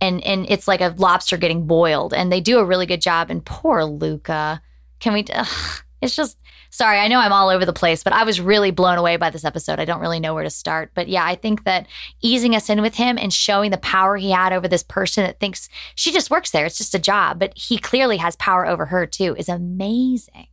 and 0.00 0.24
and 0.24 0.46
it's 0.48 0.66
like 0.66 0.80
a 0.80 0.94
lobster 0.96 1.36
getting 1.36 1.66
boiled 1.66 2.14
and 2.14 2.32
they 2.32 2.40
do 2.40 2.58
a 2.58 2.64
really 2.64 2.86
good 2.86 3.00
job 3.00 3.30
and 3.30 3.44
poor 3.44 3.84
luca 3.84 4.62
can 4.98 5.12
we 5.12 5.24
ugh, 5.32 5.82
it's 6.00 6.16
just 6.16 6.38
sorry 6.70 6.98
i 6.98 7.08
know 7.08 7.18
i'm 7.18 7.32
all 7.32 7.48
over 7.48 7.64
the 7.64 7.72
place 7.72 8.02
but 8.02 8.12
i 8.12 8.24
was 8.24 8.40
really 8.40 8.70
blown 8.70 8.98
away 8.98 9.16
by 9.16 9.30
this 9.30 9.44
episode 9.44 9.78
i 9.80 9.84
don't 9.84 10.00
really 10.00 10.20
know 10.20 10.34
where 10.34 10.44
to 10.44 10.50
start 10.50 10.90
but 10.94 11.08
yeah 11.08 11.24
i 11.24 11.34
think 11.34 11.64
that 11.64 11.86
easing 12.20 12.54
us 12.54 12.68
in 12.70 12.82
with 12.82 12.94
him 12.94 13.18
and 13.18 13.32
showing 13.32 13.70
the 13.70 13.78
power 13.78 14.16
he 14.16 14.30
had 14.30 14.52
over 14.52 14.68
this 14.68 14.82
person 14.82 15.24
that 15.24 15.40
thinks 15.40 15.68
she 15.94 16.12
just 16.12 16.30
works 16.30 16.50
there 16.50 16.66
it's 16.66 16.78
just 16.78 16.94
a 16.94 16.98
job 16.98 17.38
but 17.38 17.56
he 17.56 17.78
clearly 17.78 18.16
has 18.16 18.36
power 18.36 18.66
over 18.66 18.86
her 18.86 19.06
too 19.06 19.34
is 19.36 19.48
amazing 19.48 20.46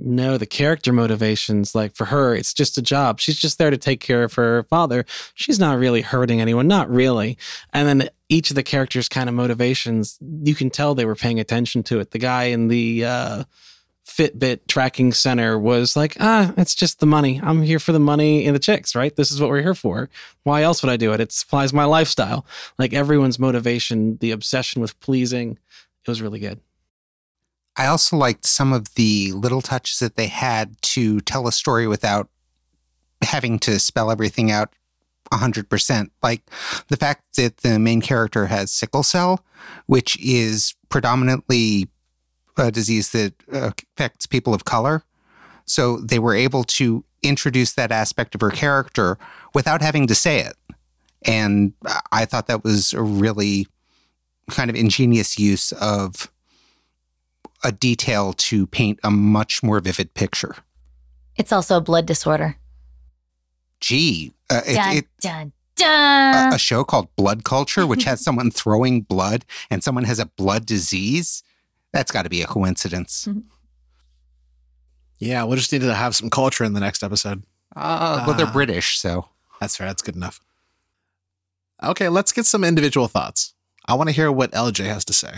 No, 0.00 0.38
the 0.38 0.46
character 0.46 0.92
motivations, 0.92 1.74
like 1.74 1.96
for 1.96 2.04
her, 2.04 2.34
it's 2.36 2.52
just 2.54 2.78
a 2.78 2.82
job. 2.82 3.18
She's 3.18 3.38
just 3.38 3.58
there 3.58 3.70
to 3.70 3.76
take 3.76 4.00
care 4.00 4.22
of 4.22 4.34
her 4.34 4.62
father. 4.64 5.04
She's 5.34 5.58
not 5.58 5.78
really 5.78 6.02
hurting 6.02 6.40
anyone, 6.40 6.68
not 6.68 6.88
really. 6.88 7.36
And 7.72 7.88
then 7.88 8.08
each 8.28 8.50
of 8.50 8.54
the 8.54 8.62
characters' 8.62 9.08
kind 9.08 9.28
of 9.28 9.34
motivations, 9.34 10.18
you 10.20 10.54
can 10.54 10.70
tell 10.70 10.94
they 10.94 11.06
were 11.06 11.16
paying 11.16 11.40
attention 11.40 11.82
to 11.84 11.98
it. 11.98 12.12
The 12.12 12.18
guy 12.18 12.44
in 12.44 12.68
the 12.68 13.04
uh, 13.06 13.44
Fitbit 14.08 14.60
tracking 14.66 15.12
center 15.12 15.58
was 15.58 15.94
like, 15.94 16.16
ah, 16.18 16.52
it's 16.56 16.74
just 16.74 16.98
the 16.98 17.06
money. 17.06 17.40
I'm 17.42 17.62
here 17.62 17.78
for 17.78 17.92
the 17.92 18.00
money 18.00 18.46
and 18.46 18.56
the 18.56 18.60
chicks, 18.60 18.94
right? 18.94 19.14
This 19.14 19.30
is 19.30 19.40
what 19.40 19.50
we're 19.50 19.62
here 19.62 19.74
for. 19.74 20.08
Why 20.44 20.62
else 20.62 20.82
would 20.82 20.90
I 20.90 20.96
do 20.96 21.12
it? 21.12 21.20
It 21.20 21.30
supplies 21.30 21.72
my 21.72 21.84
lifestyle. 21.84 22.46
Like 22.78 22.94
everyone's 22.94 23.38
motivation, 23.38 24.16
the 24.16 24.30
obsession 24.30 24.80
with 24.80 24.98
pleasing, 25.00 25.58
it 26.02 26.08
was 26.08 26.22
really 26.22 26.40
good. 26.40 26.60
I 27.76 27.86
also 27.86 28.16
liked 28.16 28.46
some 28.46 28.72
of 28.72 28.94
the 28.94 29.32
little 29.32 29.62
touches 29.62 29.98
that 30.00 30.16
they 30.16 30.26
had 30.26 30.80
to 30.82 31.20
tell 31.20 31.46
a 31.46 31.52
story 31.52 31.86
without 31.86 32.28
having 33.22 33.58
to 33.60 33.78
spell 33.78 34.10
everything 34.10 34.50
out 34.50 34.72
100%. 35.32 36.10
Like 36.22 36.42
the 36.88 36.96
fact 36.96 37.36
that 37.36 37.58
the 37.58 37.78
main 37.78 38.00
character 38.00 38.46
has 38.46 38.72
sickle 38.72 39.02
cell, 39.02 39.44
which 39.86 40.18
is 40.18 40.74
predominantly 40.88 41.88
a 42.58 42.70
disease 42.70 43.10
that 43.10 43.34
uh, 43.52 43.70
affects 43.96 44.26
people 44.26 44.54
of 44.54 44.64
color. 44.64 45.04
So 45.64 45.98
they 45.98 46.18
were 46.18 46.34
able 46.34 46.64
to 46.64 47.04
introduce 47.22 47.74
that 47.74 47.92
aspect 47.92 48.34
of 48.34 48.40
her 48.40 48.50
character 48.50 49.18
without 49.54 49.82
having 49.82 50.06
to 50.06 50.14
say 50.14 50.40
it. 50.40 50.56
And 51.24 51.72
I 52.12 52.24
thought 52.24 52.46
that 52.46 52.64
was 52.64 52.92
a 52.92 53.02
really 53.02 53.66
kind 54.50 54.70
of 54.70 54.76
ingenious 54.76 55.38
use 55.38 55.72
of 55.72 56.30
a 57.64 57.72
detail 57.72 58.32
to 58.32 58.66
paint 58.66 59.00
a 59.02 59.10
much 59.10 59.62
more 59.62 59.80
vivid 59.80 60.14
picture. 60.14 60.54
it's 61.36 61.52
also 61.52 61.76
a 61.76 61.80
blood 61.80 62.06
disorder 62.06 62.56
Gee, 63.80 64.32
uh, 64.50 64.62
it, 64.66 64.74
dun, 64.74 64.96
it, 64.96 65.06
dun, 65.20 65.52
dun. 65.76 66.52
a, 66.52 66.56
a 66.56 66.58
show 66.58 66.82
called 66.84 67.14
Blood 67.16 67.44
Culture, 67.44 67.86
which 67.86 68.04
has 68.04 68.20
someone 68.24 68.50
throwing 68.50 69.02
blood 69.02 69.44
and 69.70 69.84
someone 69.84 70.04
has 70.04 70.18
a 70.18 70.26
blood 70.26 70.66
disease. 70.66 71.42
That's 71.92 72.12
got 72.12 72.22
to 72.22 72.28
be 72.30 72.42
a 72.42 72.46
coincidence. 72.46 73.28
Yeah, 75.18 75.42
we'll 75.44 75.56
just 75.56 75.72
need 75.72 75.80
to 75.80 75.94
have 75.94 76.14
some 76.14 76.30
culture 76.30 76.64
in 76.64 76.74
the 76.74 76.80
next 76.80 77.02
episode. 77.02 77.42
Uh, 77.74 78.24
well, 78.26 78.36
they're 78.36 78.46
Ah. 78.46 78.52
British, 78.52 78.98
so 78.98 79.28
That's 79.60 79.76
fair. 79.76 79.86
That's 79.88 80.02
good 80.02 80.14
enough. 80.16 80.40
Okay, 81.82 82.08
let's 82.08 82.32
get 82.32 82.46
some 82.46 82.62
individual 82.64 83.08
thoughts. 83.08 83.54
I 83.86 83.94
want 83.94 84.08
to 84.08 84.14
hear 84.14 84.30
what 84.30 84.52
LJ 84.52 84.84
has 84.86 85.04
to 85.06 85.12
say. 85.12 85.32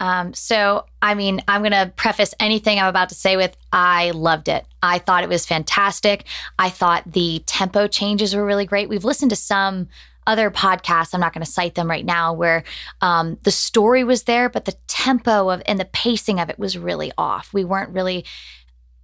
Um, 0.00 0.34
so, 0.34 0.86
I 1.02 1.14
mean, 1.14 1.42
I'm 1.46 1.60
going 1.60 1.72
to 1.72 1.92
preface 1.94 2.34
anything 2.40 2.78
I'm 2.78 2.86
about 2.86 3.10
to 3.10 3.14
say 3.14 3.36
with 3.36 3.56
I 3.72 4.10
loved 4.12 4.48
it. 4.48 4.66
I 4.82 4.98
thought 4.98 5.22
it 5.22 5.28
was 5.28 5.46
fantastic. 5.46 6.24
I 6.58 6.70
thought 6.70 7.12
the 7.12 7.42
tempo 7.46 7.86
changes 7.86 8.34
were 8.34 8.44
really 8.44 8.66
great. 8.66 8.88
We've 8.88 9.04
listened 9.04 9.30
to 9.30 9.36
some 9.36 9.88
other 10.26 10.50
podcasts, 10.50 11.14
I'm 11.14 11.20
not 11.20 11.32
going 11.32 11.44
to 11.44 11.50
cite 11.50 11.74
them 11.74 11.88
right 11.88 12.04
now, 12.04 12.32
where 12.32 12.62
um, 13.00 13.38
the 13.42 13.50
story 13.50 14.04
was 14.04 14.24
there, 14.24 14.48
but 14.48 14.64
the 14.64 14.76
tempo 14.86 15.50
of 15.50 15.62
and 15.66 15.78
the 15.78 15.86
pacing 15.86 16.38
of 16.40 16.48
it 16.50 16.58
was 16.58 16.78
really 16.78 17.10
off. 17.18 17.52
We 17.52 17.64
weren't 17.64 17.90
really 17.90 18.24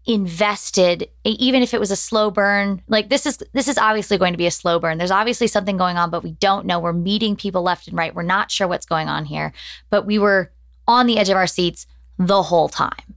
invested 0.07 1.09
even 1.25 1.63
if 1.63 1.75
it 1.75 1.81
was 1.81 1.91
a 1.91 1.97
slow 1.97 2.31
burn 2.31 2.81
like 2.87 3.09
this 3.09 3.27
is 3.27 3.43
this 3.55 3.67
is 3.67 3.77
obviously 3.77 4.17
going 4.17 4.33
to 4.33 4.39
be 4.39 4.47
a 4.47 4.53
slow 4.53 4.79
burn 4.79 4.99
there's 4.99 5.11
obviously 5.11 5.49
something 5.49 5.77
going 5.77 5.97
on 5.97 6.11
but 6.11 6.23
we 6.23 6.31
don't 6.31 6.65
know 6.65 6.79
we're 6.79 6.93
meeting 6.93 7.35
people 7.35 7.63
left 7.63 7.89
and 7.89 7.97
right 7.99 8.15
we're 8.15 8.23
not 8.23 8.49
sure 8.49 8.69
what's 8.69 8.87
going 8.87 9.09
on 9.09 9.25
here 9.25 9.53
but 9.91 10.07
we 10.07 10.17
were 10.17 10.53
on 10.87 11.07
the 11.07 11.19
edge 11.19 11.29
of 11.29 11.37
our 11.37 11.47
seats 11.47 11.87
the 12.19 12.43
whole 12.43 12.69
time 12.69 13.15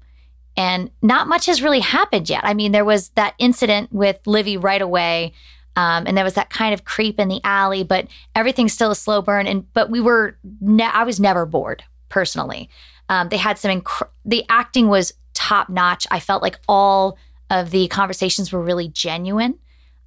and 0.58 0.92
not 1.02 1.28
much 1.28 1.46
has 1.46 1.62
really 1.62 1.80
happened 1.80 2.30
yet 2.30 2.44
i 2.44 2.54
mean 2.54 2.72
there 2.72 2.86
was 2.86 3.10
that 3.10 3.34
incident 3.38 3.92
with 3.92 4.20
livy 4.26 4.58
right 4.58 4.82
away 4.82 5.34
um, 5.76 6.06
and 6.08 6.18
there 6.18 6.26
was 6.26 6.34
that 6.34 6.50
kind 6.50 6.74
of 6.74 6.84
creep 6.84 7.20
in 7.20 7.28
the 7.28 7.42
alley 7.44 7.84
but 7.84 8.08
everything's 8.36 8.74
still 8.74 8.92
a 8.92 8.96
slow 8.96 9.22
burn 9.22 9.48
and 9.48 9.72
but 9.74 9.90
we 9.90 10.02
were 10.02 10.38
ne- 10.62 10.84
i 10.84 11.04
was 11.04 11.20
never 11.20 11.46
bored 11.46 11.84
personally 12.10 12.70
um, 13.10 13.30
they 13.30 13.38
had 13.38 13.58
some 13.58 13.82
inc- 13.82 14.10
the 14.24 14.46
acting 14.50 14.88
was 14.88 15.14
top 15.34 15.70
notch. 15.70 16.06
I 16.12 16.20
felt 16.20 16.44
like 16.44 16.60
all 16.68 17.18
of 17.50 17.72
the 17.72 17.88
conversations 17.88 18.52
were 18.52 18.62
really 18.62 18.88
genuine. 18.88 19.58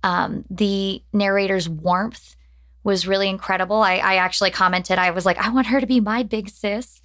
Um, 0.05 0.45
the 0.51 1.03
narrator's 1.13 1.69
warmth 1.69 2.37
was 2.85 3.07
really 3.07 3.29
incredible. 3.29 3.83
I, 3.83 3.95
I 3.97 4.15
actually 4.17 4.51
commented, 4.51 4.99
I 4.99 5.11
was 5.11 5.27
like, 5.27 5.39
I 5.39 5.51
want 5.51 5.69
her 5.69 5.81
to 5.81 5.87
be 5.87 6.01
my 6.01 6.23
big 6.23 6.49
sis. 6.49 7.01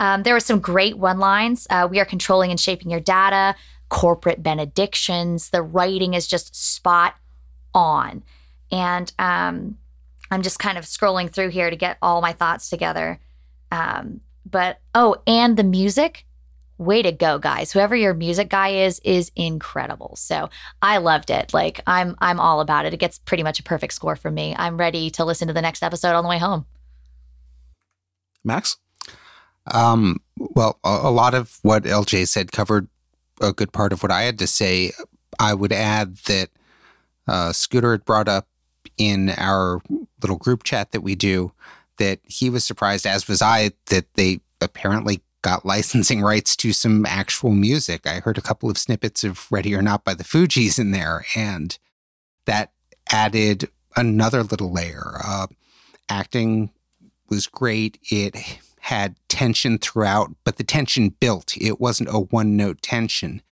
Um, 0.00 0.24
there 0.24 0.34
were 0.34 0.40
some 0.40 0.58
great 0.58 0.98
one 0.98 1.18
lines. 1.18 1.66
Uh, 1.70 1.86
we 1.88 2.00
are 2.00 2.04
controlling 2.04 2.50
and 2.50 2.58
shaping 2.58 2.90
your 2.90 3.00
data, 3.00 3.54
corporate 3.90 4.42
benedictions. 4.42 5.50
The 5.50 5.62
writing 5.62 6.14
is 6.14 6.26
just 6.26 6.56
spot 6.56 7.14
on. 7.74 8.24
And 8.72 9.12
um, 9.18 9.76
I'm 10.30 10.42
just 10.42 10.58
kind 10.58 10.78
of 10.78 10.84
scrolling 10.84 11.30
through 11.30 11.50
here 11.50 11.70
to 11.70 11.76
get 11.76 11.98
all 12.00 12.20
my 12.22 12.32
thoughts 12.32 12.70
together. 12.70 13.20
Um, 13.70 14.22
but 14.50 14.80
oh, 14.94 15.16
and 15.26 15.56
the 15.56 15.64
music 15.64 16.24
way 16.78 17.02
to 17.02 17.12
go 17.12 17.38
guys 17.38 17.70
whoever 17.70 17.94
your 17.94 18.14
music 18.14 18.48
guy 18.48 18.68
is 18.68 19.02
is 19.04 19.30
incredible 19.36 20.16
so 20.16 20.48
i 20.80 20.96
loved 20.96 21.28
it 21.28 21.52
like 21.52 21.82
i'm 21.86 22.16
i'm 22.20 22.40
all 22.40 22.62
about 22.62 22.86
it 22.86 22.94
it 22.94 22.96
gets 22.96 23.18
pretty 23.18 23.42
much 23.42 23.60
a 23.60 23.62
perfect 23.62 23.92
score 23.92 24.16
for 24.16 24.30
me 24.30 24.54
i'm 24.56 24.78
ready 24.78 25.10
to 25.10 25.22
listen 25.22 25.46
to 25.46 25.52
the 25.52 25.60
next 25.60 25.82
episode 25.82 26.14
on 26.14 26.24
the 26.24 26.30
way 26.30 26.38
home 26.38 26.64
Max? 28.42 28.78
Um, 29.66 30.20
well, 30.36 30.78
a, 30.84 30.88
a 30.88 31.10
lot 31.10 31.34
of 31.34 31.58
what 31.62 31.84
LJ 31.84 32.28
said 32.28 32.52
covered 32.52 32.88
a 33.40 33.52
good 33.52 33.72
part 33.72 33.92
of 33.92 34.02
what 34.02 34.12
I 34.12 34.22
had 34.22 34.38
to 34.38 34.46
say. 34.46 34.92
I 35.38 35.54
would 35.54 35.72
add 35.72 36.16
that 36.26 36.50
uh, 37.26 37.52
Scooter 37.52 37.92
had 37.92 38.04
brought 38.04 38.28
up 38.28 38.48
in 38.98 39.30
our 39.30 39.80
little 40.20 40.36
group 40.36 40.62
chat 40.62 40.92
that 40.92 41.00
we 41.00 41.14
do 41.14 41.52
that 41.98 42.20
he 42.24 42.50
was 42.50 42.64
surprised, 42.64 43.06
as 43.06 43.28
was 43.28 43.42
I, 43.42 43.72
that 43.86 44.12
they 44.14 44.40
apparently 44.60 45.22
got 45.42 45.64
licensing 45.64 46.22
rights 46.22 46.56
to 46.56 46.72
some 46.72 47.06
actual 47.06 47.52
music. 47.52 48.06
I 48.06 48.20
heard 48.20 48.38
a 48.38 48.42
couple 48.42 48.70
of 48.70 48.78
snippets 48.78 49.24
of 49.24 49.50
Ready 49.50 49.74
or 49.74 49.82
Not 49.82 50.04
by 50.04 50.14
the 50.14 50.24
Fugees 50.24 50.78
in 50.78 50.90
there, 50.90 51.24
and 51.34 51.78
that 52.46 52.72
added 53.10 53.68
another 53.96 54.42
little 54.42 54.72
layer. 54.72 55.18
Uh, 55.24 55.46
acting 56.08 56.70
was 57.28 57.46
great. 57.46 57.98
It 58.10 58.36
had 58.80 59.16
tension 59.28 59.78
throughout, 59.78 60.34
but 60.44 60.56
the 60.56 60.64
tension 60.64 61.10
built. 61.20 61.56
It 61.56 61.80
wasn't 61.80 62.08
a 62.10 62.18
one 62.18 62.56
note 62.56 62.82
tension. 62.82 63.42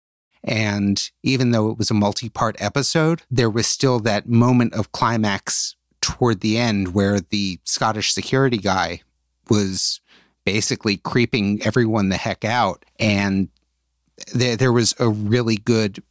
And 0.42 1.10
even 1.22 1.50
though 1.50 1.70
it 1.70 1.78
was 1.78 1.90
a 1.90 1.94
multi 1.94 2.28
part 2.28 2.56
episode, 2.58 3.22
there 3.30 3.50
was 3.50 3.66
still 3.66 3.98
that 4.00 4.28
moment 4.28 4.74
of 4.74 4.92
climax 4.92 5.76
toward 6.00 6.40
the 6.40 6.56
end 6.56 6.94
where 6.94 7.20
the 7.20 7.60
Scottish 7.64 8.12
security 8.12 8.58
guy 8.58 9.02
was 9.50 10.00
basically 10.44 10.96
creeping 10.96 11.60
everyone 11.64 12.08
the 12.08 12.16
heck 12.16 12.44
out. 12.44 12.84
And 12.98 13.48
there, 14.32 14.56
there 14.56 14.72
was 14.72 14.94
a 14.98 15.08
really 15.08 15.56
good 15.56 16.02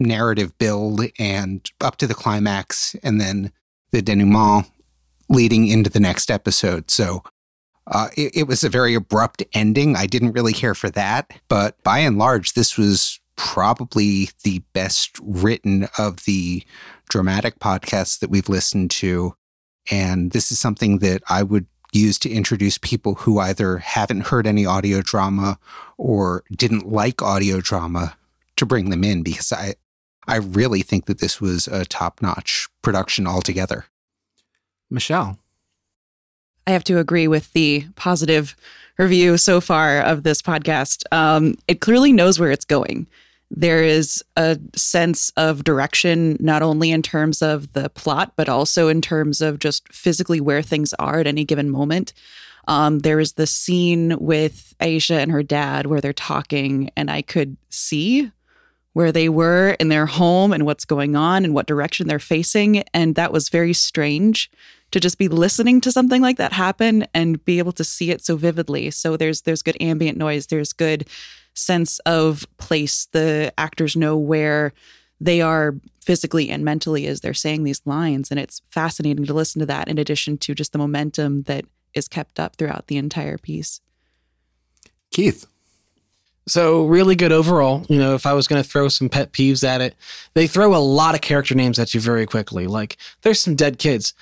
narrative 0.00 0.56
build 0.58 1.02
and 1.18 1.70
up 1.80 1.96
to 1.98 2.06
the 2.06 2.14
climax, 2.14 2.96
and 3.02 3.20
then 3.20 3.52
the 3.92 4.02
denouement 4.02 4.66
leading 5.28 5.68
into 5.68 5.88
the 5.90 6.00
next 6.00 6.30
episode. 6.30 6.90
So 6.90 7.22
uh, 7.86 8.08
it, 8.16 8.36
it 8.36 8.46
was 8.46 8.62
a 8.62 8.68
very 8.68 8.94
abrupt 8.94 9.42
ending. 9.52 9.96
I 9.96 10.06
didn't 10.06 10.32
really 10.32 10.52
care 10.52 10.74
for 10.74 10.90
that. 10.90 11.32
But 11.48 11.82
by 11.82 11.98
and 11.98 12.18
large, 12.18 12.54
this 12.54 12.78
was 12.78 13.20
probably 13.36 14.30
the 14.44 14.60
best 14.72 15.18
written 15.22 15.88
of 15.98 16.24
the 16.24 16.62
dramatic 17.08 17.58
podcasts 17.58 18.18
that 18.20 18.30
we've 18.30 18.48
listened 18.48 18.90
to. 18.90 19.34
And 19.90 20.30
this 20.30 20.52
is 20.52 20.60
something 20.60 20.98
that 20.98 21.22
I 21.28 21.42
would 21.42 21.66
use 21.92 22.18
to 22.20 22.30
introduce 22.30 22.78
people 22.78 23.16
who 23.16 23.38
either 23.38 23.78
haven't 23.78 24.28
heard 24.28 24.46
any 24.46 24.64
audio 24.64 25.02
drama 25.02 25.58
or 25.98 26.44
didn't 26.50 26.88
like 26.88 27.20
audio 27.20 27.60
drama 27.60 28.16
to 28.56 28.64
bring 28.64 28.90
them 28.90 29.04
in 29.04 29.22
because 29.22 29.52
I, 29.52 29.74
I 30.26 30.36
really 30.36 30.82
think 30.82 31.06
that 31.06 31.18
this 31.18 31.40
was 31.40 31.68
a 31.68 31.84
top 31.84 32.22
notch 32.22 32.68
production 32.80 33.26
altogether. 33.26 33.86
Michelle. 34.88 35.38
I 36.66 36.70
have 36.70 36.84
to 36.84 36.98
agree 36.98 37.28
with 37.28 37.52
the 37.52 37.86
positive 37.96 38.54
review 38.98 39.36
so 39.36 39.60
far 39.60 40.00
of 40.00 40.22
this 40.22 40.40
podcast. 40.40 41.04
Um, 41.12 41.56
it 41.66 41.80
clearly 41.80 42.12
knows 42.12 42.38
where 42.38 42.50
it's 42.50 42.64
going. 42.64 43.06
There 43.50 43.82
is 43.82 44.24
a 44.36 44.58
sense 44.74 45.30
of 45.36 45.64
direction, 45.64 46.36
not 46.40 46.62
only 46.62 46.90
in 46.90 47.02
terms 47.02 47.42
of 47.42 47.72
the 47.72 47.90
plot, 47.90 48.32
but 48.36 48.48
also 48.48 48.88
in 48.88 49.02
terms 49.02 49.40
of 49.40 49.58
just 49.58 49.92
physically 49.92 50.40
where 50.40 50.62
things 50.62 50.94
are 50.94 51.20
at 51.20 51.26
any 51.26 51.44
given 51.44 51.68
moment. 51.68 52.14
Um, 52.68 53.00
there 53.00 53.20
is 53.20 53.32
the 53.32 53.46
scene 53.46 54.16
with 54.18 54.74
Aisha 54.80 55.16
and 55.16 55.32
her 55.32 55.42
dad 55.42 55.86
where 55.86 56.00
they're 56.00 56.12
talking, 56.12 56.90
and 56.96 57.10
I 57.10 57.22
could 57.22 57.56
see 57.68 58.30
where 58.94 59.12
they 59.12 59.28
were 59.28 59.70
in 59.80 59.88
their 59.88 60.06
home 60.06 60.52
and 60.52 60.64
what's 60.64 60.84
going 60.84 61.16
on 61.16 61.44
and 61.44 61.54
what 61.54 61.66
direction 61.66 62.06
they're 62.06 62.18
facing. 62.18 62.84
And 62.94 63.14
that 63.16 63.32
was 63.32 63.48
very 63.48 63.72
strange 63.72 64.50
to 64.92 65.00
just 65.00 65.18
be 65.18 65.28
listening 65.28 65.80
to 65.80 65.90
something 65.90 66.22
like 66.22 66.36
that 66.36 66.52
happen 66.52 67.06
and 67.12 67.44
be 67.44 67.58
able 67.58 67.72
to 67.72 67.84
see 67.84 68.10
it 68.10 68.24
so 68.24 68.36
vividly. 68.36 68.90
So 68.90 69.16
there's 69.16 69.42
there's 69.42 69.62
good 69.62 69.76
ambient 69.80 70.16
noise, 70.16 70.46
there's 70.46 70.72
good 70.72 71.08
sense 71.54 71.98
of 72.00 72.46
place. 72.58 73.06
The 73.12 73.52
actors 73.58 73.96
know 73.96 74.16
where 74.16 74.72
they 75.20 75.40
are 75.40 75.74
physically 76.04 76.50
and 76.50 76.64
mentally 76.64 77.06
as 77.06 77.20
they're 77.20 77.34
saying 77.34 77.62
these 77.62 77.80
lines 77.84 78.30
and 78.30 78.40
it's 78.40 78.60
fascinating 78.70 79.24
to 79.24 79.34
listen 79.34 79.60
to 79.60 79.66
that 79.66 79.86
in 79.86 79.98
addition 79.98 80.36
to 80.36 80.54
just 80.54 80.72
the 80.72 80.78
momentum 80.78 81.42
that 81.42 81.64
is 81.94 82.08
kept 82.08 82.40
up 82.40 82.56
throughout 82.56 82.88
the 82.88 82.96
entire 82.96 83.38
piece. 83.38 83.80
Keith. 85.12 85.46
So 86.48 86.86
really 86.86 87.14
good 87.14 87.30
overall. 87.30 87.86
You 87.88 87.98
know, 87.98 88.14
if 88.14 88.26
I 88.26 88.32
was 88.32 88.48
going 88.48 88.60
to 88.60 88.68
throw 88.68 88.88
some 88.88 89.08
pet 89.08 89.32
peeves 89.32 89.62
at 89.62 89.80
it, 89.80 89.94
they 90.34 90.48
throw 90.48 90.74
a 90.74 90.78
lot 90.78 91.14
of 91.14 91.20
character 91.20 91.54
names 91.54 91.78
at 91.78 91.94
you 91.94 92.00
very 92.00 92.26
quickly. 92.26 92.66
Like 92.66 92.96
there's 93.22 93.40
some 93.40 93.54
dead 93.54 93.78
kids. 93.78 94.12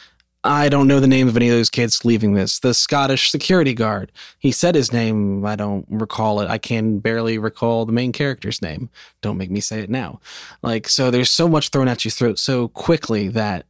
I 0.43 0.70
don't 0.70 0.88
know 0.88 1.01
the 1.01 1.07
name 1.07 1.28
of 1.28 1.36
any 1.36 1.49
of 1.51 1.55
those 1.55 1.68
kids 1.68 2.05
leaving 2.05 2.32
this. 2.32 2.61
The 2.61 2.72
Scottish 2.72 3.30
security 3.30 3.74
guard. 3.74 4.11
He 4.38 4.53
said 4.53 4.74
his 4.74 4.93
name. 4.93 5.45
I 5.45 5.55
don't 5.55 5.84
recall 5.91 6.41
it. 6.41 6.49
I 6.49 6.57
can 6.57 6.99
barely 6.99 7.36
recall 7.36 7.84
the 7.84 7.93
main 7.93 8.12
character's 8.12 8.62
name. 8.62 8.88
Don't 9.20 9.36
make 9.36 9.51
me 9.51 9.61
say 9.61 9.80
it 9.80 9.91
now. 9.91 10.20
Like, 10.62 10.88
so 10.88 11.11
there's 11.11 11.30
so 11.30 11.47
much 11.47 11.68
thrown 11.68 11.88
at 11.88 12.05
your 12.05 12.12
throat 12.12 12.38
so 12.38 12.68
quickly 12.68 13.28
that 13.28 13.66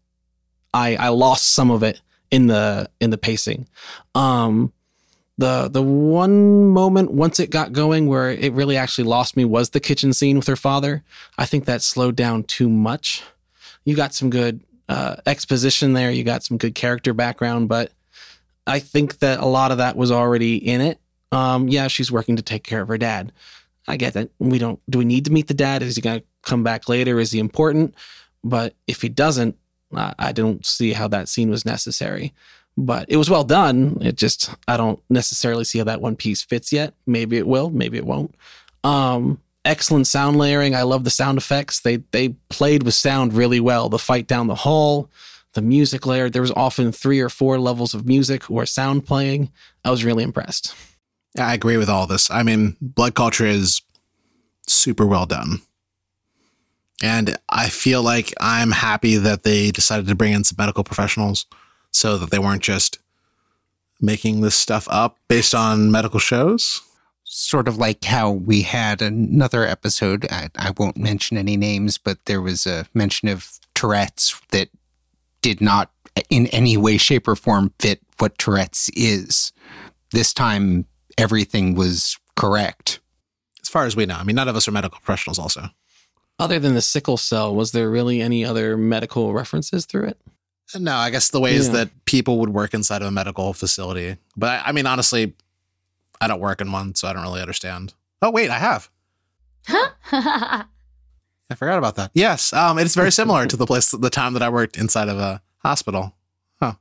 I 0.72 0.94
I 0.96 1.08
lost 1.08 1.52
some 1.52 1.70
of 1.70 1.82
it 1.82 2.00
in 2.30 2.46
the 2.46 2.88
in 3.00 3.10
the 3.10 3.18
pacing. 3.18 3.66
Um 4.14 4.72
the 5.38 5.68
the 5.68 5.82
one 5.82 6.68
moment 6.68 7.10
once 7.10 7.40
it 7.40 7.50
got 7.50 7.72
going 7.72 8.06
where 8.06 8.30
it 8.30 8.52
really 8.52 8.76
actually 8.76 9.04
lost 9.04 9.36
me 9.36 9.44
was 9.44 9.70
the 9.70 9.80
kitchen 9.80 10.12
scene 10.12 10.36
with 10.36 10.46
her 10.46 10.56
father. 10.56 11.02
I 11.36 11.46
think 11.46 11.64
that 11.64 11.82
slowed 11.82 12.14
down 12.14 12.44
too 12.44 12.68
much. 12.68 13.24
You 13.84 13.96
got 13.96 14.14
some 14.14 14.30
good 14.30 14.60
uh, 14.91 15.16
exposition 15.24 15.93
there. 15.93 16.11
You 16.11 16.24
got 16.24 16.43
some 16.43 16.59
good 16.59 16.74
character 16.74 17.14
background, 17.14 17.68
but 17.68 17.93
I 18.66 18.80
think 18.80 19.20
that 19.20 19.38
a 19.38 19.47
lot 19.47 19.70
of 19.70 19.78
that 19.78 19.97
was 19.97 20.11
already 20.11 20.57
in 20.57 20.80
it. 20.80 20.99
Um, 21.30 21.68
yeah, 21.68 21.86
she's 21.86 22.11
working 22.11 22.36
to 22.36 22.43
take 22.43 22.64
care 22.64 22.82
of 22.82 22.88
her 22.88 22.99
dad. 22.99 23.32
I 23.86 23.97
get 23.97 24.14
that. 24.14 24.30
We 24.41 24.59
don't. 24.59 24.80
Do 24.91 24.99
we 24.99 25.05
need 25.05 25.24
to 25.26 25.32
meet 25.32 25.47
the 25.47 25.55
dad? 25.55 25.82
Is 25.82 25.95
he 25.95 26.03
going 26.03 26.20
to 26.20 26.26
come 26.43 26.64
back 26.64 26.88
later? 26.88 27.20
Is 27.20 27.30
he 27.30 27.38
important? 27.38 27.95
But 28.43 28.74
if 28.88 29.01
he 29.01 29.09
doesn't, 29.09 29.57
I, 29.95 30.12
I 30.18 30.32
don't 30.32 30.66
see 30.66 30.93
how 30.93 31.07
that 31.09 31.28
scene 31.28 31.51
was 31.51 31.64
necessary. 31.64 32.34
But 32.76 33.07
it 33.09 33.16
was 33.16 33.30
well 33.30 33.45
done. 33.45 33.97
It 34.01 34.16
just 34.16 34.53
I 34.66 34.76
don't 34.76 35.01
necessarily 35.09 35.64
see 35.64 35.78
how 35.78 35.84
that 35.84 36.01
one 36.01 36.16
piece 36.16 36.43
fits 36.43 36.72
yet. 36.72 36.95
Maybe 37.07 37.38
it 37.38 37.47
will. 37.47 37.70
Maybe 37.70 37.97
it 37.97 38.07
won't. 38.07 38.34
Um, 38.82 39.41
excellent 39.64 40.06
sound 40.06 40.36
layering. 40.36 40.74
I 40.74 40.82
love 40.82 41.04
the 41.04 41.11
sound 41.11 41.38
effects. 41.38 41.80
They 41.80 41.96
they 42.12 42.30
played 42.48 42.82
with 42.82 42.94
sound 42.94 43.32
really 43.32 43.61
well. 43.61 43.88
The 43.88 43.98
fight 43.98 44.26
down 44.26 44.46
the 44.46 44.54
hall, 44.54 45.11
the 45.54 45.62
music 45.62 46.06
layer. 46.06 46.30
There 46.30 46.42
was 46.42 46.52
often 46.52 46.92
three 46.92 47.20
or 47.20 47.28
four 47.28 47.58
levels 47.58 47.94
of 47.94 48.06
music 48.06 48.50
or 48.50 48.66
sound 48.66 49.06
playing. 49.06 49.50
I 49.84 49.90
was 49.90 50.04
really 50.04 50.24
impressed. 50.24 50.74
I 51.38 51.54
agree 51.54 51.76
with 51.76 51.88
all 51.88 52.06
this. 52.06 52.30
I 52.30 52.42
mean, 52.42 52.76
blood 52.80 53.14
culture 53.14 53.46
is 53.46 53.82
super 54.66 55.06
well 55.06 55.26
done. 55.26 55.61
And 57.02 57.38
I 57.48 57.68
feel 57.68 58.02
like 58.02 58.34
I'm 58.40 58.72
happy 58.72 59.16
that 59.16 59.42
they 59.42 59.70
decided 59.70 60.06
to 60.08 60.14
bring 60.14 60.32
in 60.32 60.44
some 60.44 60.56
medical 60.58 60.84
professionals 60.84 61.46
so 61.92 62.18
that 62.18 62.30
they 62.30 62.38
weren't 62.38 62.62
just 62.62 62.98
making 64.00 64.40
this 64.40 64.54
stuff 64.54 64.86
up 64.90 65.16
based 65.28 65.54
on 65.54 65.90
medical 65.90 66.20
shows 66.20 66.82
sort 67.33 67.68
of 67.68 67.78
like 67.78 68.05
how 68.05 68.33
we 68.33 68.62
had 68.62 69.01
another 69.01 69.64
episode. 69.64 70.26
I, 70.33 70.51
I, 70.57 70.72
won't 70.76 70.97
mention 70.97 71.39
any 71.39 71.57
names, 71.57 71.97
but 71.97 72.24
there 72.24 72.41
was 72.41 72.66
a 72.66 72.87
mention 72.93 73.28
of 73.28 73.61
Tourette's 73.72 74.41
that 74.51 74.68
did 75.41 75.61
not, 75.61 75.93
in 76.28 76.49
any 76.49 76.76
way, 76.76 76.97
shape, 76.97 77.28
or 77.28 77.37
form, 77.37 77.72
fit 77.78 78.01
what 78.18 78.37
Tourette's 78.37 78.91
is. 78.97 79.53
This 80.11 80.35
time, 80.35 80.87
everything 81.16 81.76
was 81.76 82.18
correct. 82.35 82.99
As 83.62 83.68
far 83.68 83.87
as 83.87 83.95
we 83.95 84.07
know. 84.07 84.16
I 84.16 84.24
mean, 84.24 84.35
none 84.35 84.49
of 84.49 84.57
us 84.57 84.66
are 84.66 84.72
medical 84.72 84.99
professionals, 84.99 85.39
also. 85.39 85.68
Other 86.41 86.59
than 86.59 86.74
the 86.74 86.83
sickle 86.83 87.16
cell, 87.16 87.55
was 87.55 87.70
there 87.70 87.89
really 87.89 88.20
any 88.20 88.45
other 88.45 88.76
medical 88.76 89.33
references 89.33 89.87
through 89.87 90.07
it? 90.07 90.20
No, 90.76 90.97
I 90.97 91.11
guess 91.11 91.31
the 91.31 91.41
ways 91.41 91.68
yeah. 91.68 91.74
that 91.74 92.05
people 92.07 92.41
would 92.41 92.51
work 92.51 92.74
inside 92.74 93.03
of 93.03 93.09
a 93.09 93.12
medical 93.12 93.53
facility. 93.53 94.16
But 94.37 94.49
I, 94.49 94.68
I 94.68 94.72
mean, 94.72 94.87
honestly, 94.87 95.35
I 96.20 96.26
don't 96.26 96.40
work 96.40 96.60
in 96.60 96.72
one, 96.72 96.94
so 96.94 97.08
I 97.08 97.12
don't 97.12 97.22
really 97.22 97.40
understand. 97.40 97.94
Oh 98.22 98.30
wait, 98.30 98.50
I 98.50 98.58
have. 98.58 98.90
I 99.68 100.64
forgot 101.56 101.78
about 101.78 101.96
that. 101.96 102.10
Yes, 102.14 102.52
um, 102.52 102.78
it's 102.78 102.94
very 102.94 103.10
similar 103.10 103.46
to 103.46 103.56
the 103.56 103.66
place, 103.66 103.90
the 103.90 104.10
time 104.10 104.34
that 104.34 104.42
I 104.42 104.48
worked 104.48 104.76
inside 104.76 105.08
of 105.08 105.18
a 105.18 105.42
hospital. 105.58 106.14
Huh. 106.60 106.74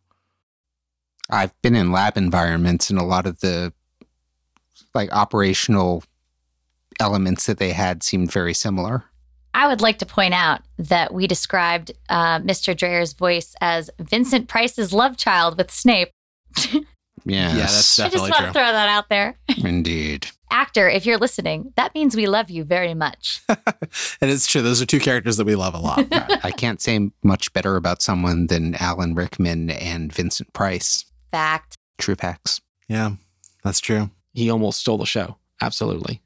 I've 1.29 1.59
been 1.61 1.75
in 1.75 1.91
lab 1.91 2.17
environments, 2.17 2.89
and 2.89 2.99
a 2.99 3.03
lot 3.03 3.25
of 3.25 3.39
the 3.39 3.73
like 4.93 5.11
operational 5.11 6.03
elements 6.99 7.45
that 7.45 7.57
they 7.57 7.71
had 7.71 8.03
seemed 8.03 8.31
very 8.31 8.53
similar. 8.53 9.05
I 9.53 9.67
would 9.67 9.81
like 9.81 9.97
to 9.99 10.05
point 10.05 10.33
out 10.33 10.61
that 10.77 11.13
we 11.13 11.25
described 11.25 11.91
uh, 12.07 12.39
Mr. 12.39 12.75
Dreyer's 12.75 13.13
voice 13.13 13.55
as 13.61 13.89
Vincent 13.99 14.47
Price's 14.47 14.93
love 14.93 15.17
child 15.17 15.57
with 15.57 15.71
Snape. 15.71 16.11
Yes. 17.25 17.53
Yeah, 17.53 17.61
that's 17.61 17.95
definitely 17.95 18.27
I 18.27 18.29
just 18.29 18.41
want 18.41 18.53
to 18.53 18.59
throw 18.59 18.71
that 18.71 18.89
out 18.89 19.09
there. 19.09 19.37
Indeed. 19.63 20.27
Actor, 20.51 20.89
if 20.89 21.05
you're 21.05 21.17
listening, 21.17 21.73
that 21.75 21.93
means 21.93 22.15
we 22.15 22.25
love 22.25 22.49
you 22.49 22.63
very 22.63 22.93
much. 22.93 23.41
and 23.49 24.31
it's 24.31 24.47
true. 24.47 24.61
Those 24.61 24.81
are 24.81 24.85
two 24.85 24.99
characters 24.99 25.37
that 25.37 25.45
we 25.45 25.55
love 25.55 25.75
a 25.75 25.79
lot. 25.79 26.07
I 26.11 26.51
can't 26.51 26.81
say 26.81 27.11
much 27.23 27.53
better 27.53 27.75
about 27.75 28.01
someone 28.01 28.47
than 28.47 28.75
Alan 28.75 29.13
Rickman 29.13 29.69
and 29.69 30.11
Vincent 30.11 30.51
Price. 30.53 31.05
Fact. 31.31 31.75
True 31.97 32.15
facts. 32.15 32.61
Yeah, 32.87 33.11
that's 33.63 33.79
true. 33.79 34.09
He 34.33 34.49
almost 34.49 34.79
stole 34.79 34.97
the 34.97 35.05
show. 35.05 35.37
Absolutely. 35.61 36.21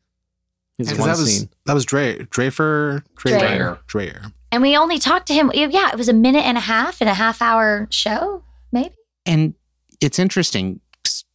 His 0.77 0.97
one 0.97 1.09
that 1.09 1.17
was, 1.17 1.37
scene. 1.37 1.49
That 1.65 1.73
was 1.73 1.85
Dre, 1.85 2.19
Drafer, 2.19 3.03
Dreyer. 3.15 3.39
Dreyer. 3.39 3.79
Dreyer. 3.87 4.21
And 4.51 4.61
we 4.61 4.77
only 4.77 4.99
talked 4.99 5.27
to 5.27 5.33
him. 5.33 5.51
Yeah, 5.53 5.89
it 5.91 5.97
was 5.97 6.09
a 6.09 6.13
minute 6.13 6.45
and 6.45 6.57
a 6.57 6.61
half 6.61 7.01
and 7.01 7.09
a 7.09 7.13
half 7.13 7.41
hour 7.41 7.87
show, 7.89 8.43
maybe. 8.71 8.95
And 9.25 9.55
it's 9.99 10.19
interesting 10.19 10.79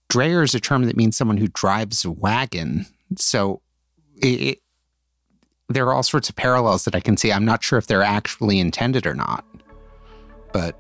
Dreyer 0.09 0.43
is 0.43 0.55
a 0.55 0.61
term 0.61 0.85
that 0.85 0.97
means 0.97 1.17
someone 1.17 1.37
who 1.37 1.49
drives 1.49 2.05
a 2.05 2.11
wagon. 2.11 2.87
So 3.17 3.61
it, 4.17 4.27
it, 4.41 4.59
there 5.69 5.87
are 5.87 5.93
all 5.93 6.03
sorts 6.03 6.29
of 6.29 6.37
parallels 6.37 6.85
that 6.85 6.95
I 6.95 7.01
can 7.01 7.17
see. 7.17 7.31
I'm 7.33 7.45
not 7.45 7.63
sure 7.63 7.79
if 7.79 7.87
they're 7.87 8.03
actually 8.03 8.59
intended 8.59 9.07
or 9.07 9.15
not. 9.15 9.45
But 10.53 10.77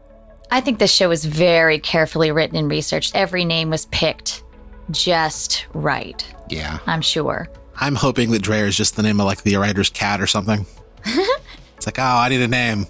I 0.51 0.61
think 0.61 0.79
this 0.79 0.93
show 0.93 1.11
was 1.11 1.25
very 1.27 1.79
carefully 1.79 2.33
written 2.33 2.57
and 2.57 2.71
researched. 2.71 3.15
Every 3.15 3.45
name 3.45 3.71
was 3.71 3.87
picked 3.87 4.43
just 4.91 5.67
right. 5.75 6.27
yeah. 6.49 6.79
I'm 6.87 7.03
sure. 7.03 7.49
I'm 7.77 7.95
hoping 7.95 8.31
that 8.31 8.43
Dreyer 8.43 8.65
is 8.65 8.77
just 8.77 8.97
the 8.97 9.03
name 9.03 9.21
of 9.21 9.27
like 9.27 9.43
the 9.43 9.57
writer's 9.57 9.91
cat 9.91 10.21
or 10.21 10.27
something. 10.27 10.67
it's 11.05 11.87
like, 11.87 11.99
oh, 11.99 12.03
I 12.03 12.29
need 12.31 12.41
a 12.41 12.49
name. 12.49 12.87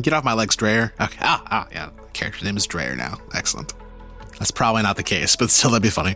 Get 0.00 0.12
off 0.12 0.24
my 0.24 0.32
legs, 0.32 0.56
Dreyer. 0.56 0.94
Okay. 1.00 1.18
Ah, 1.20 1.42
ah, 1.50 1.68
yeah. 1.72 1.90
The 1.96 2.08
character's 2.12 2.44
name 2.44 2.56
is 2.56 2.66
Dreyer 2.66 2.96
now. 2.96 3.18
Excellent. 3.34 3.74
That's 4.38 4.50
probably 4.50 4.82
not 4.82 4.96
the 4.96 5.02
case, 5.02 5.36
but 5.36 5.50
still, 5.50 5.70
that'd 5.70 5.82
be 5.82 5.90
funny. 5.90 6.14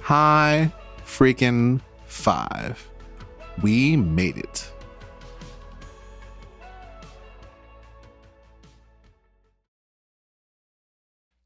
high 0.00 0.72
freaking 1.04 1.82
five. 2.06 2.88
We 3.62 3.96
made 3.96 4.38
it. 4.38 4.70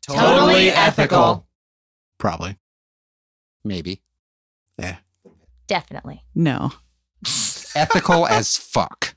Totally 0.03 0.71
ethical. 0.71 1.47
Probably. 2.19 2.59
Maybe. 3.65 4.03
Yeah. 4.79 4.97
Definitely. 5.67 6.25
No. 6.35 6.73
Ethical 7.75 8.27
as 8.27 8.57
fuck. 8.57 9.15